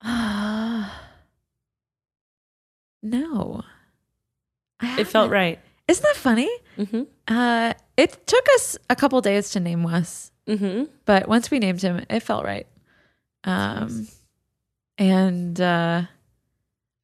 no. 3.02 3.62
It 4.82 5.04
felt 5.04 5.30
right. 5.30 5.58
Isn't 5.92 6.02
that 6.04 6.16
funny? 6.16 6.50
Mm-hmm. 6.78 7.02
Uh, 7.28 7.74
it 7.96 8.26
took 8.26 8.44
us 8.54 8.78
a 8.88 8.96
couple 8.96 9.20
days 9.20 9.50
to 9.50 9.60
name 9.60 9.82
Wes, 9.82 10.30
Mm-hmm. 10.48 10.84
but 11.04 11.28
once 11.28 11.50
we 11.50 11.58
named 11.60 11.82
him, 11.82 12.04
it 12.10 12.20
felt 12.20 12.44
right. 12.44 12.66
Um, 13.44 14.08
and 14.98 15.60
uh, 15.60 16.02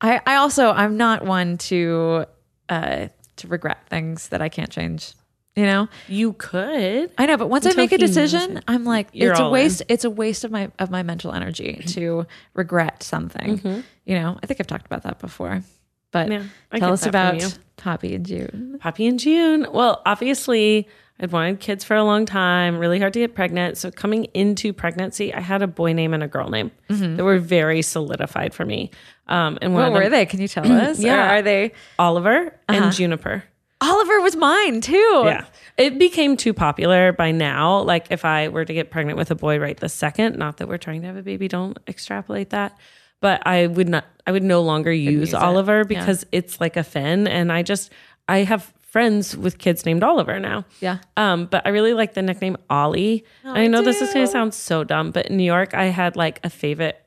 I, 0.01 0.21
I 0.27 0.37
also, 0.37 0.71
I'm 0.71 0.97
not 0.97 1.25
one 1.25 1.59
to, 1.69 2.25
uh, 2.69 3.09
to 3.37 3.47
regret 3.49 3.87
things 3.89 4.29
that 4.29 4.41
I 4.43 4.49
can't 4.49 4.71
change. 4.71 5.13
You 5.55 5.65
know, 5.67 5.89
You 6.07 6.35
could. 6.35 7.11
I 7.19 7.27
know, 7.27 7.37
but 7.37 7.49
once 7.51 7.67
Until 7.67 7.81
I 7.81 7.83
make 7.85 7.93
a 7.93 7.99
decision. 7.99 8.61
I'm 8.69 8.85
like, 8.85 9.09
You're 9.13 9.33
it's 9.33 9.41
a 9.41 9.51
waste. 9.51 9.83
It's 9.89 10.05
a 10.05 10.11
waste 10.11 10.45
of 10.45 10.53
my 10.53 10.71
of 10.79 10.89
my 10.91 11.03
mental 11.03 11.33
energy 11.33 11.83
to 11.89 12.27
regret 12.55 13.03
something. 13.03 13.83
You 14.05 14.15
know, 14.15 14.39
I 14.41 14.47
think 14.47 14.61
I've 14.61 14.69
talked 14.69 14.87
about 14.87 15.03
that 15.03 15.19
before. 15.19 15.63
But 16.11 16.29
Mm-hmm. 16.29 16.47
Yeah, 16.73 16.79
tell 16.79 16.93
us 16.93 17.07
about. 17.07 17.59
Poppy 17.77 18.15
and 18.15 18.27
June. 18.27 18.77
Poppy 18.81 19.07
and 19.07 19.19
June. 19.21 19.67
Well, 19.73 20.03
obviously, 20.05 20.89
I'd 21.21 21.31
wanted 21.31 21.61
kids 21.61 21.85
for 21.85 21.95
a 21.97 22.03
long 22.03 22.27
time, 22.27 22.77
really 22.79 22.99
hard 22.99 23.13
to 23.13 23.21
get 23.21 23.35
pregnant. 23.37 23.79
So, 23.79 23.91
coming 23.93 24.25
into 24.35 24.73
pregnancy, 24.73 25.33
I 25.33 25.41
had 25.41 25.63
a 25.63 25.67
boy 25.69 25.93
name 25.93 26.13
and 26.13 26.23
a 26.23 26.29
girl 26.29 26.49
name 26.51 26.71
that 26.89 27.23
were 27.25 27.39
very 27.39 27.83
solidified 27.83 28.53
for 28.53 28.65
me. 28.67 28.91
Um, 29.29 29.59
and 29.63 29.75
What 29.75 29.85
them, 29.85 29.93
were 29.93 30.09
they? 30.09 30.27
Can 30.27 30.41
you 30.41 30.49
tell 30.49 30.71
us? 30.73 30.99
Yeah. 30.99 31.27
Or 31.27 31.37
are 31.37 31.43
they? 31.43 31.73
Oliver 31.99 32.53
and 32.69 32.93
Juniper. 32.93 33.45
Oliver 33.81 34.21
was 34.23 34.35
mine 34.35 34.81
too. 34.81 35.23
Yeah. 35.25 35.45
It 35.77 35.99
became 36.01 36.37
too 36.37 36.53
popular 36.53 37.13
by 37.13 37.31
now. 37.31 37.81
Like, 37.83 38.07
if 38.11 38.25
I 38.25 38.49
were 38.49 38.65
to 38.65 38.75
get 38.75 38.91
pregnant 38.91 39.19
with 39.19 39.31
a 39.31 39.37
boy 39.37 39.61
right 39.61 39.77
this 39.79 39.95
second, 39.95 40.37
not 40.37 40.57
that 40.57 40.67
we're 40.67 40.79
trying 40.79 41.03
to 41.03 41.07
have 41.07 41.17
a 41.17 41.23
baby, 41.23 41.47
don't 41.47 41.79
extrapolate 41.87 42.51
that. 42.51 42.77
But 43.21 43.47
I 43.47 43.67
would 43.67 43.89
not, 43.89 44.05
I 44.27 44.33
would 44.33 44.45
no 44.45 44.63
longer 44.63 44.93
use, 44.93 45.13
use 45.13 45.29
it. 45.33 45.37
Oliver 45.37 45.85
because 45.85 46.25
it's 46.31 46.61
like 46.61 46.77
a 46.77 46.85
Finn. 46.85 47.27
And 47.27 47.51
I 47.51 47.63
just, 47.63 47.93
I 48.29 48.39
have 48.45 48.73
friends 48.81 49.37
with 49.37 49.59
kids 49.59 49.85
named 49.85 50.03
Oliver 50.03 50.39
now. 50.39 50.65
Yeah. 50.81 50.99
Um, 51.17 51.47
but 51.47 51.67
I 51.67 51.71
really 51.71 51.95
like 51.95 52.15
the 52.15 52.23
nickname 52.23 52.57
Ollie. 52.71 53.25
And 53.45 53.59
I 53.59 53.67
know 53.67 53.83
this 53.83 54.01
is 54.01 54.13
going 54.15 54.25
to 54.27 54.31
sound 54.33 54.55
so 54.55 54.85
dumb, 54.85 55.11
but 55.11 55.27
in 55.27 55.37
New 55.37 55.45
York, 55.45 55.75
I 55.75 55.87
had 55.87 56.17
like 56.17 56.41
a 56.45 56.51
favorite, 56.51 57.05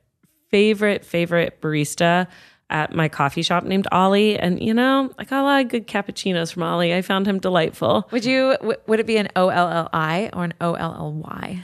favorite, 0.49 1.05
favorite 1.05 1.61
barista 1.61 2.27
at 2.69 2.93
my 2.93 3.09
coffee 3.09 3.41
shop 3.41 3.63
named 3.63 3.87
Ollie. 3.91 4.37
And, 4.37 4.61
you 4.61 4.73
know, 4.73 5.11
I 5.17 5.23
got 5.23 5.41
a 5.41 5.43
lot 5.43 5.61
of 5.65 5.69
good 5.69 5.87
cappuccinos 5.87 6.53
from 6.53 6.63
Ollie. 6.63 6.93
I 6.93 7.01
found 7.01 7.25
him 7.25 7.39
delightful. 7.39 8.07
Would 8.11 8.25
you? 8.25 8.55
W- 8.59 8.79
would 8.87 8.99
it 8.99 9.07
be 9.07 9.17
an 9.17 9.29
O 9.35 9.49
L 9.49 9.69
L 9.69 9.89
I 9.91 10.29
or 10.33 10.43
an 10.43 10.53
O 10.61 10.73
L 10.75 10.93
L 10.97 11.13
Y? 11.13 11.61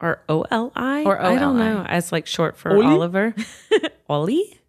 Or 0.00 0.22
O 0.28 0.42
L 0.50 0.72
I? 0.76 1.04
Or 1.04 1.20
I 1.20 1.36
don't 1.36 1.56
know. 1.56 1.84
As 1.86 2.12
like 2.12 2.26
short 2.26 2.56
for 2.56 2.82
Oliver. 2.84 3.34
Ollie? 4.08 4.60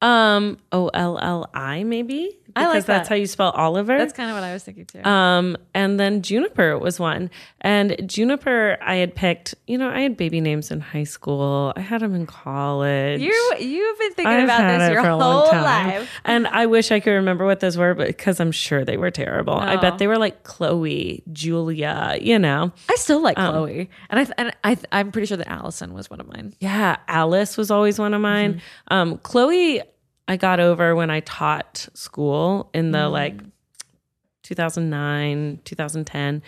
Um, 0.00 0.58
O 0.72 0.88
L 0.88 1.18
L 1.20 1.48
I 1.54 1.84
maybe? 1.84 2.40
I 2.56 2.64
like 2.64 2.72
Because 2.72 2.84
that's 2.86 3.08
how 3.08 3.14
you 3.14 3.26
spell 3.26 3.50
Oliver. 3.50 3.96
That's 3.98 4.12
kind 4.12 4.30
of 4.30 4.36
what 4.36 4.42
I 4.42 4.52
was 4.52 4.64
thinking 4.64 4.86
too. 4.86 5.02
Um, 5.04 5.56
and 5.74 5.98
then 5.98 6.22
Juniper 6.22 6.78
was 6.78 6.98
one. 7.00 7.30
And 7.60 7.96
Juniper, 8.06 8.78
I 8.82 8.96
had 8.96 9.14
picked, 9.14 9.54
you 9.66 9.78
know, 9.78 9.88
I 9.88 10.00
had 10.00 10.16
baby 10.16 10.40
names 10.40 10.70
in 10.70 10.80
high 10.80 11.04
school. 11.04 11.72
I 11.76 11.80
had 11.80 12.00
them 12.02 12.14
in 12.14 12.26
college. 12.26 13.20
you 13.20 13.54
you've 13.58 13.98
been 13.98 14.12
thinking 14.14 14.26
I've 14.34 14.44
about 14.44 14.78
this 14.78 14.92
your 14.92 15.02
for 15.02 15.08
a 15.10 15.16
long 15.16 15.46
whole 15.48 15.62
life. 15.62 16.10
And 16.24 16.46
I 16.46 16.66
wish 16.66 16.90
I 16.90 17.00
could 17.00 17.12
remember 17.12 17.44
what 17.46 17.60
those 17.60 17.76
were, 17.76 17.94
but 17.94 18.06
because 18.08 18.40
I'm 18.40 18.52
sure 18.52 18.84
they 18.84 18.96
were 18.96 19.10
terrible. 19.10 19.54
I 19.54 19.76
bet 19.76 19.98
they 19.98 20.06
were 20.06 20.18
like 20.18 20.42
Chloe, 20.44 21.22
Julia, 21.32 22.18
you 22.20 22.38
know. 22.38 22.72
I 22.88 22.94
still 22.96 23.22
like 23.22 23.38
Um, 23.38 23.52
Chloe, 23.54 23.90
and 24.10 24.20
I 24.20 24.26
and 24.38 24.56
I 24.64 24.76
I'm 24.92 25.12
pretty 25.12 25.26
sure 25.26 25.36
that 25.36 25.48
Allison 25.48 25.94
was 25.94 26.10
one 26.10 26.20
of 26.20 26.28
mine. 26.28 26.54
Yeah, 26.60 26.96
Alice 27.08 27.56
was 27.56 27.70
always 27.70 27.98
one 27.98 28.14
of 28.14 28.20
mine. 28.20 28.54
Mm-hmm. 28.54 28.94
Um, 28.94 29.18
Chloe, 29.18 29.82
I 30.32 30.36
got 30.36 30.58
over 30.60 30.96
when 30.96 31.10
I 31.10 31.20
taught 31.20 31.88
school 31.94 32.70
in 32.74 32.90
the 32.90 32.98
Mm. 32.98 33.12
like 33.12 33.34
2009, 34.42 35.60
2010, 35.64 36.42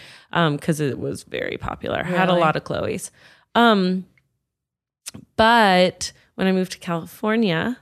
because 0.52 0.80
it 0.80 0.98
was 0.98 1.22
very 1.22 1.56
popular. 1.56 2.00
I 2.00 2.08
had 2.08 2.28
a 2.28 2.34
lot 2.34 2.56
of 2.56 2.64
Chloe's. 2.64 3.10
Um, 3.54 4.04
but 5.36 6.12
when 6.34 6.46
I 6.46 6.52
moved 6.52 6.72
to 6.72 6.78
California 6.78 7.78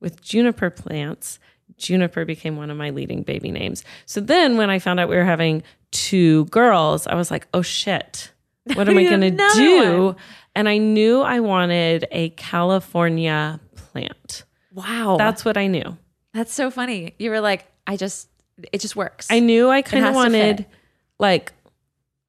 with 0.00 0.22
juniper 0.22 0.70
plants, 0.70 1.38
Juniper 1.78 2.24
became 2.24 2.56
one 2.56 2.70
of 2.70 2.76
my 2.78 2.88
leading 2.88 3.22
baby 3.22 3.50
names. 3.50 3.84
So 4.06 4.20
then 4.20 4.56
when 4.56 4.70
I 4.70 4.78
found 4.78 4.98
out 4.98 5.10
we 5.10 5.16
were 5.16 5.24
having 5.24 5.62
two 5.90 6.46
girls, 6.46 7.06
I 7.06 7.14
was 7.16 7.30
like, 7.30 7.46
oh 7.52 7.60
shit, 7.60 8.32
what 8.74 8.88
am 8.88 8.96
I 8.96 9.02
going 9.10 9.20
to 9.20 9.30
do? 9.54 10.04
one. 10.06 10.16
And 10.54 10.70
I 10.70 10.78
knew 10.78 11.20
I 11.20 11.40
wanted 11.40 12.06
a 12.10 12.30
California 12.30 13.60
plant. 13.74 14.44
Wow, 14.76 15.16
That's 15.18 15.44
what 15.44 15.56
I 15.56 15.66
knew. 15.66 15.96
that's 16.32 16.52
so 16.52 16.70
funny. 16.70 17.14
You 17.18 17.30
were 17.30 17.40
like, 17.40 17.64
I 17.86 17.96
just 17.96 18.28
it 18.72 18.80
just 18.80 18.94
works. 18.94 19.26
I 19.30 19.40
knew 19.40 19.68
I 19.70 19.82
kind 19.82 20.04
of 20.04 20.14
wanted, 20.14 20.66
like, 21.18 21.52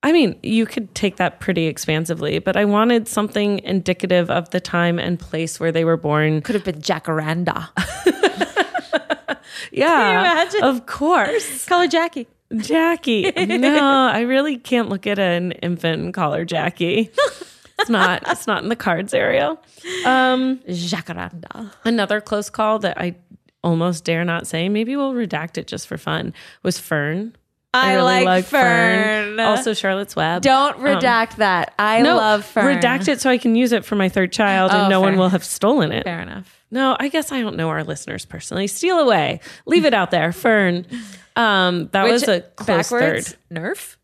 I 0.04 0.12
mean, 0.14 0.40
you 0.44 0.66
could 0.66 0.96
take 0.96 1.18
that 1.18 1.40
pretty 1.40 1.68
expansively, 1.68 2.40
but 2.40 2.56
I 2.58 2.66
wanted 2.66 3.08
something 3.08 3.60
indicative 3.60 4.30
of 4.30 4.50
the 4.52 4.60
time 4.60 4.98
and 5.00 5.20
place 5.20 5.60
where 5.60 5.72
they 5.72 5.84
were 5.86 5.98
born. 5.98 6.42
could 6.42 6.56
have 6.56 6.64
been 6.64 6.82
Jacaranda. 6.82 7.70
Yeah, 9.72 10.22
imagine? 10.22 10.64
of 10.64 10.86
course. 10.86 11.66
Call 11.66 11.82
her 11.82 11.88
Jackie. 11.88 12.28
Jackie. 12.58 13.32
No, 13.46 14.08
I 14.08 14.22
really 14.22 14.58
can't 14.58 14.90
look 14.90 15.06
at 15.06 15.20
an 15.20 15.52
infant 15.54 16.02
and 16.02 16.14
call 16.14 16.32
her 16.34 16.46
Jackie. 16.46 17.12
It's 17.80 17.90
not. 17.90 18.24
It's 18.28 18.48
not 18.48 18.64
in 18.64 18.70
the 18.70 18.76
cards, 18.76 19.14
Ariel. 19.14 19.60
Um, 20.06 20.60
Jacaranda. 20.68 21.72
another 21.86 22.22
close 22.22 22.50
call 22.50 22.80
that 22.80 22.98
I 23.00 23.16
almost 23.64 24.04
dare 24.04 24.26
not 24.26 24.48
say. 24.48 24.70
Maybe 24.70 24.96
we'll 24.96 25.14
redact 25.14 25.58
it 25.58 25.68
just 25.68 25.88
for 25.88 25.98
fun. 25.98 26.34
Was 26.64 26.80
Fern. 26.80 27.36
I 27.74 27.94
really 27.96 28.24
like 28.24 28.46
Fern. 28.46 29.40
Also, 29.40 29.74
Charlotte's 29.76 30.16
Web. 30.16 30.42
Don't 30.42 30.78
redact 30.80 31.36
that. 31.36 31.74
I 31.78 31.98
Um, 31.98 32.04
no, 32.04 32.16
love 32.16 32.46
Fern. 32.46 32.78
Redact 32.78 33.08
it 33.08 33.22
so 33.22 33.30
I 33.30 33.38
can 33.38 33.56
use 33.56 33.72
it 33.72 33.86
for 33.86 33.96
my 33.96 34.10
third 34.10 34.32
child, 34.32 34.72
and 34.72 34.84
Oh, 34.84 34.90
no 34.90 35.02
one 35.02 35.18
will 35.18 35.30
have 35.30 35.44
stolen 35.44 35.92
it. 35.92 36.04
Fair 36.04 36.22
enough. 36.22 36.64
No, 36.72 36.98
I 37.00 37.10
guess 37.10 37.32
I 37.32 37.42
don't 37.42 37.56
know 37.56 37.70
our 37.70 37.84
listeners 37.84 38.26
personally. 38.26 38.68
Steal 38.68 38.98
away. 39.00 39.42
Leave 39.66 39.86
it 39.86 39.94
out 39.94 40.10
there. 40.12 40.32
Fern. 40.32 40.88
Um, 41.36 41.90
that 41.92 42.04
was 42.10 42.24
a 42.28 42.42
close 42.42 42.90
backwards 42.90 43.30
third. 43.34 43.38
Nerf. 43.54 43.96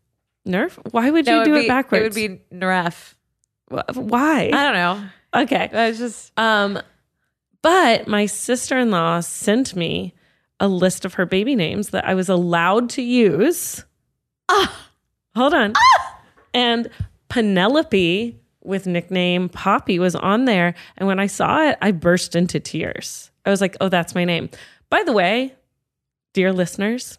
Nerf? 0.46 0.78
Why 0.92 1.10
would 1.10 1.26
you 1.26 1.44
do 1.44 1.54
it'd 1.54 1.64
it 1.64 1.68
backwards? 1.68 2.16
It 2.16 2.30
would 2.30 2.40
be 2.50 2.56
Nerf. 2.56 3.13
Wh- 3.70 3.96
Why? 3.96 4.50
I 4.52 4.62
don't 4.64 4.74
know. 4.74 5.04
okay. 5.42 5.70
I 5.72 5.88
was 5.88 5.98
just 5.98 6.32
Um, 6.38 6.78
but 7.62 8.06
my 8.06 8.26
sister 8.26 8.78
in 8.78 8.90
law 8.90 9.20
sent 9.20 9.74
me 9.74 10.14
a 10.60 10.68
list 10.68 11.04
of 11.04 11.14
her 11.14 11.26
baby 11.26 11.54
names 11.56 11.90
that 11.90 12.04
I 12.06 12.14
was 12.14 12.28
allowed 12.28 12.90
to 12.90 13.02
use. 13.02 13.84
Hold 14.50 15.54
on. 15.54 15.72
And 16.52 16.88
Penelope 17.28 18.38
with 18.62 18.86
nickname 18.86 19.48
Poppy 19.48 19.98
was 19.98 20.14
on 20.14 20.44
there. 20.44 20.74
And 20.96 21.08
when 21.08 21.18
I 21.18 21.26
saw 21.26 21.68
it, 21.68 21.76
I 21.82 21.90
burst 21.90 22.36
into 22.36 22.60
tears. 22.60 23.30
I 23.44 23.50
was 23.50 23.60
like, 23.60 23.76
oh, 23.80 23.88
that's 23.88 24.14
my 24.14 24.24
name. 24.24 24.48
By 24.90 25.02
the 25.02 25.12
way, 25.12 25.54
dear 26.34 26.52
listeners, 26.52 27.18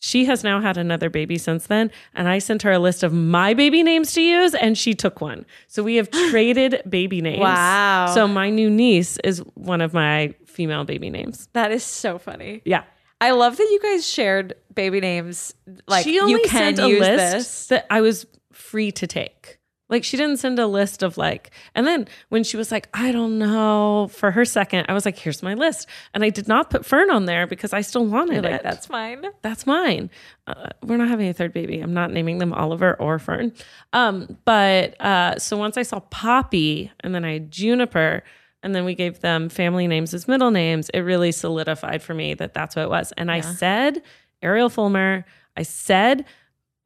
she 0.00 0.24
has 0.26 0.44
now 0.44 0.60
had 0.60 0.76
another 0.76 1.10
baby 1.10 1.38
since 1.38 1.66
then. 1.66 1.90
And 2.14 2.28
I 2.28 2.38
sent 2.38 2.62
her 2.62 2.72
a 2.72 2.78
list 2.78 3.02
of 3.02 3.12
my 3.12 3.54
baby 3.54 3.82
names 3.82 4.12
to 4.12 4.22
use, 4.22 4.54
and 4.54 4.76
she 4.76 4.94
took 4.94 5.20
one. 5.20 5.44
So 5.66 5.82
we 5.82 5.96
have 5.96 6.10
traded 6.30 6.82
baby 6.88 7.20
names. 7.20 7.40
Wow. 7.40 8.12
So 8.14 8.28
my 8.28 8.50
new 8.50 8.70
niece 8.70 9.18
is 9.24 9.38
one 9.54 9.80
of 9.80 9.92
my 9.92 10.34
female 10.46 10.84
baby 10.84 11.10
names. 11.10 11.48
that 11.52 11.72
is 11.72 11.84
so 11.84 12.18
funny. 12.18 12.62
Yeah. 12.64 12.84
I 13.20 13.32
love 13.32 13.56
that 13.56 13.64
you 13.64 13.80
guys 13.82 14.06
shared 14.06 14.54
baby 14.74 15.00
names. 15.00 15.54
Like 15.88 16.04
she 16.04 16.20
only 16.20 16.32
you 16.32 16.40
can 16.48 16.76
sent 16.76 16.78
a 16.78 16.88
use 16.88 17.00
list 17.00 17.32
this. 17.34 17.66
that 17.68 17.86
I 17.90 18.00
was 18.00 18.26
free 18.52 18.92
to 18.92 19.06
take. 19.06 19.57
Like 19.88 20.04
she 20.04 20.16
didn't 20.16 20.36
send 20.36 20.58
a 20.58 20.66
list 20.66 21.02
of 21.02 21.16
like, 21.16 21.50
and 21.74 21.86
then 21.86 22.06
when 22.28 22.44
she 22.44 22.56
was 22.56 22.70
like, 22.70 22.88
I 22.92 23.10
don't 23.12 23.38
know, 23.38 24.10
for 24.12 24.30
her 24.30 24.44
second, 24.44 24.86
I 24.88 24.92
was 24.92 25.04
like, 25.04 25.18
here's 25.18 25.42
my 25.42 25.54
list, 25.54 25.88
and 26.12 26.22
I 26.22 26.30
did 26.30 26.46
not 26.48 26.70
put 26.70 26.84
Fern 26.84 27.10
on 27.10 27.24
there 27.24 27.46
because 27.46 27.72
I 27.72 27.80
still 27.80 28.06
wanted 28.06 28.44
like, 28.44 28.54
it. 28.54 28.62
that's 28.62 28.88
mine. 28.90 29.24
that's 29.42 29.66
mine. 29.66 30.10
Uh, 30.46 30.68
we're 30.82 30.96
not 30.96 31.08
having 31.08 31.28
a 31.28 31.34
third 31.34 31.52
baby. 31.52 31.80
I'm 31.80 31.94
not 31.94 32.10
naming 32.12 32.38
them 32.38 32.52
Oliver 32.52 32.94
or 32.94 33.18
Fern. 33.18 33.52
Um, 33.92 34.38
but 34.44 35.00
uh, 35.00 35.38
so 35.38 35.56
once 35.56 35.76
I 35.76 35.82
saw 35.82 36.00
Poppy, 36.00 36.92
and 37.00 37.14
then 37.14 37.24
I 37.24 37.34
had 37.34 37.50
Juniper, 37.50 38.22
and 38.62 38.74
then 38.74 38.84
we 38.84 38.94
gave 38.94 39.20
them 39.20 39.48
family 39.48 39.86
names 39.86 40.12
as 40.14 40.26
middle 40.26 40.50
names, 40.50 40.90
it 40.90 41.00
really 41.00 41.32
solidified 41.32 42.02
for 42.02 42.14
me 42.14 42.34
that 42.34 42.54
that's 42.54 42.76
what 42.76 42.82
it 42.82 42.90
was. 42.90 43.12
And 43.16 43.30
I 43.30 43.40
said, 43.40 44.02
Ariel 44.42 44.68
Fulmer, 44.68 45.24
I 45.56 45.62
said, 45.62 46.24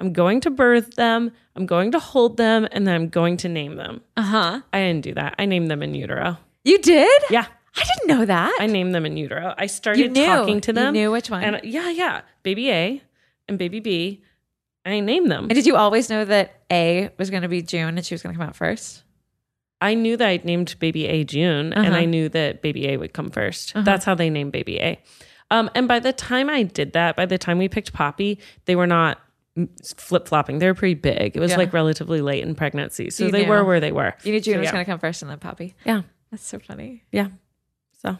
I'm 0.03 0.12
going 0.12 0.40
to 0.40 0.50
birth 0.50 0.96
them, 0.96 1.30
I'm 1.55 1.64
going 1.64 1.92
to 1.92 1.98
hold 2.00 2.36
them, 2.36 2.66
and 2.72 2.86
then 2.86 2.94
I'm 2.94 3.09
going 3.09 3.36
to 3.38 3.48
name 3.48 3.76
them. 3.76 4.00
Uh 4.16 4.22
huh. 4.22 4.61
I 4.72 4.80
didn't 4.80 5.03
do 5.05 5.14
that. 5.14 5.36
I 5.38 5.46
named 5.46 5.70
them 5.70 5.82
in 5.82 5.94
utero. 5.94 6.38
You 6.64 6.78
did? 6.78 7.22
Yeah. 7.30 7.46
I 7.76 7.84
didn't 7.84 8.09
know 8.18 8.24
that. 8.26 8.55
I 8.61 8.66
named 8.66 8.94
them 8.94 9.07
in 9.07 9.16
utero. 9.16 9.55
I 9.57 9.66
started 9.66 10.00
You 10.16 10.26
talking 10.26 10.61
to 10.62 10.70
You 10.72 10.74
them. 10.74 10.92
knew 10.92 11.11
which 11.12 11.30
one. 11.30 11.42
And 11.44 11.61
yeah, 11.64 11.88
yeah. 11.90 12.20
Baby 12.42 12.70
A 12.70 13.03
and 13.48 13.59
baby 13.59 13.80
B. 13.80 14.22
I 14.84 14.98
named 15.00 15.30
them. 15.30 15.44
and 15.44 15.55
did 15.55 15.64
you 15.66 15.76
always 15.76 16.11
know 16.11 16.24
that 16.24 16.61
A 16.70 17.11
was 17.18 17.30
going 17.30 17.42
to 17.42 17.48
be 17.48 17.62
June 17.62 17.96
and 17.96 18.05
she 18.05 18.14
was 18.14 18.22
going 18.22 18.34
to 18.34 18.38
come 18.38 18.48
out 18.48 18.57
first? 18.57 19.05
I 19.80 19.94
knew 19.94 20.16
that 20.16 20.26
I'd 20.28 20.44
named 20.44 20.74
baby 20.80 21.07
A 21.07 21.22
June 21.24 21.72
and 21.72 21.86
Uh-huh. 21.86 21.96
I 21.96 22.05
knew 22.05 22.28
that 22.30 22.61
baby 22.62 22.88
A 22.88 22.96
would 22.96 23.12
come 23.14 23.30
1st 23.30 23.84
That's 23.84 24.05
how 24.05 24.14
they 24.16 24.28
named 24.30 24.50
baby 24.53 24.78
A. 24.80 25.00
Um, 25.50 25.70
and 25.74 25.86
by 25.86 25.98
the 26.00 26.12
time 26.12 26.50
I 26.50 26.64
did 26.64 26.92
that, 26.94 27.14
by 27.16 27.26
the 27.26 27.38
time 27.38 27.59
we 27.59 27.68
picked 27.68 27.92
Poppy, 27.92 28.38
they 28.64 28.74
were 28.74 28.86
not 28.86 29.18
flip 29.84 30.26
flopping. 30.28 30.59
They 30.59 30.66
were 30.66 30.74
pretty 30.74 30.94
big. 30.94 31.36
It 31.36 31.40
was 31.40 31.50
Yeah. 31.53 31.59
like 31.59 31.72
relatively 31.72 32.20
late 32.20 32.42
in 32.42 32.55
pregnancy, 32.55 33.11
so 33.11 33.26
You 33.26 33.30
they 33.30 33.42
knew. 33.44 33.50
were 33.50 33.64
where 33.64 33.80
they 33.80 33.92
were. 33.92 34.14
You 34.24 34.32
knew 34.32 34.40
June 34.40 34.55
So, 34.55 34.61
was 34.61 34.66
yeah. 34.66 34.72
going 34.72 34.84
to 34.84 34.90
come 34.90 34.98
first 34.98 35.22
and 35.22 35.30
then 35.30 35.38
Poppy. 35.38 35.74
Yeah, 35.84 36.03
That's 36.30 36.46
so 36.46 36.59
funny. 36.59 37.03
yeah. 37.12 37.28
So 38.03 38.16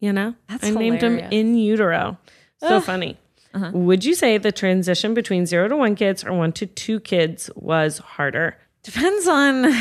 you 0.00 0.12
know, 0.12 0.34
That's 0.48 0.64
I 0.66 0.70
named 0.70 1.00
him 1.02 1.18
in 1.18 1.54
utero. 1.56 2.18
So 2.60 2.80
funny. 2.80 3.18
Uh-huh. 3.54 3.70
Would 3.72 4.04
you 4.04 4.14
say 4.14 4.36
the 4.36 4.50
transition 4.52 5.14
between 5.14 5.46
zero 5.46 5.68
to 5.68 5.76
one 5.76 5.94
kids 5.94 6.24
or 6.24 6.32
one 6.32 6.52
to 6.52 6.66
two 6.66 6.98
kids 7.00 7.48
was 7.54 7.98
harder? 7.98 8.56
Depends 8.82 9.26
on 9.28 9.72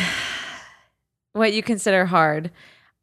what 1.33 1.53
you 1.53 1.63
consider 1.63 2.05
hard. 2.05 2.51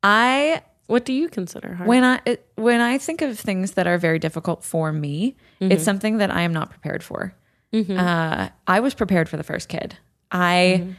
I 0.03 0.63
What 0.87 1.05
do 1.05 1.13
you 1.13 1.29
consider 1.29 1.75
hard? 1.75 1.89
when 1.89 2.05
I 2.05 2.21
it, 2.25 2.47
when 2.57 2.81
I 2.81 2.99
think 2.99 3.21
of 3.23 3.39
things 3.39 3.73
that 3.73 3.87
are 3.87 3.99
very 3.99 4.19
difficult 4.19 4.65
for 4.65 4.93
me, 4.93 5.37
it's 5.61 5.85
something 5.85 6.19
that 6.19 6.31
I 6.31 6.43
am 6.43 6.53
not 6.53 6.71
prepared 6.71 7.03
for. 7.03 7.35
Mm-hmm. 7.73 7.99
Uh, 7.99 8.49
I 8.67 8.81
was 8.81 8.95
prepared 8.95 9.29
for 9.29 9.37
the 9.37 9.43
first 9.43 9.69
kid. 9.69 9.97
I 10.31 10.81
mm-hmm. 10.81 10.93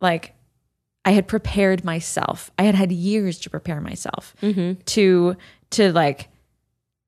like 0.00 0.34
I 1.04 1.12
had 1.12 1.26
prepared 1.26 1.84
myself. 1.84 2.50
I 2.58 2.64
had 2.64 2.74
had 2.74 2.92
years 2.92 3.38
to 3.40 3.50
prepare 3.50 3.80
myself 3.80 4.34
mm-hmm. 4.42 4.80
to 4.80 5.36
to 5.70 5.92
like 5.92 6.28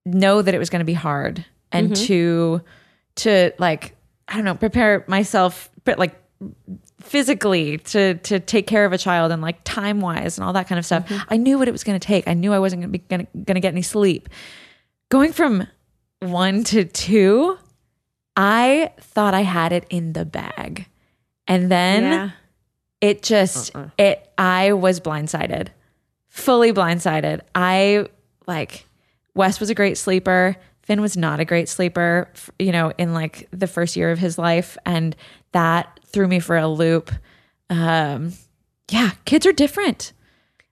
know 0.07 0.43
that 0.43 0.55
it 0.55 0.59
was 0.59 0.71
going 0.71 0.81
to 0.81 0.87
be 0.87 0.95
hard 0.95 1.45
and 1.73 1.95
to 1.95 2.63
to 3.17 3.53
like 3.59 3.95
I 4.29 4.37
don't 4.37 4.45
know 4.45 4.55
prepare 4.55 5.05
myself 5.07 5.71
but 5.85 5.99
like 5.99 6.17
physically 7.01 7.79
to 7.79 8.15
to 8.15 8.41
take 8.41 8.67
care 8.67 8.85
of 8.85 8.93
a 8.93 8.99
child 8.99 9.33
and 9.33 9.43
like 9.43 9.61
time 9.65 10.01
wise 10.01 10.39
and 10.39 10.47
all 10.47 10.53
that 10.53 10.69
kind 10.69 10.79
of 10.79 10.87
stuff. 10.87 11.11
I 11.29 11.37
knew 11.37 11.59
what 11.59 11.69
it 11.69 11.73
was 11.73 11.85
going 11.85 11.99
to 11.99 12.07
take. 12.07 12.27
I 12.29 12.35
knew 12.35 12.53
I 12.53 12.59
wasn't 12.59 12.83
going 12.83 12.93
to 12.93 12.99
be 12.99 13.05
going 13.45 13.55
to 13.55 13.61
get 13.61 13.73
any 13.73 13.83
sleep. 13.83 14.29
Going 15.11 15.33
from 15.33 15.67
1 16.21 16.65
to 16.65 16.85
2, 16.85 17.59
I 18.43 18.93
thought 18.99 19.35
I 19.35 19.43
had 19.43 19.71
it 19.71 19.85
in 19.91 20.15
the 20.15 20.25
bag. 20.25 20.87
And 21.47 21.71
then 21.71 22.03
yeah. 22.05 22.31
it 23.03 23.23
just 23.23 23.71
it 23.99 24.33
I 24.39 24.73
was 24.73 24.99
blindsided. 24.99 25.69
Fully 26.31 26.73
blindsided. 26.73 27.43
I 27.55 28.07
like 28.47 28.87
Wes 29.35 29.61
was 29.61 29.69
a 29.69 29.75
great 29.75 29.99
sleeper. 29.99 30.57
Finn 30.83 31.03
was 31.03 31.19
not 31.19 31.39
a 31.39 31.45
great 31.45 31.69
sleeper, 31.69 32.31
you 32.59 32.73
know, 32.73 32.95
in 32.97 33.13
like 33.13 33.47
the 33.51 33.67
first 33.67 33.95
year 33.95 34.11
of 34.11 34.19
his 34.19 34.39
life 34.39 34.79
and 34.87 35.15
that 35.53 36.01
threw 36.07 36.27
me 36.27 36.41
for 36.41 36.57
a 36.57 36.67
loop. 36.67 37.13
Um 37.69 38.33
yeah, 38.91 39.11
kids 39.27 39.45
are 39.45 39.53
different. 39.53 40.15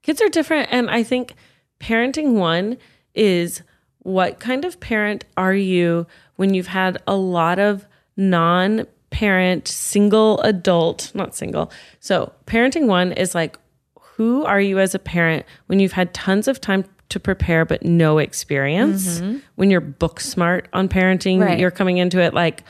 Kids 0.00 0.22
are 0.22 0.30
different. 0.30 0.70
And 0.72 0.88
I 0.88 1.02
think 1.02 1.34
parenting 1.80 2.32
one 2.32 2.78
is 3.14 3.60
what 4.08 4.40
kind 4.40 4.64
of 4.64 4.80
parent 4.80 5.24
are 5.36 5.54
you 5.54 6.06
when 6.36 6.54
you've 6.54 6.68
had 6.68 6.96
a 7.06 7.14
lot 7.14 7.58
of 7.58 7.86
non 8.16 8.86
parent, 9.10 9.68
single 9.68 10.40
adult, 10.42 11.12
not 11.14 11.34
single. 11.34 11.70
So, 12.00 12.32
parenting 12.46 12.86
one 12.86 13.12
is 13.12 13.34
like, 13.34 13.58
who 14.00 14.44
are 14.44 14.60
you 14.60 14.78
as 14.78 14.94
a 14.94 14.98
parent 14.98 15.46
when 15.66 15.78
you've 15.80 15.92
had 15.92 16.12
tons 16.14 16.48
of 16.48 16.60
time 16.60 16.84
to 17.10 17.20
prepare 17.20 17.64
but 17.64 17.84
no 17.84 18.18
experience? 18.18 19.20
Mm-hmm. 19.20 19.38
When 19.56 19.70
you're 19.70 19.80
book 19.80 20.20
smart 20.20 20.68
on 20.72 20.88
parenting, 20.88 21.40
Right. 21.40 21.58
you're 21.58 21.70
coming 21.70 21.98
into 21.98 22.20
it 22.20 22.34
like 22.34 22.64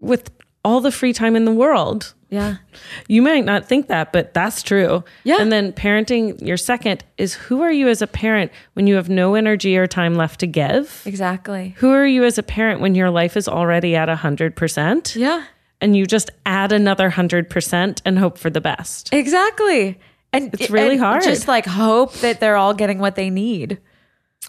with 0.00 0.30
all 0.64 0.80
the 0.80 0.92
free 0.92 1.12
time 1.12 1.36
in 1.36 1.44
the 1.44 1.52
world. 1.52 2.14
Yeah. 2.28 2.56
You 3.08 3.22
might 3.22 3.44
not 3.44 3.66
think 3.66 3.88
that, 3.88 4.12
but 4.12 4.32
that's 4.34 4.62
true. 4.62 5.02
Yeah. 5.24 5.38
And 5.40 5.50
then 5.50 5.72
parenting, 5.72 6.40
your 6.46 6.56
second 6.56 7.02
is 7.18 7.34
who 7.34 7.60
are 7.62 7.72
you 7.72 7.88
as 7.88 8.02
a 8.02 8.06
parent 8.06 8.52
when 8.74 8.86
you 8.86 8.94
have 8.94 9.08
no 9.08 9.34
energy 9.34 9.76
or 9.76 9.86
time 9.88 10.14
left 10.14 10.38
to 10.40 10.46
give? 10.46 11.02
Exactly. 11.06 11.74
Who 11.78 11.90
are 11.90 12.06
you 12.06 12.22
as 12.24 12.38
a 12.38 12.42
parent 12.44 12.80
when 12.80 12.94
your 12.94 13.10
life 13.10 13.36
is 13.36 13.48
already 13.48 13.96
at 13.96 14.08
100% 14.08 15.16
Yeah. 15.16 15.44
and 15.80 15.96
you 15.96 16.06
just 16.06 16.30
add 16.46 16.70
another 16.70 17.10
100% 17.10 18.00
and 18.04 18.18
hope 18.18 18.38
for 18.38 18.48
the 18.50 18.60
best? 18.60 19.12
Exactly. 19.12 19.98
And 20.32 20.54
It's 20.54 20.70
really 20.70 20.92
and 20.92 21.00
hard. 21.00 21.24
Just 21.24 21.48
like 21.48 21.66
hope 21.66 22.12
that 22.20 22.38
they're 22.38 22.56
all 22.56 22.74
getting 22.74 23.00
what 23.00 23.16
they 23.16 23.30
need. 23.30 23.78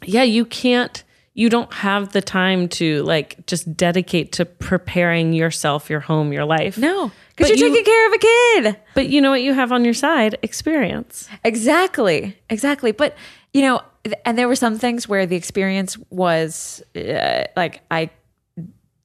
Yeah, 0.05 0.23
you 0.23 0.45
can't, 0.45 1.03
you 1.33 1.49
don't 1.49 1.71
have 1.73 2.11
the 2.11 2.21
time 2.21 2.67
to 2.67 3.03
like 3.03 3.45
just 3.47 3.77
dedicate 3.77 4.33
to 4.33 4.45
preparing 4.45 5.31
yourself, 5.33 5.89
your 5.89 6.01
home, 6.01 6.33
your 6.33 6.43
life. 6.45 6.77
No, 6.77 7.11
because 7.29 7.49
you're 7.49 7.57
you- 7.57 7.69
taking 7.73 7.85
care 7.85 8.07
of 8.07 8.13
a 8.13 8.17
kid. 8.17 8.77
But 8.93 9.07
you 9.09 9.21
know 9.21 9.31
what 9.31 9.41
you 9.41 9.53
have 9.53 9.71
on 9.71 9.85
your 9.85 9.93
side? 9.93 10.37
Experience. 10.41 11.29
Exactly. 11.45 12.37
Exactly. 12.49 12.91
But, 12.91 13.15
you 13.53 13.61
know, 13.61 13.81
and 14.25 14.37
there 14.37 14.47
were 14.47 14.55
some 14.55 14.77
things 14.77 15.07
where 15.07 15.25
the 15.25 15.35
experience 15.37 15.97
was 16.09 16.83
uh, 16.95 17.43
like, 17.55 17.81
I, 17.89 18.09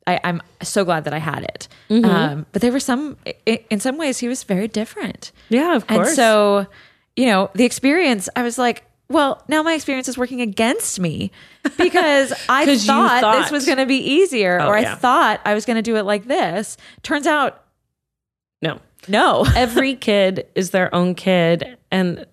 I, 0.07 0.21
I'm 0.25 0.43
so 0.63 0.85
glad 0.85 1.05
that 1.05 1.13
I 1.13 1.19
had 1.19 1.43
it. 1.45 1.69
Um, 1.91 2.47
but 2.53 2.63
there 2.63 2.73
were 2.73 2.81
some, 2.81 3.17
in 3.45 3.79
some 3.79 3.99
ways, 3.99 4.19
he 4.19 4.29
was 4.29 4.43
very 4.45 4.69
different. 4.69 5.33
Yeah, 5.49 5.77
of 5.77 5.87
course. 5.87 6.09
And 6.09 6.17
so, 6.17 6.67
you 7.15 7.27
know, 7.27 7.51
the 7.55 7.65
experience, 7.65 8.29
I 8.35 8.43
was 8.43 8.59
like, 8.59 8.85
well, 9.09 9.43
now 9.49 9.63
my 9.63 9.75
experience 9.75 10.09
is 10.09 10.19
working 10.19 10.41
against 10.41 10.99
me 10.99 11.31
because 11.77 12.33
I 12.49 12.77
thought, 12.77 13.21
thought- 13.21 13.43
this 13.43 13.51
was 13.51 13.67
going 13.67 13.79
to 13.79 13.87
be 13.87 13.97
easier 13.99 14.61
Oh, 14.61 14.69
or 14.69 14.79
yeah. 14.79 14.93
I 14.93 14.95
thought 14.97 15.41
I 15.45 15.55
was 15.55 15.65
going 15.65 15.77
to 15.77 15.83
do 15.83 15.97
it 15.97 16.03
like 16.05 16.25
this. 16.27 16.77
Turns 17.03 17.27
out, 17.27 17.63
no. 18.63 18.81
no. 19.09 19.47
every 19.55 19.95
kid 19.95 20.47
is 20.55 20.71
their 20.71 20.93
own 20.95 21.15
kid 21.15 21.77
and 21.91 22.27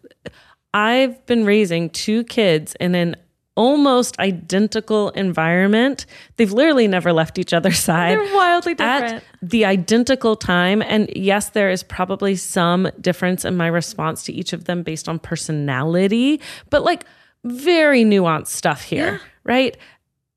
i've 0.74 1.24
been 1.28 1.46
raising 1.46 1.90
two 1.92 2.24
kids 2.24 2.76
in 2.80 2.96
an 2.96 3.16
almost 3.56 4.18
identical 4.20 5.10
environment. 5.12 6.06
They've 6.38 6.52
literally 6.52 6.88
never 6.88 7.14
left 7.14 7.38
each 7.38 7.54
other's 7.54 7.80
side 7.90 8.18
They're 8.18 8.34
wildly 8.36 8.74
different. 8.74 9.14
at 9.16 9.24
the 9.42 9.66
identical 9.66 10.36
time. 10.36 10.82
And 10.82 11.10
yes 11.16 11.50
there 11.52 11.70
is 11.70 11.84
probably 11.84 12.36
some 12.36 12.90
difference 13.00 13.46
in 13.46 13.56
my 13.56 13.68
response 13.68 14.24
to 14.24 14.34
each 14.34 14.54
of 14.54 14.66
them 14.66 14.82
based 14.84 15.08
on 15.08 15.20
personality 15.20 16.42
but 16.70 16.84
like 16.84 17.06
very 17.44 18.04
nuanced 18.04 18.48
stuff 18.48 18.82
here 18.84 19.20
right? 19.44 19.76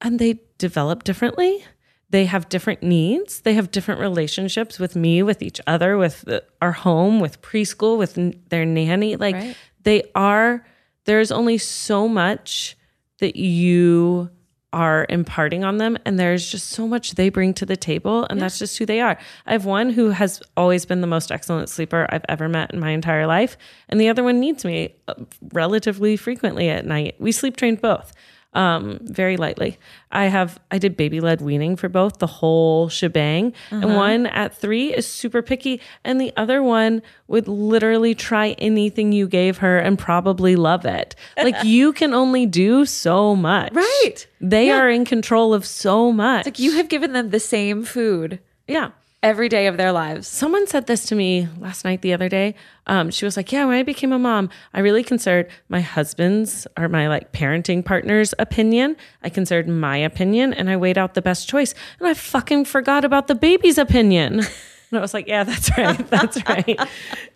And 0.00 0.18
they 0.18 0.40
develop 0.58 1.04
differently. 1.04 1.64
They 2.10 2.24
have 2.26 2.48
different 2.48 2.82
needs. 2.82 3.40
They 3.42 3.54
have 3.54 3.70
different 3.70 4.00
relationships 4.00 4.78
with 4.78 4.94
me 4.96 5.22
with 5.22 5.42
each 5.42 5.60
other 5.66 5.96
with 5.96 6.22
the, 6.22 6.44
our 6.60 6.72
home 6.72 7.20
with 7.20 7.40
preschool 7.40 7.96
with 7.98 8.18
n- 8.18 8.34
their 8.50 8.64
nanny. 8.64 9.16
Like 9.16 9.34
Right. 9.36 9.56
they 9.84 10.02
are 10.14 10.66
there's 11.04 11.30
only 11.30 11.56
so 11.58 12.08
much 12.08 12.76
that 13.18 13.36
you 13.36 14.30
are 14.72 15.06
imparting 15.08 15.64
on 15.64 15.78
them 15.78 15.96
and 16.04 16.18
there's 16.18 16.50
just 16.50 16.68
so 16.68 16.86
much 16.86 17.12
they 17.12 17.30
bring 17.30 17.54
to 17.54 17.64
the 17.64 17.76
table 17.76 18.26
and 18.28 18.42
that's 18.42 18.58
just 18.58 18.76
who 18.76 18.84
they 18.84 19.00
are. 19.00 19.16
I 19.46 19.52
have 19.52 19.64
one 19.64 19.90
who 19.90 20.10
has 20.10 20.42
always 20.56 20.84
been 20.84 21.00
the 21.00 21.06
most 21.06 21.32
excellent 21.32 21.68
sleeper 21.68 22.06
i've 22.10 22.24
ever 22.28 22.48
met 22.48 22.74
in 22.74 22.80
my 22.80 22.90
entire 22.90 23.26
life 23.26 23.56
and 23.88 23.98
the 24.00 24.08
other 24.08 24.22
one 24.22 24.38
needs 24.38 24.64
me 24.64 24.94
uh, 25.08 25.14
relatively 25.52 26.16
frequently 26.16 26.68
at 26.68 26.84
night. 26.84 27.14
We 27.18 27.32
sleep 27.32 27.56
trained 27.56 27.80
both 27.80 28.12
um, 28.56 28.98
very 29.02 29.36
lightly. 29.36 29.78
I 30.10 30.24
have 30.26 30.58
I 30.70 30.78
did 30.78 30.96
baby 30.96 31.20
led 31.20 31.40
weaning 31.40 31.76
for 31.76 31.88
both 31.88 32.18
the 32.18 32.26
whole 32.26 32.88
shebang, 32.88 33.52
and 33.70 33.94
one 33.96 34.26
at 34.26 34.56
three 34.56 34.94
is 34.94 35.06
super 35.06 35.42
picky, 35.42 35.80
and 36.04 36.20
the 36.20 36.32
other 36.36 36.62
one 36.62 37.02
would 37.28 37.46
literally 37.48 38.14
try 38.14 38.50
anything 38.58 39.12
you 39.12 39.28
gave 39.28 39.58
her 39.58 39.78
and 39.78 39.98
probably 39.98 40.56
love 40.56 40.84
it. 40.84 41.14
Like 41.36 41.62
you 41.64 41.92
can 41.92 42.14
only 42.14 42.46
do 42.46 42.84
so 42.86 43.36
much, 43.36 43.72
Right. 43.72 44.26
They 44.40 44.68
Yeah. 44.68 44.78
are 44.80 44.88
in 44.90 45.04
control 45.04 45.52
of 45.54 45.64
so 45.66 46.10
much. 46.10 46.46
Like 46.46 46.58
you 46.58 46.72
have 46.72 46.88
given 46.88 47.12
them 47.12 47.30
the 47.30 47.40
same 47.40 47.84
food 47.84 48.40
yeah. 48.68 48.90
Every 49.26 49.48
day 49.48 49.66
of 49.66 49.76
their 49.76 49.90
lives. 49.92 50.28
Someone 50.28 50.66
said 50.68 50.86
this 50.86 51.04
to 51.06 51.14
me 51.16 51.48
last 51.58 51.84
night, 51.84 52.00
the 52.02 52.12
other 52.12 52.28
day. 52.28 52.54
Um, 52.86 53.10
she 53.10 53.24
was 53.24 53.36
like, 53.36 53.50
"Yeah, 53.50 53.64
when 53.64 53.74
I 53.76 53.82
became 53.82 54.12
a 54.12 54.18
mom, 54.18 54.48
I 54.72 54.78
really 54.80 55.02
considered 55.02 55.48
my 55.68 55.80
husband's 55.80 56.66
or 56.78 56.88
my 56.88 57.08
like 57.08 57.32
parenting 57.32 57.84
partner's 57.84 58.32
opinion. 58.38 58.96
I 59.24 59.28
considered 59.28 59.68
my 59.68 59.96
opinion, 59.96 60.54
and 60.54 60.70
I 60.70 60.76
weighed 60.76 60.96
out 60.96 61.14
the 61.14 61.22
best 61.22 61.48
choice. 61.48 61.74
And 61.98 62.08
I 62.08 62.14
fucking 62.14 62.64
forgot 62.66 63.04
about 63.04 63.26
the 63.26 63.34
baby's 63.34 63.78
opinion." 63.78 64.42
And 64.92 64.98
I 64.98 65.02
was 65.02 65.12
like, 65.12 65.26
"Yeah, 65.26 65.42
that's 65.42 65.68
right. 65.76 65.98
That's 66.10 66.38
right. 66.48 66.78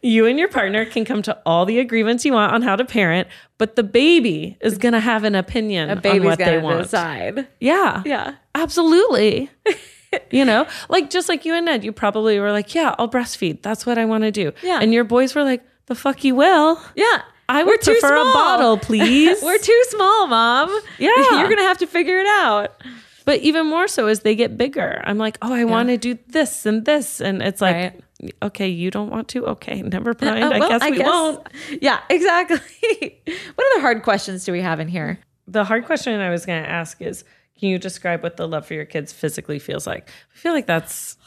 You 0.02 0.26
and 0.26 0.38
your 0.38 0.46
partner 0.46 0.84
can 0.84 1.04
come 1.04 1.20
to 1.22 1.36
all 1.44 1.66
the 1.66 1.80
agreements 1.80 2.24
you 2.24 2.32
want 2.32 2.52
on 2.52 2.62
how 2.62 2.76
to 2.76 2.84
parent, 2.84 3.26
but 3.58 3.74
the 3.74 3.82
baby 3.82 4.56
is 4.60 4.78
gonna 4.78 5.00
have 5.00 5.24
an 5.24 5.34
opinion 5.34 5.90
A 5.90 5.94
on 5.96 6.00
baby's 6.00 6.22
what 6.22 6.38
they 6.38 6.44
gonna 6.44 6.60
want. 6.60 6.82
decide. 6.84 7.48
Yeah, 7.58 8.04
Yeah. 8.06 8.34
Absolutely. 8.54 9.50
you 10.30 10.44
know, 10.44 10.66
like 10.88 11.10
just 11.10 11.28
like 11.28 11.44
you 11.44 11.54
and 11.54 11.66
Ned, 11.66 11.84
you 11.84 11.92
probably 11.92 12.38
were 12.38 12.52
like, 12.52 12.74
yeah, 12.74 12.94
I'll 12.98 13.08
breastfeed. 13.08 13.62
That's 13.62 13.86
what 13.86 13.98
I 13.98 14.04
want 14.04 14.24
to 14.24 14.30
do. 14.30 14.52
Yeah. 14.62 14.80
And 14.80 14.92
your 14.92 15.04
boys 15.04 15.34
were 15.34 15.44
like, 15.44 15.62
the 15.86 15.94
fuck 15.94 16.24
you 16.24 16.34
will. 16.34 16.80
Yeah. 16.94 17.22
I 17.48 17.64
We're 17.64 17.72
would 17.72 17.82
too 17.82 17.92
prefer 17.92 18.16
a 18.16 18.32
bottle, 18.32 18.78
please. 18.82 19.42
We're 19.42 19.58
too 19.58 19.84
small, 19.88 20.28
mom. 20.28 20.68
Yeah. 20.98 21.10
You're 21.32 21.48
going 21.48 21.58
to 21.58 21.64
have 21.64 21.78
to 21.78 21.86
figure 21.86 22.18
it 22.18 22.26
out. 22.26 22.80
but 23.24 23.40
even 23.40 23.66
more 23.66 23.88
so 23.88 24.06
as 24.06 24.20
they 24.20 24.36
get 24.36 24.56
bigger. 24.56 25.00
I'm 25.04 25.18
like, 25.18 25.36
oh, 25.42 25.52
I 25.52 25.64
want 25.64 25.88
to 25.88 25.96
do 25.96 26.18
this 26.28 26.64
and 26.64 26.84
this. 26.84 27.20
And 27.20 27.42
it's 27.42 27.60
like, 27.60 27.74
Right. 27.74 28.34
okay, 28.42 28.68
you 28.68 28.90
don't 28.90 29.10
want 29.10 29.28
to? 29.28 29.46
Okay, 29.46 29.82
never 29.82 30.14
oh, 30.20 30.24
mind. 30.24 30.44
Oh, 30.44 30.50
I 30.50 30.58
well, 30.60 30.68
guess 30.68 30.90
we 30.90 30.98
won't. 31.02 31.48
Yeah, 31.82 32.00
exactly. 32.08 33.20
what 33.54 33.72
other 33.72 33.80
hard 33.80 34.02
questions 34.04 34.44
do 34.44 34.52
we 34.52 34.60
have 34.60 34.78
in 34.78 34.88
here? 34.88 35.18
The 35.48 35.64
hard 35.64 35.86
question 35.86 36.20
I 36.20 36.30
was 36.30 36.46
going 36.46 36.62
to 36.62 36.68
ask 36.68 37.02
is 37.02 37.24
Can 37.60 37.68
you 37.68 37.78
describe 37.78 38.22
what 38.22 38.38
the 38.38 38.48
love 38.48 38.66
for 38.66 38.72
your 38.74 38.86
kids 38.86 39.12
physically 39.12 39.58
feels 39.58 39.86
like? 39.86 40.08
I 40.34 40.38
feel 40.38 40.52
like 40.54 40.66
that's 40.66 41.18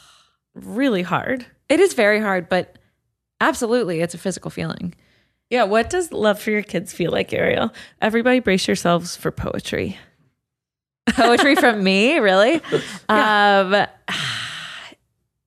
really 0.54 1.02
hard. 1.02 1.46
It 1.68 1.78
is 1.80 1.94
very 1.94 2.20
hard, 2.20 2.48
but 2.48 2.76
absolutely, 3.40 4.00
it's 4.00 4.14
a 4.14 4.18
physical 4.18 4.50
feeling. 4.50 4.94
Yeah, 5.48 5.62
what 5.64 5.88
does 5.90 6.10
love 6.10 6.40
for 6.40 6.50
your 6.50 6.62
kids 6.62 6.92
feel 6.92 7.12
like, 7.12 7.32
Ariel? 7.32 7.72
Everybody 8.02 8.40
brace 8.40 8.66
yourselves 8.66 9.14
for 9.16 9.30
poetry. 9.30 9.96
Poetry 11.10 11.54
from 11.54 11.84
me, 11.84 12.18
really? 12.18 12.60
Um, 13.08 13.86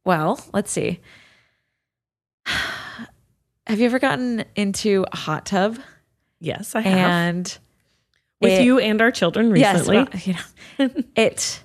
well, 0.05 0.39
let's 0.53 0.71
see. 0.71 1.01
Have 2.45 3.79
you 3.79 3.85
ever 3.87 3.99
gotten 3.99 4.45
into 4.55 5.05
a 5.11 5.17
hot 5.17 5.45
tub 5.45 5.77
Yes, 6.39 6.75
I 6.75 6.81
have. 6.81 6.97
and 7.09 7.57
With 8.41 8.53
it- 8.53 8.63
you 8.63 8.79
and 8.79 9.01
our 9.01 9.11
children 9.11 9.51
recently. 9.51 9.97
Yes, 9.97 10.07
well, 10.77 10.87
you 10.87 10.93
know, 10.95 11.03
it 11.15 11.63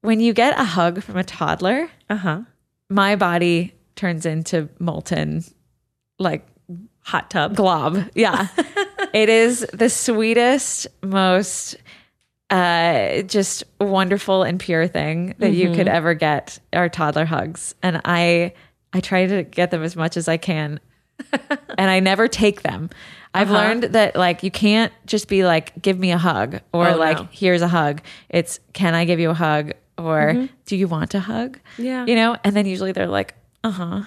when 0.00 0.20
you 0.20 0.32
get 0.32 0.58
a 0.58 0.64
hug 0.64 1.02
from 1.02 1.16
a 1.16 1.24
toddler, 1.24 1.90
uh-huh. 2.08 2.42
my 2.88 3.16
body 3.16 3.74
turns 3.96 4.26
into 4.26 4.68
molten 4.78 5.44
like 6.18 6.46
Hot 7.04 7.30
tub. 7.30 7.56
glob. 7.56 8.04
Yeah. 8.14 8.48
it 9.12 9.28
is 9.28 9.66
the 9.72 9.88
sweetest, 9.88 10.86
most 11.02 11.76
uh 12.50 13.22
just 13.22 13.62
wonderful 13.78 14.42
and 14.42 14.58
pure 14.58 14.86
thing 14.86 15.34
that 15.38 15.52
you 15.52 15.74
could 15.74 15.86
ever 15.86 16.14
get 16.14 16.58
are 16.72 16.88
toddler 16.88 17.26
hugs. 17.26 17.74
And 17.82 18.00
I 18.04 18.54
I 18.92 19.00
try 19.00 19.26
to 19.26 19.42
get 19.42 19.70
them 19.70 19.82
as 19.82 19.96
much 19.96 20.16
as 20.16 20.28
I 20.28 20.38
can. 20.38 20.80
and 21.78 21.90
I 21.90 22.00
never 22.00 22.28
take 22.28 22.62
them. 22.62 22.88
I've 23.34 23.50
learned 23.50 23.84
that 23.84 24.16
like 24.16 24.42
you 24.42 24.50
can't 24.50 24.92
just 25.06 25.28
be 25.28 25.44
like 25.44 25.80
give 25.82 25.98
me 25.98 26.10
a 26.12 26.18
hug 26.18 26.60
or 26.72 26.88
Oh, 26.88 26.96
like 26.96 27.18
no. 27.18 27.28
here's 27.30 27.62
a 27.62 27.68
hug. 27.68 28.00
It's 28.28 28.58
can 28.72 28.94
I 28.94 29.04
give 29.04 29.20
you 29.20 29.30
a 29.30 29.34
hug 29.34 29.72
or 29.96 30.48
do 30.66 30.76
you 30.76 30.88
want 30.88 31.14
a 31.14 31.20
hug? 31.20 31.58
Yeah. 31.76 32.06
You 32.06 32.14
know, 32.14 32.36
and 32.44 32.54
then 32.56 32.66
usually 32.66 32.92
they're 32.92 33.06
like, 33.06 33.34
"Uh-huh." 33.64 34.02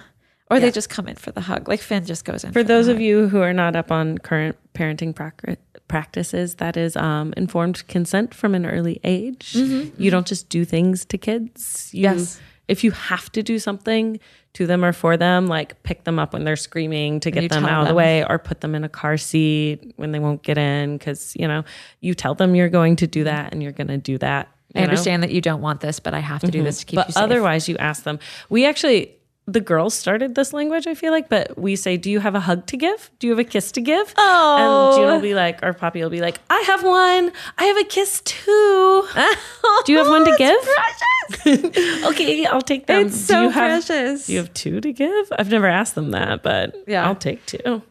Or 0.50 0.60
they 0.60 0.70
just 0.70 0.90
come 0.90 1.08
in 1.08 1.16
for 1.16 1.30
the 1.32 1.40
hug. 1.40 1.66
Like 1.66 1.80
Finn 1.80 2.04
just 2.04 2.26
goes 2.26 2.44
in 2.44 2.52
For 2.52 2.62
the 2.62 2.68
those 2.68 2.88
of 2.88 3.00
you 3.00 3.26
who 3.28 3.40
are 3.40 3.54
not 3.54 3.74
up 3.74 3.90
on 3.90 4.18
current 4.18 4.56
parenting 4.74 5.14
prac- 5.14 5.58
practices, 5.88 6.56
that 6.56 6.76
is 6.76 6.94
um, 6.96 7.32
informed 7.38 7.86
consent 7.88 8.34
from 8.34 8.54
an 8.54 8.66
early 8.66 9.00
age. 9.02 9.54
You 9.54 10.10
don't 10.10 10.26
just 10.26 10.48
do 10.50 10.64
things 10.66 11.04
to 11.06 11.16
kids. 11.16 11.88
You, 11.94 12.02
Yes. 12.02 12.40
If 12.72 12.82
you 12.82 12.90
have 12.90 13.30
to 13.32 13.42
do 13.42 13.58
something 13.58 14.18
to 14.54 14.66
them 14.66 14.84
or 14.84 14.92
for 14.92 15.16
them, 15.16 15.46
like 15.46 15.82
pick 15.82 16.04
them 16.04 16.18
up 16.18 16.32
when 16.32 16.44
they're 16.44 16.56
screaming 16.56 17.20
to 17.20 17.30
get 17.30 17.50
them 17.50 17.66
out 17.66 17.82
of 17.82 17.88
the 17.88 17.94
way, 17.94 18.24
or 18.24 18.38
put 18.38 18.62
them 18.62 18.74
in 18.74 18.82
a 18.82 18.88
car 18.88 19.16
seat 19.16 19.92
when 19.96 20.12
they 20.12 20.18
won't 20.18 20.42
get 20.42 20.58
in, 20.58 20.96
because 20.96 21.34
you 21.38 21.46
know 21.46 21.64
you 22.00 22.14
tell 22.14 22.34
them 22.34 22.54
you're 22.54 22.68
going 22.68 22.96
to 22.96 23.06
do 23.06 23.24
that 23.24 23.52
and 23.52 23.62
you're 23.62 23.72
going 23.72 23.88
to 23.88 23.98
do 23.98 24.18
that. 24.18 24.48
I 24.74 24.80
you 24.80 24.86
know? 24.86 24.90
understand 24.90 25.22
that 25.22 25.30
you 25.30 25.42
don't 25.42 25.60
want 25.60 25.80
this, 25.80 26.00
but 26.00 26.14
I 26.14 26.20
have 26.20 26.40
to 26.40 26.50
do 26.50 26.58
mm-hmm. 26.58 26.64
this 26.64 26.78
to 26.80 26.86
keep 26.86 26.96
you 26.96 27.04
but 27.04 27.14
safe. 27.14 27.22
otherwise 27.22 27.68
you 27.68 27.76
ask 27.76 28.04
them 28.04 28.18
we 28.48 28.64
actually 28.64 29.14
the 29.46 29.60
girls 29.60 29.92
started 29.94 30.34
this 30.36 30.52
language 30.52 30.86
i 30.86 30.94
feel 30.94 31.10
like 31.12 31.28
but 31.28 31.58
we 31.58 31.74
say 31.74 31.96
do 31.96 32.10
you 32.10 32.20
have 32.20 32.34
a 32.34 32.40
hug 32.40 32.64
to 32.66 32.76
give 32.76 33.10
do 33.18 33.26
you 33.26 33.32
have 33.32 33.38
a 33.40 33.44
kiss 33.48 33.72
to 33.72 33.80
give 33.80 34.14
Oh. 34.16 34.92
and 34.92 34.96
June 34.96 35.06
will 35.12 35.20
be 35.20 35.34
like 35.34 35.62
or 35.62 35.72
poppy 35.72 36.00
will 36.02 36.10
be 36.10 36.20
like 36.20 36.38
i 36.48 36.60
have 36.66 36.84
one 36.84 37.32
i 37.58 37.64
have 37.64 37.76
a 37.76 37.84
kiss 37.84 38.20
too 38.24 39.08
do 39.84 39.92
you 39.92 39.98
have 39.98 40.08
one 40.08 40.24
to 40.24 40.34
give 40.38 40.56
Precious. 40.62 42.04
okay 42.06 42.44
i'll 42.46 42.62
take 42.62 42.86
them 42.86 43.06
It's 43.06 43.16
do 43.26 43.34
so 43.34 43.48
have, 43.48 43.84
precious. 43.86 44.26
do 44.26 44.32
you 44.32 44.38
have 44.38 44.54
two 44.54 44.80
to 44.80 44.92
give 44.92 45.32
i've 45.38 45.50
never 45.50 45.66
asked 45.66 45.94
them 45.96 46.12
that 46.12 46.42
but 46.42 46.76
Yeah. 46.86 47.06
i'll 47.06 47.16
take 47.16 47.44
two 47.46 47.82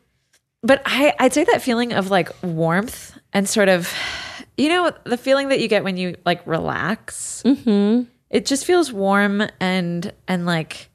but 0.64 0.82
I, 0.86 1.14
I'd 1.20 1.34
say 1.34 1.44
that 1.46 1.64
feeling 1.64 1.92
of 1.92 2.12
like 2.12 2.30
warmth 2.44 3.18
and 3.34 3.50
sort 3.50 3.68
of, 3.68 3.92
you 4.58 4.70
know, 4.70 4.92
the 5.06 5.18
feeling 5.18 5.50
that 5.50 5.60
you 5.60 5.68
get 5.68 5.84
when 5.84 5.98
you 5.98 6.16
like 6.24 6.46
relax. 6.46 7.42
Mm-hmm. 7.44 8.04
It 8.30 8.46
just 8.46 8.66
feels 8.66 8.94
warm 8.94 9.42
and 9.60 10.14
and 10.28 10.46
like 10.46 10.91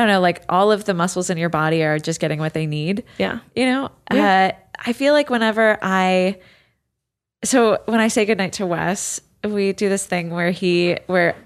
I 0.00 0.04
don't 0.04 0.14
know, 0.14 0.20
like 0.20 0.42
all 0.48 0.72
of 0.72 0.86
the 0.86 0.94
muscles 0.94 1.28
in 1.28 1.36
your 1.36 1.50
body 1.50 1.82
are 1.82 1.98
just 1.98 2.20
getting 2.20 2.38
what 2.38 2.54
they 2.54 2.64
need. 2.64 3.04
yeah. 3.18 3.40
You 3.54 3.66
know, 3.66 3.90
uh, 4.10 4.52
I 4.78 4.92
feel 4.94 5.12
like 5.12 5.28
whenever 5.28 5.78
I, 5.82 6.38
so 7.44 7.82
when 7.84 8.00
I 8.00 8.08
say 8.08 8.24
goodnight 8.24 8.54
to 8.54 8.66
Wes, 8.66 9.20
we 9.44 9.74
do 9.74 9.90
this 9.90 10.06
thing 10.06 10.30
where 10.30 10.52
he, 10.52 10.96
where 11.06 11.36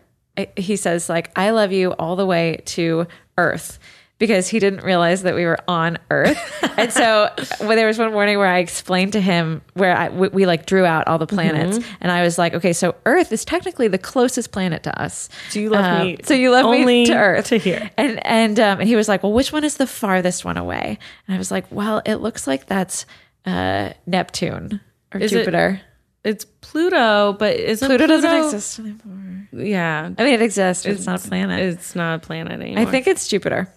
he 0.56 0.76
says 0.76 1.08
like, 1.08 1.36
I 1.36 1.50
love 1.50 1.72
you 1.72 1.94
all 1.94 2.14
the 2.14 2.26
way 2.26 2.62
to 2.66 3.08
Earth 3.36 3.80
because 4.18 4.48
he 4.48 4.58
didn't 4.60 4.84
realize 4.84 5.22
that 5.22 5.34
we 5.34 5.44
were 5.44 5.58
on 5.66 5.98
Earth. 6.10 6.38
and 6.78 6.92
so 6.92 7.28
when 7.60 7.76
there 7.76 7.86
was 7.86 7.98
one 7.98 8.12
morning 8.12 8.38
where 8.38 8.46
I 8.46 8.58
explained 8.58 9.12
to 9.14 9.20
him 9.20 9.60
where 9.74 9.94
I, 9.96 10.08
we, 10.08 10.28
we 10.28 10.46
like 10.46 10.66
drew 10.66 10.84
out 10.84 11.08
all 11.08 11.18
the 11.18 11.26
planets 11.26 11.84
and 12.00 12.12
I 12.12 12.22
was 12.22 12.38
like, 12.38 12.54
okay, 12.54 12.72
so 12.72 12.94
Earth 13.06 13.32
is 13.32 13.44
technically 13.44 13.88
the 13.88 13.98
closest 13.98 14.52
planet 14.52 14.84
to 14.84 15.00
us. 15.02 15.28
So 15.50 15.58
you 15.58 15.70
love 15.70 15.84
Um, 15.84 16.06
me 16.06 16.18
So 16.22 16.32
you 16.34 16.50
love 16.52 16.70
me 16.70 17.06
to 17.06 17.14
Earth 17.16 17.46
to 17.46 17.58
here. 17.58 17.90
and 17.96 18.24
and 18.24 18.58
um, 18.60 18.80
and 18.80 18.88
he 18.88 18.94
was 18.96 19.08
like, 19.08 19.22
"Well, 19.24 19.32
which 19.32 19.52
one 19.52 19.64
is 19.64 19.76
the 19.78 19.86
farthest 19.86 20.44
one 20.44 20.56
away?" 20.56 20.98
And 21.26 21.34
I 21.34 21.38
was 21.38 21.50
like, 21.50 21.66
"Well, 21.70 22.00
it 22.06 22.16
looks 22.16 22.46
like 22.46 22.66
that's 22.66 23.06
uh, 23.46 23.90
Neptune 24.06 24.80
or 25.12 25.20
Is 25.20 25.32
it- 25.32 25.38
Jupiter. 25.40 25.80
it's 26.22 26.46
pluto 26.62 27.34
but 27.34 27.56
isn't 27.56 27.86
Pluto, 27.86 28.06
pluto, 28.06 28.22
doesn't 28.22 28.44
exist 28.46 28.78
anymore. 28.78 29.48
yeah 29.52 30.08
I 30.16 30.24
mean, 30.24 30.34
it 30.34 30.40
exists, 30.42 30.84
but 30.84 30.92
it's, 30.92 31.04
not 31.06 31.22
a 31.24 31.28
planet. 31.28 31.60
it's 31.60 31.94
not 31.94 32.14
a 32.16 32.18
planet 32.26 32.52
anymore 32.60 32.80
I 32.80 32.90
think 32.90 33.06
it's 33.06 33.28
Jupiter. 33.28 33.68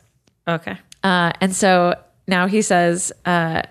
Okay 0.48 0.78
Uh, 1.04 1.32
and 1.42 1.56
so 1.56 1.94
now 2.28 2.48
he 2.48 2.62
says, 2.62 3.14
uh, 3.26 3.62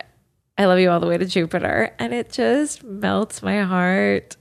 "I 0.57 0.65
love 0.65 0.79
you 0.79 0.91
all 0.91 1.01
the 1.01 1.07
way 1.07 1.19
to 1.19 1.27
Jupiter," 1.27 1.93
and 1.99 2.15
it 2.15 2.33
just 2.33 2.83
melts 2.85 3.43
my 3.43 3.63
heart. 3.63 4.37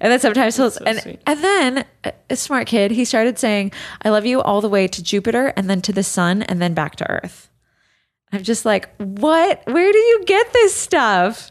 And 0.00 0.10
then 0.10 0.20
sometimes 0.20 0.56
he'll 0.56 0.72
and 0.86 0.98
sweet. 1.00 1.20
and 1.26 1.44
then 1.44 1.84
a, 2.04 2.12
a 2.30 2.36
smart 2.36 2.66
kid, 2.66 2.92
he 2.92 3.04
started 3.04 3.38
saying, 3.38 3.72
"I 4.02 4.08
love 4.08 4.24
you 4.24 4.40
all 4.40 4.60
the 4.62 4.68
way 4.70 4.88
to 4.88 5.02
Jupiter, 5.02 5.52
and 5.56 5.68
then 5.68 5.82
to 5.82 5.92
the 5.92 6.02
sun, 6.02 6.42
and 6.42 6.62
then 6.62 6.72
back 6.74 6.96
to 6.96 7.10
Earth." 7.10 7.50
I'm 8.32 8.42
just 8.42 8.64
like, 8.64 8.88
what? 8.96 9.62
Where 9.66 9.92
do 9.92 9.98
you 9.98 10.24
get 10.24 10.50
this 10.54 10.74
stuff? 10.74 11.50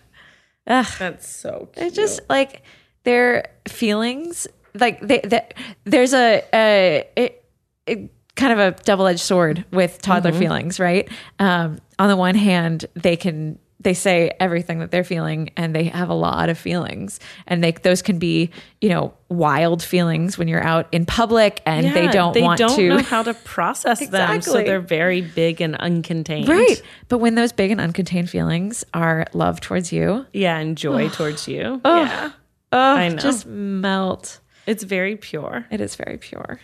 Ugh. 0.65 0.87
that's 0.97 1.27
so 1.29 1.69
cute. 1.73 1.85
It's 1.87 1.95
just 1.95 2.21
like 2.29 2.63
their 3.03 3.51
feelings, 3.67 4.47
like 4.73 4.99
they, 5.01 5.19
they 5.19 5.47
there's 5.83 6.13
a, 6.15 6.43
a 6.53 7.07
it, 7.15 7.45
it, 7.85 8.11
kind 8.35 8.53
of 8.53 8.59
a 8.59 8.83
double 8.83 9.07
edged 9.07 9.19
sword 9.19 9.65
with 9.71 10.01
toddler 10.01 10.31
feelings, 10.31 10.79
right? 10.79 11.09
Um, 11.39 11.79
on 11.99 12.09
the 12.09 12.15
one 12.15 12.35
hand, 12.35 12.85
they 12.95 13.15
can 13.15 13.59
they 13.83 13.93
say 13.95 14.31
everything 14.39 14.79
that 14.79 14.91
they're 14.91 15.03
feeling, 15.03 15.49
and 15.57 15.75
they 15.75 15.85
have 15.85 16.09
a 16.09 16.13
lot 16.13 16.49
of 16.49 16.57
feelings, 16.57 17.19
and 17.47 17.63
they 17.63 17.71
those 17.71 18.01
can 18.01 18.19
be 18.19 18.51
you 18.79 18.89
know 18.89 19.13
wild 19.29 19.81
feelings 19.81 20.37
when 20.37 20.47
you're 20.47 20.63
out 20.63 20.87
in 20.91 21.05
public, 21.05 21.61
and 21.65 21.95
they 21.95 22.07
don't 22.07 22.33
they 22.33 22.41
want 22.41 22.59
don't 22.59 22.75
to 22.75 22.89
know 22.89 22.97
how 22.99 23.23
to 23.23 23.33
process 23.33 24.07
them 24.07 24.41
so 24.41 24.61
they're 24.63 24.79
very 24.79 25.21
big 25.21 25.61
and 25.61 25.75
uncontained 25.75 26.47
Right. 26.47 26.81
But 27.07 27.19
when 27.19 27.35
those 27.35 27.51
big 27.51 27.71
and 27.71 27.79
uncontained 27.79 28.29
feelings 28.29 28.83
are 28.93 29.25
love 29.33 29.61
towards 29.61 29.91
you, 29.91 30.25
yeah 30.33 30.57
and 30.57 30.77
joy 30.77 31.09
towards 31.13 31.47
you 31.47 31.81
oh, 31.83 32.01
yeah 32.03 32.31
oh, 32.71 32.77
I 32.77 33.09
know. 33.09 33.17
just 33.17 33.45
melt. 33.45 34.39
it's 34.67 34.83
very 34.83 35.15
pure 35.15 35.65
It 35.71 35.81
is 35.81 35.95
very 35.95 36.17
pure. 36.17 36.59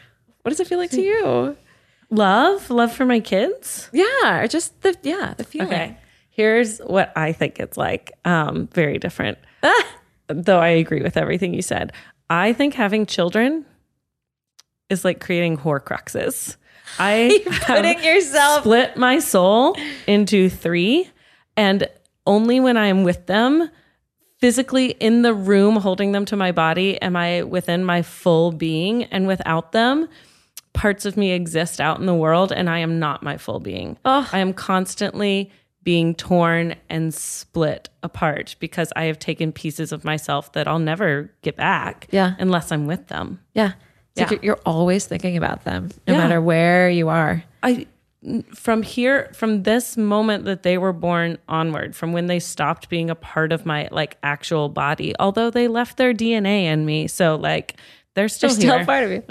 What 0.48 0.52
does 0.52 0.62
it 0.62 0.68
feel 0.68 0.78
like 0.78 0.92
to 0.92 1.02
you? 1.02 1.58
love? 2.10 2.70
Love 2.70 2.94
for 2.94 3.06
my 3.06 3.20
kids? 3.20 3.90
Yeah, 3.92 4.40
or 4.40 4.48
just 4.48 4.82
the 4.82 4.96
yeah, 5.04 5.34
the 5.36 5.44
feeling. 5.44 5.68
okay. 5.68 5.98
Here's 6.30 6.80
what 6.80 7.12
i 7.18 7.34
think 7.34 7.60
it's 7.60 7.76
like 7.76 8.14
um 8.24 8.68
very 8.68 8.98
different. 8.98 9.40
Though 10.28 10.60
i 10.60 10.70
agree 10.70 11.02
with 11.02 11.18
everything 11.18 11.54
you 11.54 11.62
said. 11.62 11.92
I 12.30 12.54
think 12.54 12.76
having 12.76 13.06
children 13.06 13.66
is 14.90 15.04
like 15.04 15.20
creating 15.20 15.58
horcruxes. 15.58 16.56
I 16.98 17.44
Putting 17.68 18.02
yourself 18.02 18.62
split 18.62 18.96
my 18.96 19.20
soul 19.20 19.76
into 20.08 20.48
three 20.48 21.10
and 21.58 21.90
only 22.26 22.62
when 22.62 22.78
i 22.78 22.86
am 22.86 23.04
with 23.04 23.26
them 23.26 23.70
physically 24.40 24.92
in 24.92 25.24
the 25.24 25.34
room 25.34 25.76
holding 25.76 26.14
them 26.14 26.24
to 26.24 26.38
my 26.38 26.54
body 26.54 27.02
am 27.02 27.18
i 27.18 27.44
within 27.44 27.84
my 27.84 28.02
full 28.02 28.52
being 28.54 29.04
and 29.06 29.28
without 29.28 29.74
them 29.74 30.08
parts 30.78 31.06
of 31.06 31.18
me 31.18 31.32
exist 31.32 31.82
out 31.82 32.00
in 32.00 32.06
the 32.06 32.14
world 32.14 32.52
and 32.52 32.70
i 32.70 32.78
am 32.80 33.00
not 33.00 33.24
my 33.24 33.36
full 33.38 33.60
being 33.60 33.98
Oh. 34.06 34.28
i 34.32 34.40
am 34.40 34.54
constantly 34.54 35.52
being 35.84 36.14
torn 36.16 36.76
and 36.90 37.14
split 37.14 37.90
apart 38.04 38.56
because 38.60 38.92
i 38.96 39.06
have 39.06 39.18
taken 39.20 39.52
pieces 39.52 39.92
of 39.92 40.04
myself 40.04 40.52
that 40.54 40.68
i'll 40.68 40.80
never 40.80 41.32
get 41.42 41.56
back 41.58 42.08
Yeah. 42.12 42.36
unless 42.40 42.72
i'm 42.72 42.86
with 42.88 43.08
them 43.08 43.40
Yeah. 43.54 43.72
It's 44.16 44.22
Yeah. 44.22 44.30
you're, 44.32 44.40
you're 44.46 44.60
always 44.66 45.06
thinking 45.06 45.38
about 45.38 45.64
them, 45.64 45.90
no 46.08 46.14
Yeah. 46.14 46.20
matter 46.20 46.42
where 46.42 46.90
you 46.90 47.08
are. 47.10 47.44
I 47.62 47.86
from 48.56 48.82
here 48.82 49.30
from 49.34 49.62
this 49.64 49.96
moment 49.96 50.46
that 50.46 50.64
they 50.64 50.78
were 50.78 50.92
born 50.94 51.38
onward 51.48 51.96
from 51.96 52.14
when 52.14 52.26
they 52.26 52.40
stopped 52.40 52.90
being 52.90 53.10
a 53.12 53.16
part 53.16 53.52
of 53.52 53.64
my 53.66 53.88
like 53.92 54.18
actual 54.24 54.70
body 54.70 55.14
although 55.20 55.50
they 55.52 55.68
left 55.68 55.98
their 55.98 56.14
DNA 56.14 56.64
in 56.64 56.84
me 56.86 57.08
so 57.08 57.36
like 57.36 57.76
they're 58.16 58.28
still 58.28 58.50
They're 58.50 58.60
still 58.60 58.86
part 58.86 59.04
of 59.04 59.12
you. 59.12 59.24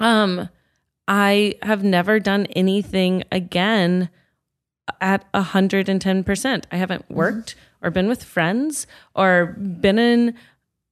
um 0.00 0.48
I 1.14 1.56
have 1.60 1.84
never 1.84 2.18
done 2.18 2.46
anything 2.56 3.24
again 3.30 4.08
at 4.98 5.30
110%. 5.34 6.64
I 6.72 6.76
haven't 6.76 7.10
worked 7.10 7.54
or 7.82 7.90
been 7.90 8.08
with 8.08 8.24
friends 8.24 8.86
or 9.14 9.54
been 9.58 9.98
in 9.98 10.34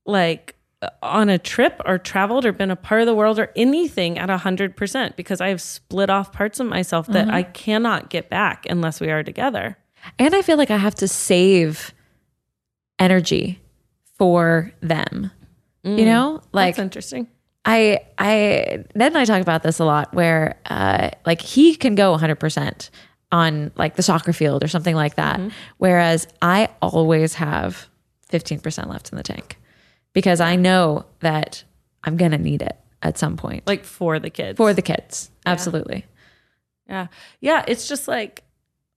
like 0.04 0.56
on 1.02 1.30
a 1.30 1.38
trip 1.38 1.80
or 1.86 1.96
traveled 1.96 2.44
or 2.44 2.52
been 2.52 2.70
a 2.70 2.76
part 2.76 3.00
of 3.00 3.06
the 3.06 3.14
world 3.14 3.38
or 3.38 3.50
anything 3.56 4.18
at 4.18 4.28
100% 4.28 5.16
because 5.16 5.40
I 5.40 5.48
have 5.48 5.62
split 5.62 6.10
off 6.10 6.32
parts 6.32 6.60
of 6.60 6.66
myself 6.66 7.06
that 7.06 7.26
Mm-hmm. 7.26 7.34
I 7.36 7.42
cannot 7.44 8.10
get 8.10 8.28
back 8.28 8.66
unless 8.68 9.00
we 9.00 9.08
are 9.08 9.22
together. 9.22 9.78
And 10.18 10.34
I 10.34 10.42
feel 10.42 10.58
like 10.58 10.70
I 10.70 10.76
have 10.76 10.96
to 10.96 11.08
save 11.08 11.94
energy 12.98 13.58
for 14.18 14.70
them. 14.82 15.30
You 15.82 16.04
know, 16.04 16.42
like 16.52 16.76
That's 16.76 16.82
interesting. 16.82 17.26
I 17.64 18.00
I 18.18 18.84
Ned 18.94 19.12
and 19.12 19.18
I 19.18 19.24
talk 19.24 19.42
about 19.42 19.62
this 19.62 19.78
a 19.80 19.84
lot 19.84 20.14
where 20.14 20.58
uh 20.66 21.10
like 21.26 21.40
he 21.42 21.74
can 21.76 21.94
go 21.94 22.16
100% 22.16 22.90
on 23.32 23.70
like 23.76 23.96
the 23.96 24.02
soccer 24.02 24.32
field 24.32 24.64
or 24.64 24.68
something 24.68 24.96
like 24.96 25.16
that 25.16 25.40
whereas 25.78 26.26
I 26.42 26.68
always 26.82 27.34
have 27.34 27.88
15% 28.32 28.88
left 28.88 29.10
in 29.12 29.16
the 29.16 29.22
tank 29.22 29.56
because 30.12 30.40
I 30.40 30.56
know 30.56 31.04
that 31.20 31.62
I'm 32.02 32.16
going 32.16 32.30
to 32.32 32.38
need 32.38 32.62
it 32.62 32.76
at 33.02 33.18
some 33.18 33.36
point 33.36 33.66
Like 33.66 33.84
for 33.84 34.18
the 34.18 34.30
kids. 34.30 34.56
for 34.56 34.72
the 34.72 34.82
kids. 34.82 35.30
Absolutely. 35.46 36.06
Yeah. 36.88 37.06
Yeah. 37.40 37.64
It's 37.68 37.86
just 37.88 38.08
like, 38.08 38.42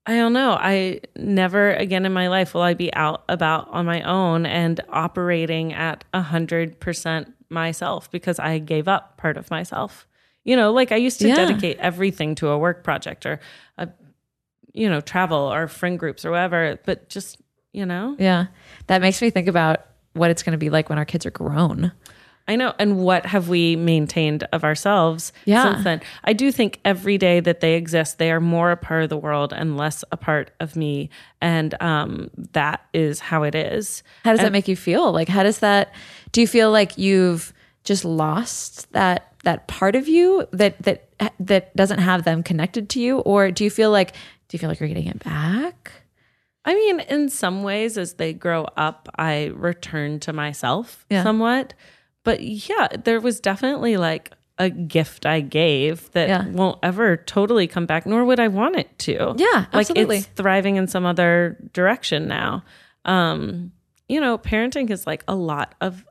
I 0.05 0.15
don't 0.15 0.33
know. 0.33 0.57
I 0.59 1.01
never 1.15 1.73
again 1.73 2.05
in 2.05 2.11
my 2.13 2.27
life 2.27 2.53
will 2.53 2.61
I 2.61 2.73
be 2.73 2.93
out 2.93 3.23
about 3.29 3.67
on 3.69 3.85
my 3.85 4.01
own 4.01 4.45
and 4.45 4.81
operating 4.89 5.73
at 5.73 6.03
a 6.13 6.21
hundred 6.21 6.79
percent 6.79 7.33
myself 7.53 8.11
because 8.11 8.39
I 8.39 8.57
gave 8.59 8.87
up 8.87 9.17
part 9.17 9.37
of 9.37 9.49
myself. 9.51 10.07
You 10.43 10.57
know, 10.57 10.73
like 10.73 10.91
I 10.91 10.97
used 10.97 11.19
to 11.21 11.27
Yeah. 11.29 11.35
dedicate 11.35 11.77
everything 11.79 12.35
to 12.35 12.49
a 12.49 12.57
work 12.57 12.83
project 12.83 13.25
or 13.25 13.39
a, 13.77 13.87
you 14.73 14.89
know, 14.89 14.99
travel 14.99 15.37
or 15.53 15.67
friend 15.67 15.97
groups 15.97 16.25
or 16.25 16.31
whatever, 16.31 16.79
but 16.85 17.07
just, 17.09 17.41
you 17.71 17.85
know, 17.85 18.15
Yeah. 18.19 18.47
That 18.87 19.01
makes 19.01 19.21
me 19.21 19.29
think 19.29 19.47
about 19.47 19.85
what 20.13 20.29
it's 20.31 20.43
going 20.43 20.51
to 20.51 20.57
be 20.57 20.69
like 20.69 20.89
when 20.89 20.97
our 20.97 21.05
kids 21.05 21.25
are 21.25 21.31
grown. 21.31 21.91
I 22.47 22.57
know. 22.57 22.73
And 22.77 22.97
what 22.99 23.25
have 23.25 23.47
we 23.47 23.77
maintained 23.77 24.43
of 24.51 24.63
ourselves 24.65 25.31
Yeah. 25.45 25.71
since 25.71 25.83
then? 25.85 26.01
I 26.25 26.33
do 26.33 26.51
think 26.51 26.79
every 26.83 27.17
day 27.17 27.39
that 27.39 27.61
they 27.61 27.75
exist, 27.75 28.17
they 28.17 28.31
are 28.31 28.41
more 28.41 28.71
a 28.71 28.75
part 28.77 29.03
of 29.03 29.09
the 29.09 29.17
world 29.17 29.53
and 29.53 29.77
less 29.77 30.03
a 30.11 30.17
part 30.17 30.51
of 30.59 30.75
me. 30.75 31.09
And 31.41 31.73
um, 31.81 32.29
that 32.51 32.81
is 32.93 33.19
how 33.21 33.43
it 33.43 33.55
is. 33.55 34.03
How 34.25 34.31
does 34.31 34.41
that 34.41 34.51
make 34.51 34.67
you 34.67 34.75
feel? 34.75 35.11
Like, 35.13 35.29
how 35.29 35.43
does 35.43 35.59
that? 35.59 35.93
Do 36.33 36.41
you 36.41 36.47
feel 36.47 36.69
like 36.71 36.97
you've 36.97 37.53
just 37.85 38.03
lost 38.05 38.91
that 38.93 39.29
that 39.43 39.67
part 39.67 39.93
of 39.95 40.07
you 40.07 40.47
that 40.53 40.81
that 40.83 41.09
that 41.39 41.75
doesn't 41.75 41.99
have 41.99 42.23
them 42.23 42.43
connected 42.43 42.89
to 42.89 42.99
you, 43.01 43.19
or 43.19 43.51
do 43.51 43.63
you 43.65 43.69
feel 43.69 43.91
like 43.91 44.11
do 44.47 44.55
you 44.55 44.59
feel 44.59 44.69
like 44.69 44.79
you're 44.79 44.87
getting 44.89 45.07
it 45.07 45.23
back? 45.23 45.91
I 46.65 46.75
mean, 46.75 47.01
in 47.01 47.27
some 47.29 47.61
ways, 47.63 47.97
as 47.97 48.13
they 48.13 48.31
grow 48.33 48.63
up, 48.77 49.09
I 49.17 49.51
return 49.55 50.19
to 50.21 50.31
myself 50.33 51.05
Yeah. 51.09 51.23
somewhat. 51.23 51.73
But 52.23 52.41
yeah, 52.41 52.87
there 53.03 53.19
was 53.19 53.39
definitely 53.39 53.97
like 53.97 54.31
a 54.59 54.69
gift 54.69 55.25
I 55.25 55.41
gave 55.41 56.11
that 56.11 56.29
Yeah. 56.29 56.47
won't 56.47 56.79
ever 56.83 57.17
totally 57.17 57.67
come 57.67 57.85
back, 57.85 58.05
nor 58.05 58.23
would 58.23 58.39
I 58.39 58.47
want 58.47 58.75
it 58.75 58.97
to. 58.99 59.33
Yeah, 59.37 59.65
like 59.73 59.89
absolutely. 59.89 60.17
it's 60.17 60.25
thriving 60.27 60.75
in 60.75 60.87
some 60.87 61.05
other 61.05 61.57
direction 61.73 62.27
now. 62.27 62.63
Um, 63.05 63.71
you 64.07 64.21
know, 64.21 64.37
parenting 64.37 64.89
is 64.91 65.07
like 65.07 65.23
a 65.27 65.35
lot 65.35 65.75
of 65.81 66.05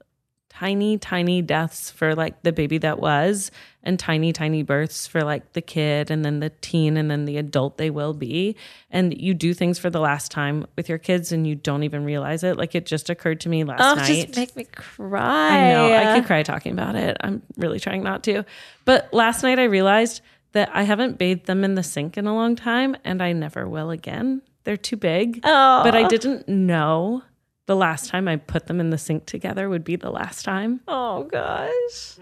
tiny, 0.52 0.98
tiny 0.98 1.42
deaths 1.42 1.90
for 1.90 2.14
like 2.14 2.42
the 2.42 2.52
baby 2.52 2.78
that 2.78 2.98
was, 2.98 3.50
and 3.82 3.98
tiny, 3.98 4.32
tiny 4.32 4.62
births 4.62 5.06
for 5.06 5.22
like 5.22 5.54
the 5.54 5.62
kid, 5.62 6.10
and 6.10 6.24
then 6.24 6.40
the 6.40 6.50
teen, 6.60 6.96
and 6.96 7.10
then 7.10 7.24
the 7.24 7.38
adult 7.38 7.78
they 7.78 7.90
will 7.90 8.12
be. 8.12 8.54
And 8.90 9.18
you 9.18 9.34
do 9.34 9.54
things 9.54 9.78
for 9.78 9.90
the 9.90 10.00
last 10.00 10.30
time 10.30 10.66
with 10.76 10.88
your 10.88 10.98
kids, 10.98 11.32
and 11.32 11.46
you 11.46 11.54
don't 11.54 11.82
even 11.82 12.04
realize 12.04 12.44
it. 12.44 12.56
Like 12.56 12.74
it 12.74 12.86
just 12.86 13.10
occurred 13.10 13.40
to 13.40 13.48
me 13.48 13.64
last 13.64 13.80
night. 13.80 13.92
Oh, 13.92 13.94
night. 13.94 14.26
just 14.26 14.36
make 14.36 14.56
me 14.56 14.64
cry. 14.64 15.56
I 15.56 15.72
know. 15.72 15.94
I 15.94 16.18
could 16.18 16.26
cry 16.26 16.42
talking 16.42 16.72
about 16.72 16.94
it. 16.94 17.16
I'm 17.20 17.42
really 17.56 17.80
trying 17.80 18.02
not 18.02 18.22
to. 18.24 18.44
But 18.84 19.12
last 19.12 19.42
night 19.42 19.58
I 19.58 19.64
realized 19.64 20.20
that 20.52 20.70
I 20.72 20.82
haven't 20.82 21.18
bathed 21.18 21.46
them 21.46 21.64
in 21.64 21.74
the 21.74 21.82
sink 21.82 22.18
in 22.18 22.26
a 22.26 22.34
long 22.34 22.56
time 22.56 22.96
and 23.04 23.22
I 23.22 23.32
never 23.32 23.66
will 23.68 23.90
again. 23.90 24.42
They're 24.64 24.76
too 24.76 24.96
big. 24.96 25.40
Oh. 25.44 25.82
But 25.82 25.94
I 25.94 26.06
didn't 26.06 26.48
know 26.48 27.22
the 27.66 27.76
last 27.76 28.08
time 28.08 28.28
I 28.28 28.36
put 28.36 28.66
them 28.66 28.80
in 28.80 28.90
the 28.90 28.98
sink 28.98 29.26
together 29.26 29.68
would 29.68 29.84
be 29.84 29.96
the 29.96 30.10
last 30.10 30.44
time. 30.44 30.80
Oh 30.88 31.24
gosh. 31.24 32.16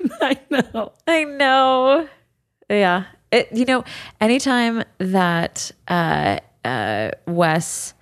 I 0.20 0.38
know. 0.50 0.92
I 1.06 1.24
know. 1.24 2.08
Yeah. 2.68 3.04
It, 3.30 3.48
you 3.52 3.64
know, 3.64 3.84
anytime 4.20 4.82
that 4.98 5.70
uh, 5.88 6.38
uh, 6.64 7.10
Wes 7.26 7.94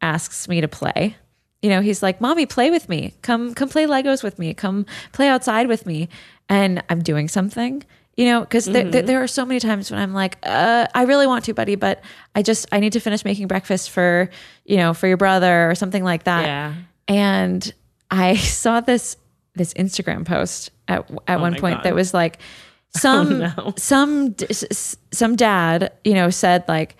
asks 0.00 0.48
me 0.48 0.60
to 0.60 0.68
play, 0.68 1.16
you 1.62 1.70
know, 1.70 1.80
he's 1.80 2.02
like, 2.02 2.20
"Mommy, 2.20 2.46
play 2.46 2.70
with 2.70 2.88
me. 2.88 3.14
Come, 3.22 3.54
come 3.54 3.68
play 3.68 3.86
Legos 3.86 4.22
with 4.22 4.38
me. 4.38 4.54
Come 4.54 4.86
play 5.12 5.28
outside 5.28 5.66
with 5.66 5.86
me." 5.86 6.08
And 6.48 6.82
I'm 6.88 7.02
doing 7.02 7.26
something, 7.26 7.82
you 8.16 8.24
know, 8.26 8.40
because 8.40 8.64
there, 8.64 8.84
there, 8.90 9.02
there 9.02 9.22
are 9.22 9.26
so 9.28 9.44
many 9.44 9.60
times 9.60 9.90
when 9.90 10.00
I'm 10.00 10.14
like, 10.14 10.38
uh, 10.42 10.86
"I 10.94 11.02
really 11.02 11.26
want 11.26 11.44
to, 11.44 11.54
buddy, 11.54 11.74
but 11.74 12.02
I 12.34 12.42
just 12.42 12.66
I 12.72 12.80
need 12.80 12.92
to 12.94 13.00
finish 13.00 13.24
making 13.24 13.46
breakfast 13.46 13.90
for 13.90 14.30
you 14.64 14.78
know 14.78 14.94
for 14.94 15.06
your 15.06 15.16
brother 15.18 15.70
or 15.70 15.74
something 15.74 16.02
like 16.04 16.24
that." 16.24 16.44
Yeah. 16.46 16.74
and 17.08 17.72
I 18.10 18.36
saw 18.36 18.80
this 18.80 19.16
this 19.54 19.74
Instagram 19.74 20.24
post 20.24 20.70
at 20.88 21.10
at 21.28 21.40
one 21.40 21.52
Oh 21.52 21.56
my 21.56 21.58
point 21.60 21.76
God. 21.78 21.84
that 21.84 21.94
was 21.94 22.14
like 22.14 22.38
some 22.96 23.38
no. 23.40 23.74
some 23.76 24.30
d- 24.32 24.46
s- 24.48 24.64
s- 24.70 24.96
some 25.12 25.36
dad 25.36 25.92
you 26.04 26.14
know 26.14 26.30
said 26.30 26.64
like 26.68 26.96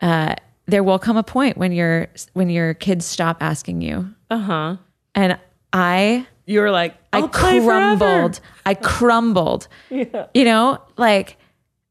uh, 0.00 0.34
there 0.66 0.84
will 0.84 0.98
come 1.00 1.16
a 1.16 1.22
point 1.24 1.56
when 1.56 1.72
your 1.72 2.06
when 2.34 2.48
your 2.48 2.74
kids 2.74 3.04
stop 3.06 3.38
asking 3.42 3.80
you 3.82 4.08
Uh 4.30 4.38
huh. 4.38 4.76
and 5.16 5.36
I 5.72 6.26
You 6.50 6.60
were 6.60 6.70
like, 6.72 6.96
I 7.12 7.22
crumbled 7.28 8.40
I 8.66 8.74
crumbled 8.74 9.68
Yeah. 9.90 10.26
you 10.34 10.44
know 10.44 10.82
like 10.96 11.36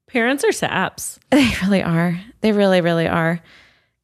Parents 0.07 0.43
are 0.43 0.51
saps. 0.51 1.19
They 1.29 1.47
really 1.61 1.83
are. 1.83 2.19
They 2.41 2.51
really, 2.51 2.81
really 2.81 3.07
are. 3.07 3.39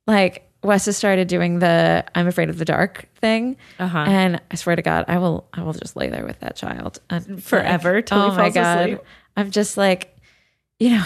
Like 0.06 0.48
Wes 0.64 0.86
has 0.86 0.96
started 0.96 1.28
doing 1.28 1.58
the 1.60 2.06
"I'm 2.14 2.28
afraid 2.28 2.50
of 2.50 2.60
the 2.60 2.66
dark" 2.66 3.08
thing, 3.16 3.58
Uh-huh. 3.80 3.98
and 3.98 4.40
I 4.52 4.56
swear 4.56 4.76
to 4.76 4.82
God, 4.84 5.06
I 5.08 5.18
will, 5.18 5.48
I 5.52 5.64
will 5.64 5.74
just 5.74 5.96
lay 5.96 6.10
there 6.10 6.24
with 6.26 6.40
that 6.42 6.56
child 6.56 7.00
and 7.10 7.44
Forever 7.44 8.02
till 8.04 8.22
he 8.22 8.28
oh 8.30 8.36
my 8.36 8.50
God, 8.52 8.82
asleep. 8.90 9.00
I'm 9.36 9.50
just 9.52 9.78
like, 9.78 10.16
you 10.80 10.92
know, 10.92 11.06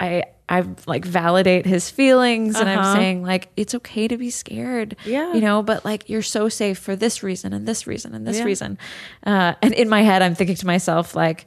I, 0.00 0.24
I 0.48 0.64
like 0.86 1.04
validate 1.04 1.66
his 1.66 1.90
feelings, 1.90 2.56
and 2.58 2.68
I'm 2.68 2.78
Uh-huh. 2.78 2.94
saying 2.94 3.22
like 3.22 3.48
it's 3.56 3.74
okay 3.74 4.08
to 4.08 4.16
be 4.16 4.30
scared, 4.30 4.96
Yeah. 5.04 5.34
you 5.34 5.40
know, 5.40 5.62
but 5.62 5.84
like 5.84 6.08
you're 6.08 6.22
so 6.22 6.48
safe 6.48 6.78
for 6.78 6.96
this 6.96 7.22
reason 7.22 7.52
and 7.52 7.66
this 7.68 7.86
reason 7.86 8.14
and 8.14 8.26
this 8.26 8.38
Yeah. 8.38 8.44
reason, 8.44 8.78
uh, 9.26 9.54
and 9.62 9.74
in 9.74 9.88
my 9.88 10.02
head, 10.02 10.22
I'm 10.22 10.34
thinking 10.34 10.56
to 10.56 10.66
myself 10.66 11.14
like 11.14 11.46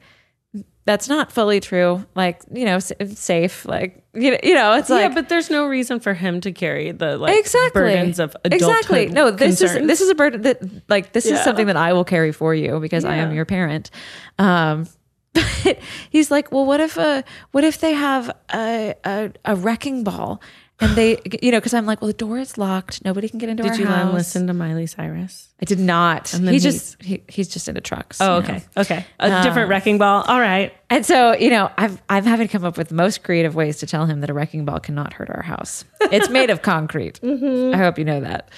that's 0.84 1.08
not 1.08 1.32
fully 1.32 1.60
true. 1.60 2.04
Like, 2.16 2.42
you 2.52 2.66
know, 2.66 2.80
safe. 2.80 3.66
Like, 3.66 4.04
you 4.16 4.32
know, 4.32 4.38
you 4.44 4.56
know 4.56 4.74
it's 4.74 4.90
like 4.90 5.10
yeah, 5.10 5.14
but 5.14 5.30
there's 5.30 5.52
no 5.52 5.68
reason 5.68 6.00
for 6.00 6.16
him 6.16 6.42
to 6.42 6.52
carry 6.52 6.92
the 6.92 7.18
like 7.20 7.38
exactly 7.40 7.82
burdens 7.82 8.20
of 8.20 8.36
adulthood. 8.44 8.54
exactly. 8.80 9.06
No, 9.08 9.30
this 9.30 9.60
concerns. 9.60 9.82
is 9.82 9.88
this 9.88 10.02
is 10.02 10.10
a 10.10 10.16
burden 10.16 10.42
that 10.42 10.60
like 10.90 11.14
this 11.14 11.28
is 11.28 11.40
something 11.42 11.68
that 11.68 11.78
I 11.78 11.94
will 11.94 12.04
carry 12.04 12.32
for 12.32 12.54
you 12.56 12.80
because 12.80 13.06
I 13.06 13.16
am 13.18 13.32
your 13.32 13.46
parent. 13.46 13.92
Um, 14.40 14.88
but 15.34 15.78
he's 16.10 16.30
like, 16.32 16.52
well, 16.52 16.66
what 16.66 16.80
if 16.80 16.98
a 16.98 17.24
what 17.52 17.64
if 17.64 17.80
they 17.80 17.94
have 17.94 18.36
a 18.54 18.96
a, 19.06 19.32
a 19.46 19.56
wrecking 19.56 20.04
ball 20.04 20.42
and 20.80 20.96
they, 20.96 21.20
you 21.42 21.52
know, 21.52 21.60
because 21.60 21.74
I'm 21.74 21.86
like, 21.86 22.02
well, 22.02 22.08
the 22.08 22.14
door 22.14 22.40
is 22.40 22.58
locked, 22.58 23.06
nobody 23.06 23.30
can 23.30 23.38
get 23.40 23.50
into 23.50 23.64
Did 23.64 23.74
our 23.74 23.78
you 23.78 23.86
let 23.86 24.02
him 24.08 24.14
listen 24.14 24.48
to 24.48 24.54
Miley 24.54 24.88
Cyrus? 24.88 25.50
I 25.62 25.66
did 25.66 25.80
not. 25.80 26.26
then 26.26 26.46
He 26.46 26.52
he's- 26.54 26.64
just 26.64 27.02
he, 27.04 27.24
he's 27.30 27.48
just 27.48 27.68
into 27.70 27.82
trucks. 27.82 28.20
Oh, 28.20 28.38
you 28.38 28.42
know. 28.42 28.56
okay. 28.56 28.64
Okay. 28.78 29.06
A 29.20 29.32
um, 29.32 29.44
different 29.44 29.70
wrecking 29.70 30.00
ball. 30.00 30.24
All 30.28 30.40
right. 30.40 30.74
And 30.90 31.06
so, 31.06 31.34
you 31.34 31.52
know, 31.52 31.70
I've 31.78 32.02
I'm 32.10 32.24
having 32.24 32.48
to 32.48 32.52
come 32.52 32.66
up 32.66 32.78
with 32.78 32.90
the 32.90 32.96
most 32.96 33.24
creative 33.24 33.54
ways 33.56 33.78
to 33.78 33.86
tell 33.86 34.08
him 34.08 34.22
that 34.22 34.30
a 34.30 34.34
wrecking 34.34 34.66
ball 34.66 34.80
cannot 34.80 35.14
hurt 35.14 35.30
our 35.30 35.44
house. 35.44 35.86
It's 36.12 36.30
made 36.30 36.50
of 36.50 36.62
concrete. 36.62 37.20
Mm-hmm. 37.32 37.76
I 37.76 37.78
hope 37.78 37.98
you 38.00 38.04
know 38.06 38.20
that. 38.22 38.50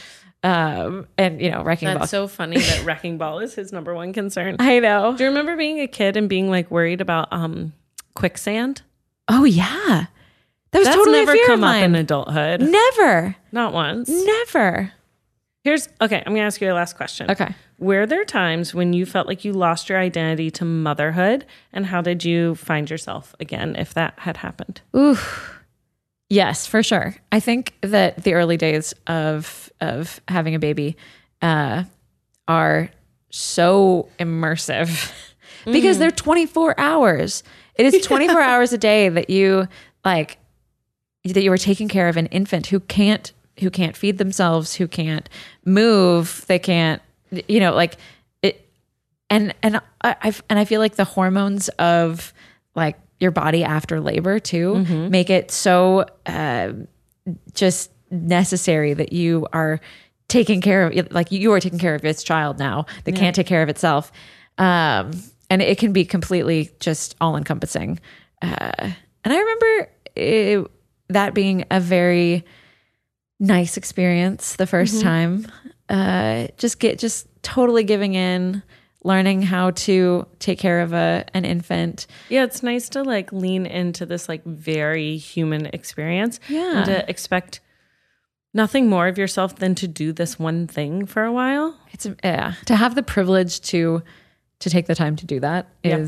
Um, 0.44 1.08
and 1.18 1.40
you 1.42 1.50
know, 1.52 1.64
wrecking 1.64 1.88
ball. 1.88 2.00
That's 2.00 2.12
so 2.12 2.28
funny 2.28 2.60
that 2.60 2.84
wrecking 2.86 3.18
ball 3.18 3.40
is 3.40 3.56
his 3.56 3.72
number 3.72 3.94
one 3.94 4.12
concern. 4.12 4.58
I 4.60 4.80
know. 4.80 5.16
Do 5.16 5.24
you 5.24 5.30
remember 5.30 5.56
being 5.56 5.80
a 5.80 5.88
kid 5.88 6.18
and 6.18 6.28
being 6.28 6.50
like 6.50 6.70
worried 6.70 7.00
about 7.02 7.32
um 7.32 7.72
quicksand? 8.14 8.82
Oh 9.30 9.46
yeah, 9.46 10.08
that 10.72 10.80
was 10.80 10.86
That's 10.86 10.98
totally 10.98 11.20
never 11.20 11.32
a 11.32 11.36
fear 11.36 11.46
come 11.48 11.64
of 11.64 11.70
up 11.70 11.84
in 11.84 11.96
adulthood. 11.96 12.62
Never, 12.62 13.36
Not 13.54 13.74
once. 13.74 14.10
never. 14.10 14.92
Here's 15.64 15.88
okay, 16.02 16.18
I'm 16.26 16.34
gonna 16.34 16.46
ask 16.46 16.60
you 16.60 16.70
a 16.70 16.74
last 16.74 16.98
question. 16.98 17.32
Okay. 17.32 17.56
Were 17.80 18.06
there 18.06 18.26
times 18.26 18.74
when 18.74 18.92
you 18.92 19.06
felt 19.06 19.28
like 19.28 19.46
you 19.46 19.54
lost 19.54 19.88
your 19.88 19.98
identity 19.98 20.52
to 20.52 20.66
motherhood? 20.66 21.46
And 21.72 21.86
how 21.86 22.02
did 22.02 22.26
you 22.26 22.56
find 22.56 22.90
yourself 22.90 23.34
again 23.40 23.76
if 23.78 23.94
that 23.94 24.14
had 24.20 24.38
happened? 24.38 24.82
Ooh, 24.96 25.18
yes, 26.30 26.66
for 26.66 26.84
sure. 26.84 27.16
I 27.32 27.40
think 27.40 27.74
that 27.82 28.24
the 28.24 28.34
early 28.34 28.58
days 28.58 28.94
of 29.08 29.72
of 29.82 30.22
having 30.28 30.56
a 30.56 30.60
baby 30.60 30.96
uh, 31.42 31.84
are 32.48 32.90
so 33.30 34.08
immersive 34.20 35.12
because 35.66 35.98
they're 35.98 36.12
24 36.12 36.80
hours. 36.80 37.44
It 37.76 37.94
is 37.94 38.06
24 38.06 38.40
hours 38.42 38.74
a 38.74 38.78
day 38.78 39.10
that 39.10 39.30
you 39.30 39.68
like 40.06 40.38
that 41.26 41.42
you 41.42 41.52
are 41.52 41.58
taking 41.58 41.88
care 41.88 42.10
of 42.10 42.18
an 42.18 42.28
infant 42.28 42.68
who 42.68 42.80
can't 42.80 43.32
who 43.60 43.70
can't 43.70 43.96
feed 43.96 44.18
themselves, 44.18 44.76
who 44.76 44.88
can't 44.88 45.30
move, 45.66 46.46
they 46.48 46.60
can't 46.60 47.02
you 47.48 47.60
know 47.60 47.74
like 47.74 47.98
it 48.42 48.68
and 49.30 49.54
and 49.64 49.82
I 50.02 50.16
I've, 50.22 50.44
and 50.50 50.60
I 50.60 50.66
feel 50.66 50.80
like 50.80 50.96
the 50.96 51.06
hormones 51.06 51.70
of 51.70 52.34
like 52.76 52.98
your 53.24 53.32
body 53.32 53.64
after 53.64 54.00
labor 54.00 54.38
too. 54.40 54.74
Mm-hmm. 54.74 55.10
make 55.10 55.30
it 55.32 55.50
so 55.50 56.06
uh, 56.28 56.74
just 57.54 57.90
necessary 58.12 58.94
that 58.94 59.12
you 59.14 59.48
are 59.54 59.80
taking 60.28 60.62
care 60.62 60.88
of 60.88 61.12
like 61.12 61.32
you 61.32 61.52
are 61.52 61.60
taking 61.60 61.80
care 61.80 61.96
of 61.96 62.02
this 62.02 62.24
child 62.24 62.60
now 62.60 62.86
that 63.04 63.16
can't 63.16 63.36
take 63.36 63.48
care 63.48 63.64
of 63.64 63.70
itself. 63.70 64.12
Um 64.58 65.12
and 65.50 65.62
it 65.62 65.78
can 65.78 65.94
be 65.94 66.06
completely 66.06 66.72
just 66.80 67.16
all 67.22 67.36
encompassing 67.36 68.00
uh 68.42 68.72
and 69.24 69.34
i 69.34 69.38
remember 69.38 69.90
it, 70.16 70.72
that 71.10 71.34
being 71.34 71.66
a 71.70 71.80
very 71.80 72.46
nice 73.40 73.78
experience 73.78 74.56
the 74.56 74.66
1st 74.66 75.02
time. 75.02 75.48
Uh 75.90 76.48
just 76.58 76.80
get 76.80 77.00
just 77.00 77.28
totally 77.42 77.84
giving 77.84 78.14
in 78.14 78.64
learning 79.04 79.42
how 79.42 79.72
to 79.72 80.26
take 80.40 80.58
care 80.60 80.82
of 80.82 80.94
a 80.94 81.26
an 81.34 81.46
infant 81.46 82.08
Yeah, 82.30 82.44
it's 82.44 82.64
nice 82.64 82.90
to 82.90 83.04
like 83.04 83.32
lean 83.34 83.66
into 83.66 84.06
this 84.06 84.30
like 84.30 84.44
very 84.46 85.18
human 85.18 85.66
experience. 85.68 86.40
Yeah. 86.48 86.78
And 86.78 86.86
to 86.86 87.10
expect 87.10 87.60
nothing 88.54 88.88
more 88.90 89.08
of 89.08 89.18
yourself 89.18 89.56
than 89.58 89.76
to 89.76 89.88
do 89.88 90.14
this 90.14 90.38
one 90.40 90.68
thing 90.68 91.06
for 91.06 91.24
a 91.24 91.32
while. 91.32 91.78
it's 91.92 92.08
yeah 92.24 92.54
to 92.66 92.76
have 92.76 92.96
the 92.96 93.04
privilege 93.04 93.60
to 93.62 94.02
to 94.60 94.70
take 94.70 94.86
the 94.86 94.96
time 94.96 95.16
to 95.18 95.26
do 95.26 95.40
that 95.40 95.68
Yeah. 95.84 96.06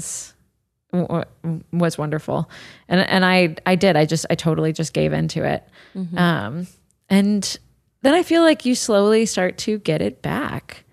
w- 0.93 1.08
w- 1.43 1.64
was 1.74 1.98
wonderful 1.98 2.50
and 2.88 3.02
and 3.02 3.26
i 3.26 3.56
i 3.66 3.76
did 3.76 3.98
i 3.98 4.06
just 4.06 4.26
i 4.30 4.36
totally 4.36 4.72
just 4.74 4.93
gave 4.93 5.12
into 5.12 5.43
it 5.43 5.64
Mm-hmm. 5.96 6.18
um 6.18 6.68
and 7.10 7.60
then 8.04 8.14
i 8.14 8.24
feel 8.24 8.43
like 8.43 8.66
you 8.66 8.76
slowly 8.76 9.26
start 9.26 9.58
to 9.60 9.80
get 9.80 10.02
it 10.02 10.22
back 10.22 10.85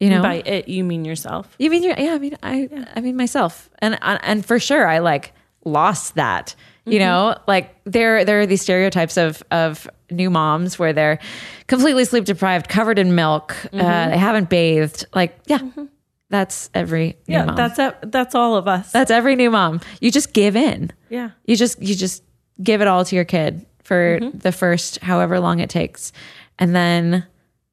you 0.00 0.10
know? 0.10 0.22
By 0.22 0.42
it, 0.44 0.68
you 0.68 0.82
mean 0.82 1.04
yourself. 1.04 1.54
you 1.58 1.70
mean 1.70 1.82
yeah 1.82 2.14
i 2.14 2.18
mean 2.18 2.36
i 2.42 2.68
i 2.96 3.00
mean 3.00 3.16
myself. 3.16 3.70
And 3.80 3.98
and 4.02 4.44
for 4.44 4.58
sure 4.58 4.88
i 4.88 4.98
like 4.98 5.32
lost 5.64 6.16
that 6.16 6.54
you 6.90 6.98
mm-hmm. 6.98 7.08
know? 7.08 7.38
Like 7.46 7.74
there 7.84 8.24
there 8.24 8.40
are 8.40 8.46
these 8.46 8.62
stereotypes 8.62 9.16
of 9.16 9.42
of 9.50 9.88
new 10.10 10.30
moms 10.30 10.78
where 10.78 10.92
they're 10.92 11.18
completely 11.66 12.04
sleep 12.04 12.24
deprived 12.24 12.68
covered 12.68 12.98
in 12.98 13.14
milk 13.14 13.52
uh, 13.66 13.68
mm-hmm. 13.68 14.10
they 14.10 14.18
haven't 14.18 14.48
bathed. 14.48 15.06
Like 15.14 15.38
yeah 15.46 15.58
mm-hmm. 15.58 15.84
that's 16.30 16.70
every 16.74 17.18
new 17.28 17.34
Yeah, 17.34 17.44
mom. 17.44 17.56
that's 17.56 17.78
a, 17.78 17.96
that's 18.02 18.34
all 18.34 18.56
of 18.56 18.66
us. 18.66 18.90
that's 18.92 19.10
every 19.10 19.36
new 19.36 19.50
mom. 19.50 19.80
You 20.00 20.10
just 20.10 20.32
give 20.32 20.56
in. 20.56 20.90
Yeah. 21.08 21.30
you 21.44 21.56
just 21.56 21.80
you 21.82 21.94
just 21.94 22.22
give 22.62 22.80
it 22.80 22.88
all 22.88 23.04
to 23.04 23.16
your 23.16 23.24
kid 23.24 23.64
for 23.82 24.20
the 24.34 24.52
first 24.52 24.98
however 25.00 25.40
long 25.40 25.60
it 25.60 25.70
takes. 25.70 26.12
And 26.58 26.74
then 26.74 27.26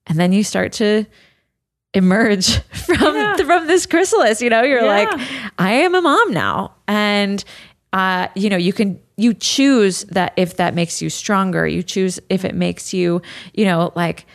and 0.05 0.19
then 0.19 0.31
you 0.31 0.43
start 0.43 0.73
to 0.73 1.05
emerge 1.97 2.57
from 2.85 3.37
from 3.45 3.67
this 3.67 3.85
chrysalis 3.85 4.41
you 4.41 4.49
know? 4.49 4.61
You're 4.63 4.81
Yeah. 4.85 5.05
like 5.09 5.51
i 5.57 5.71
am 5.71 5.93
a 5.95 6.01
mom 6.01 6.31
now. 6.33 6.75
And 6.87 7.43
uh 7.93 8.27
you 8.35 8.49
know 8.49 8.57
you 8.57 8.73
can 8.73 8.99
you 9.17 9.33
choose 9.33 10.03
that 10.05 10.33
if 10.37 10.57
that 10.57 10.75
makes 10.75 11.01
you 11.01 11.09
stronger. 11.09 11.67
You 11.67 11.81
choose 11.83 12.19
if 12.29 12.45
it 12.45 12.55
makes 12.55 12.93
you 12.93 13.21
you 13.53 13.65
know 13.65 13.91
like 13.95 14.25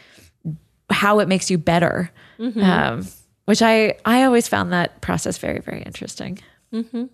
how 0.90 1.20
it 1.20 1.28
makes 1.28 1.50
you 1.50 1.58
better. 1.58 2.10
Um 2.38 3.06
which 3.44 3.62
i 3.62 3.94
i 4.04 4.22
always 4.24 4.48
found 4.48 4.72
that 4.72 5.00
process 5.00 5.38
very 5.38 5.60
very 5.60 5.82
interesting. 5.82 6.38
Do 6.72 7.08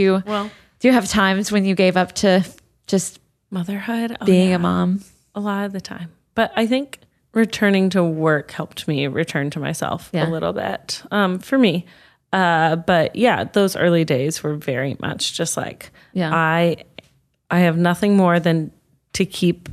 you 0.00 0.22
Well, 0.26 0.50
do 0.78 0.88
you 0.88 0.94
have 0.94 1.08
times 1.08 1.50
when 1.52 1.64
you 1.64 1.74
gave 1.74 1.96
up 1.96 2.12
to 2.16 2.44
just 2.86 3.20
motherhood, 3.50 4.16
oh, 4.20 4.24
being 4.24 4.50
yeah, 4.50 4.56
a 4.56 4.58
mom? 4.58 5.00
a 5.34 5.40
lot 5.40 5.64
of 5.64 5.72
the 5.72 5.80
time. 5.80 6.10
But 6.34 6.52
I 6.56 6.66
think 6.66 6.98
returning 7.32 7.90
to 7.90 8.02
work 8.02 8.50
helped 8.50 8.88
me 8.88 9.06
return 9.06 9.50
to 9.50 9.60
myself 9.60 10.10
Yeah. 10.12 10.28
a 10.28 10.30
little 10.30 10.52
bit 10.52 11.02
um, 11.10 11.38
for 11.38 11.58
me. 11.58 11.86
Uh, 12.32 12.76
but 12.76 13.14
yeah, 13.16 13.44
those 13.44 13.76
early 13.76 14.04
days 14.04 14.42
were 14.42 14.54
very 14.54 14.96
much 15.00 15.34
just 15.34 15.56
like 15.56 15.90
Yeah. 16.12 16.30
I 16.32 16.84
I 17.50 17.60
have 17.60 17.76
nothing 17.76 18.16
more 18.16 18.38
than 18.38 18.70
to 19.14 19.24
keep 19.24 19.68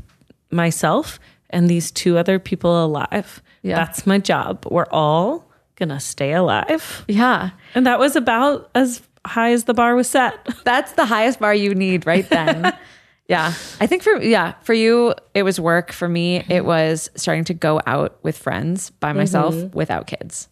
myself 0.51 1.19
and 1.49 1.69
these 1.69 1.91
two 1.91 2.17
other 2.17 2.39
people 2.39 2.83
alive. 2.83 3.41
Yeah. 3.61 3.75
That's 3.75 4.07
my 4.07 4.17
job. 4.17 4.65
We're 4.69 4.87
all 4.91 5.45
gonna 5.75 5.99
stay 5.99 6.33
alive. 6.33 7.05
Yeah. 7.07 7.51
And 7.75 7.85
that 7.85 7.99
was 7.99 8.15
about 8.15 8.69
as 8.73 9.01
high 9.25 9.51
as 9.51 9.65
the 9.65 9.73
bar 9.73 9.95
was 9.95 10.09
set. 10.09 10.33
That's 10.63 10.93
the 10.93 11.05
highest 11.05 11.39
bar 11.39 11.53
you 11.53 11.75
need 11.75 12.05
right 12.07 12.27
then. 12.29 12.75
yeah. 13.27 13.53
I 13.79 13.87
think 13.87 14.03
for 14.03 14.21
yeah, 14.21 14.53
for 14.61 14.73
you 14.73 15.13
it 15.33 15.43
was 15.43 15.59
work. 15.59 15.91
For 15.91 16.07
me 16.07 16.43
it 16.49 16.65
was 16.65 17.09
starting 17.15 17.43
to 17.45 17.53
go 17.53 17.81
out 17.85 18.17
with 18.23 18.37
friends 18.37 18.89
by 18.89 19.13
myself 19.13 19.55
without 19.73 20.07
kids. 20.07 20.47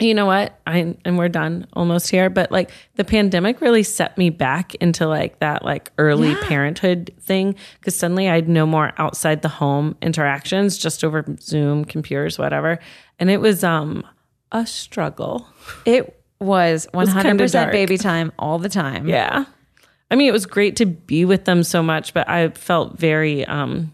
you 0.00 0.14
know 0.14 0.26
what? 0.26 0.60
I 0.66 0.96
and 1.04 1.18
we're 1.18 1.28
done 1.28 1.66
almost 1.72 2.08
here, 2.10 2.30
but 2.30 2.52
like 2.52 2.70
the 2.94 3.04
pandemic 3.04 3.60
really 3.60 3.82
set 3.82 4.16
me 4.16 4.30
back 4.30 4.74
into 4.76 5.06
like 5.06 5.38
that 5.40 5.64
like 5.64 5.90
early 5.98 6.34
parenthood 6.36 7.12
thing 7.20 7.54
cuz 7.80 7.96
suddenly 7.96 8.28
I 8.28 8.36
had 8.36 8.48
no 8.48 8.66
more 8.66 8.92
outside 8.98 9.42
the 9.42 9.48
home 9.48 9.96
interactions 10.02 10.78
just 10.78 11.02
over 11.02 11.24
Zoom, 11.40 11.84
computers, 11.84 12.38
whatever. 12.38 12.78
And 13.18 13.30
it 13.30 13.40
was 13.40 13.64
um 13.64 14.04
a 14.52 14.66
struggle. 14.66 15.48
It 15.84 16.14
was 16.40 16.86
100% 16.94 17.52
dark. 17.52 17.72
baby 17.72 17.98
time 17.98 18.32
all 18.38 18.58
the 18.58 18.68
time. 18.68 19.08
Yeah. 19.08 19.46
I 20.10 20.16
mean, 20.16 20.28
it 20.28 20.32
was 20.32 20.46
great 20.46 20.76
to 20.76 20.86
be 20.86 21.24
with 21.24 21.44
them 21.44 21.62
so 21.62 21.82
much, 21.82 22.14
but 22.14 22.28
I 22.28 22.48
felt 22.50 22.98
very 22.98 23.44
um 23.44 23.92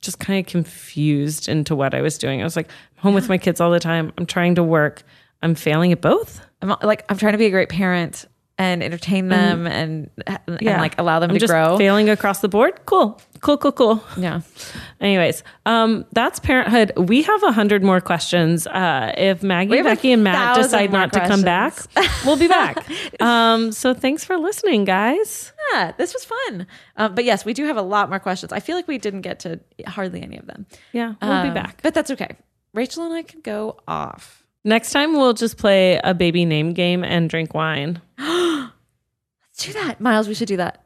just 0.00 0.18
kind 0.18 0.44
of 0.44 0.50
confused 0.50 1.48
into 1.48 1.76
what 1.76 1.94
I 1.94 2.00
was 2.00 2.16
doing. 2.16 2.40
I 2.40 2.44
was 2.44 2.56
like, 2.56 2.68
I'm 2.96 3.02
home 3.02 3.14
with 3.14 3.28
my 3.28 3.36
kids 3.36 3.60
all 3.60 3.70
the 3.70 3.80
time. 3.80 4.12
I'm 4.16 4.24
trying 4.24 4.54
to 4.54 4.62
work. 4.62 5.02
I'm 5.42 5.54
failing 5.54 5.92
at 5.92 6.00
both. 6.00 6.40
I'm 6.62 6.74
like 6.82 7.04
I'm 7.08 7.18
trying 7.18 7.32
to 7.32 7.38
be 7.38 7.46
a 7.46 7.50
great 7.50 7.68
parent 7.68 8.26
and 8.60 8.82
entertain 8.82 9.28
them 9.28 9.66
and, 9.66 10.10
and 10.26 10.60
like 10.60 10.98
allow 11.00 11.18
them 11.18 11.30
I'm 11.30 11.34
to 11.36 11.40
just 11.40 11.50
grow. 11.50 11.78
Failing 11.78 12.10
across 12.10 12.40
the 12.40 12.48
board. 12.48 12.78
Cool. 12.84 13.18
Cool, 13.40 13.56
cool, 13.56 13.72
cool. 13.72 14.04
yeah. 14.18 14.42
Anyways, 15.00 15.42
um, 15.64 16.04
that's 16.12 16.38
parenthood. 16.40 16.92
We 16.98 17.22
have 17.22 17.42
a 17.42 17.52
hundred 17.52 17.82
more 17.82 18.02
questions. 18.02 18.66
Uh, 18.66 19.14
if 19.16 19.42
Maggie, 19.42 19.80
Becky, 19.80 20.12
and 20.12 20.22
Matt 20.22 20.56
decide 20.56 20.92
not 20.92 21.10
to 21.14 21.20
come 21.26 21.40
back, 21.40 21.74
we'll 22.26 22.36
be 22.36 22.48
back. 22.48 22.86
um, 23.22 23.72
so 23.72 23.94
thanks 23.94 24.24
for 24.24 24.36
listening, 24.36 24.84
guys. 24.84 25.54
Yeah, 25.72 25.92
this 25.96 26.12
was 26.12 26.26
fun. 26.26 26.66
Um, 26.98 27.14
but 27.14 27.24
yes, 27.24 27.46
we 27.46 27.54
do 27.54 27.64
have 27.64 27.78
a 27.78 27.82
lot 27.82 28.10
more 28.10 28.18
questions. 28.18 28.52
I 28.52 28.60
feel 28.60 28.76
like 28.76 28.86
we 28.88 28.98
didn't 28.98 29.22
get 29.22 29.40
to 29.40 29.58
hardly 29.86 30.20
any 30.22 30.36
of 30.36 30.46
them. 30.46 30.66
Yeah, 30.92 31.14
we'll 31.22 31.42
be 31.42 31.48
Um, 31.48 31.54
back. 31.54 31.80
But 31.82 31.94
that's 31.94 32.10
okay. 32.10 32.36
Rachel 32.74 33.04
and 33.06 33.14
I 33.14 33.22
can 33.22 33.40
go 33.40 33.80
off. 33.88 34.44
Next 34.62 34.90
time 34.92 35.14
we'll 35.14 35.32
just 35.32 35.56
play 35.56 35.98
a 36.04 36.12
baby 36.12 36.44
name 36.44 36.74
game 36.74 37.02
and 37.04 37.30
drink 37.30 37.54
wine. 37.54 38.02
Let's 38.20 39.66
do 39.66 39.72
that. 39.72 40.00
Miles, 40.00 40.28
we 40.28 40.34
should 40.34 40.48
do 40.48 40.58
that. 40.58 40.84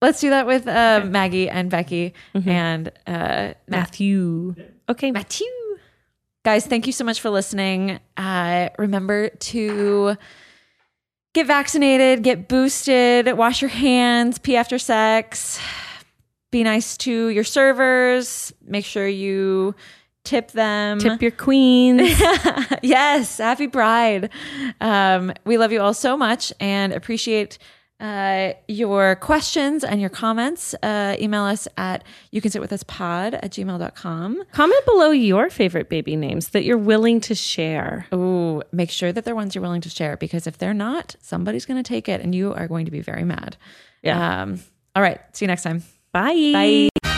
Let's 0.00 0.20
do 0.20 0.30
that 0.30 0.46
with 0.46 0.66
uh, 0.66 1.02
Maggie 1.04 1.48
and 1.48 1.70
Becky 1.70 2.12
and 2.34 2.90
uh, 3.06 3.54
Matthew. 3.68 4.54
Okay. 4.88 5.12
Matthew. 5.12 5.46
Guys, 6.44 6.66
thank 6.66 6.88
you 6.88 6.92
so 6.92 7.04
much 7.04 7.20
for 7.20 7.30
listening. 7.30 8.00
Uh, 8.16 8.70
remember 8.76 9.28
to 9.28 10.16
get 11.34 11.46
vaccinated, 11.46 12.24
get 12.24 12.48
boosted, 12.48 13.32
wash 13.36 13.62
your 13.62 13.68
hands, 13.70 14.38
pee 14.38 14.56
after 14.56 14.76
sex, 14.76 15.60
be 16.50 16.64
nice 16.64 16.96
to 16.98 17.28
your 17.28 17.44
servers, 17.44 18.52
make 18.60 18.84
sure 18.84 19.06
you 19.06 19.74
tip 20.24 20.52
them. 20.52 20.98
Tip 20.98 21.22
your 21.22 21.30
queens. 21.30 22.20
yes, 22.82 23.38
happy 23.38 23.68
Pride. 23.68 24.30
Um, 24.80 25.32
we 25.44 25.58
love 25.58 25.72
you 25.72 25.80
all 25.80 25.94
so 25.94 26.16
much 26.16 26.52
and 26.60 26.92
appreciate 26.92 27.58
uh, 28.02 28.52
your 28.66 29.14
questions 29.16 29.84
and 29.84 30.00
your 30.00 30.10
comments. 30.10 30.74
Uh, 30.82 31.16
email 31.20 31.44
us 31.44 31.68
at 31.76 32.02
you 32.32 32.40
can 32.40 32.50
sit 32.50 32.60
with 32.60 32.72
us 32.72 32.82
pod 32.82 33.34
at 33.34 33.52
gmail.com. 33.52 34.42
Comment 34.50 34.84
below 34.84 35.10
your 35.12 35.48
favorite 35.50 35.88
baby 35.88 36.16
names 36.16 36.48
that 36.48 36.64
you're 36.64 36.76
willing 36.76 37.20
to 37.20 37.34
share. 37.34 38.06
Ooh, 38.12 38.60
make 38.72 38.90
sure 38.90 39.12
that 39.12 39.24
they're 39.24 39.36
ones 39.36 39.54
you're 39.54 39.62
willing 39.62 39.82
to 39.82 39.88
share 39.88 40.16
because 40.16 40.48
if 40.48 40.58
they're 40.58 40.74
not, 40.74 41.14
somebody's 41.20 41.64
going 41.64 41.82
to 41.82 41.88
take 41.88 42.08
it 42.08 42.20
and 42.20 42.34
you 42.34 42.52
are 42.52 42.66
going 42.66 42.86
to 42.86 42.90
be 42.90 43.00
very 43.00 43.24
mad. 43.24 43.56
Yeah. 44.02 44.42
Um, 44.42 44.60
all 44.96 45.02
right. 45.02 45.20
See 45.32 45.44
you 45.44 45.48
next 45.48 45.62
time. 45.62 45.84
Bye. 46.12 46.88
Bye. 47.04 47.11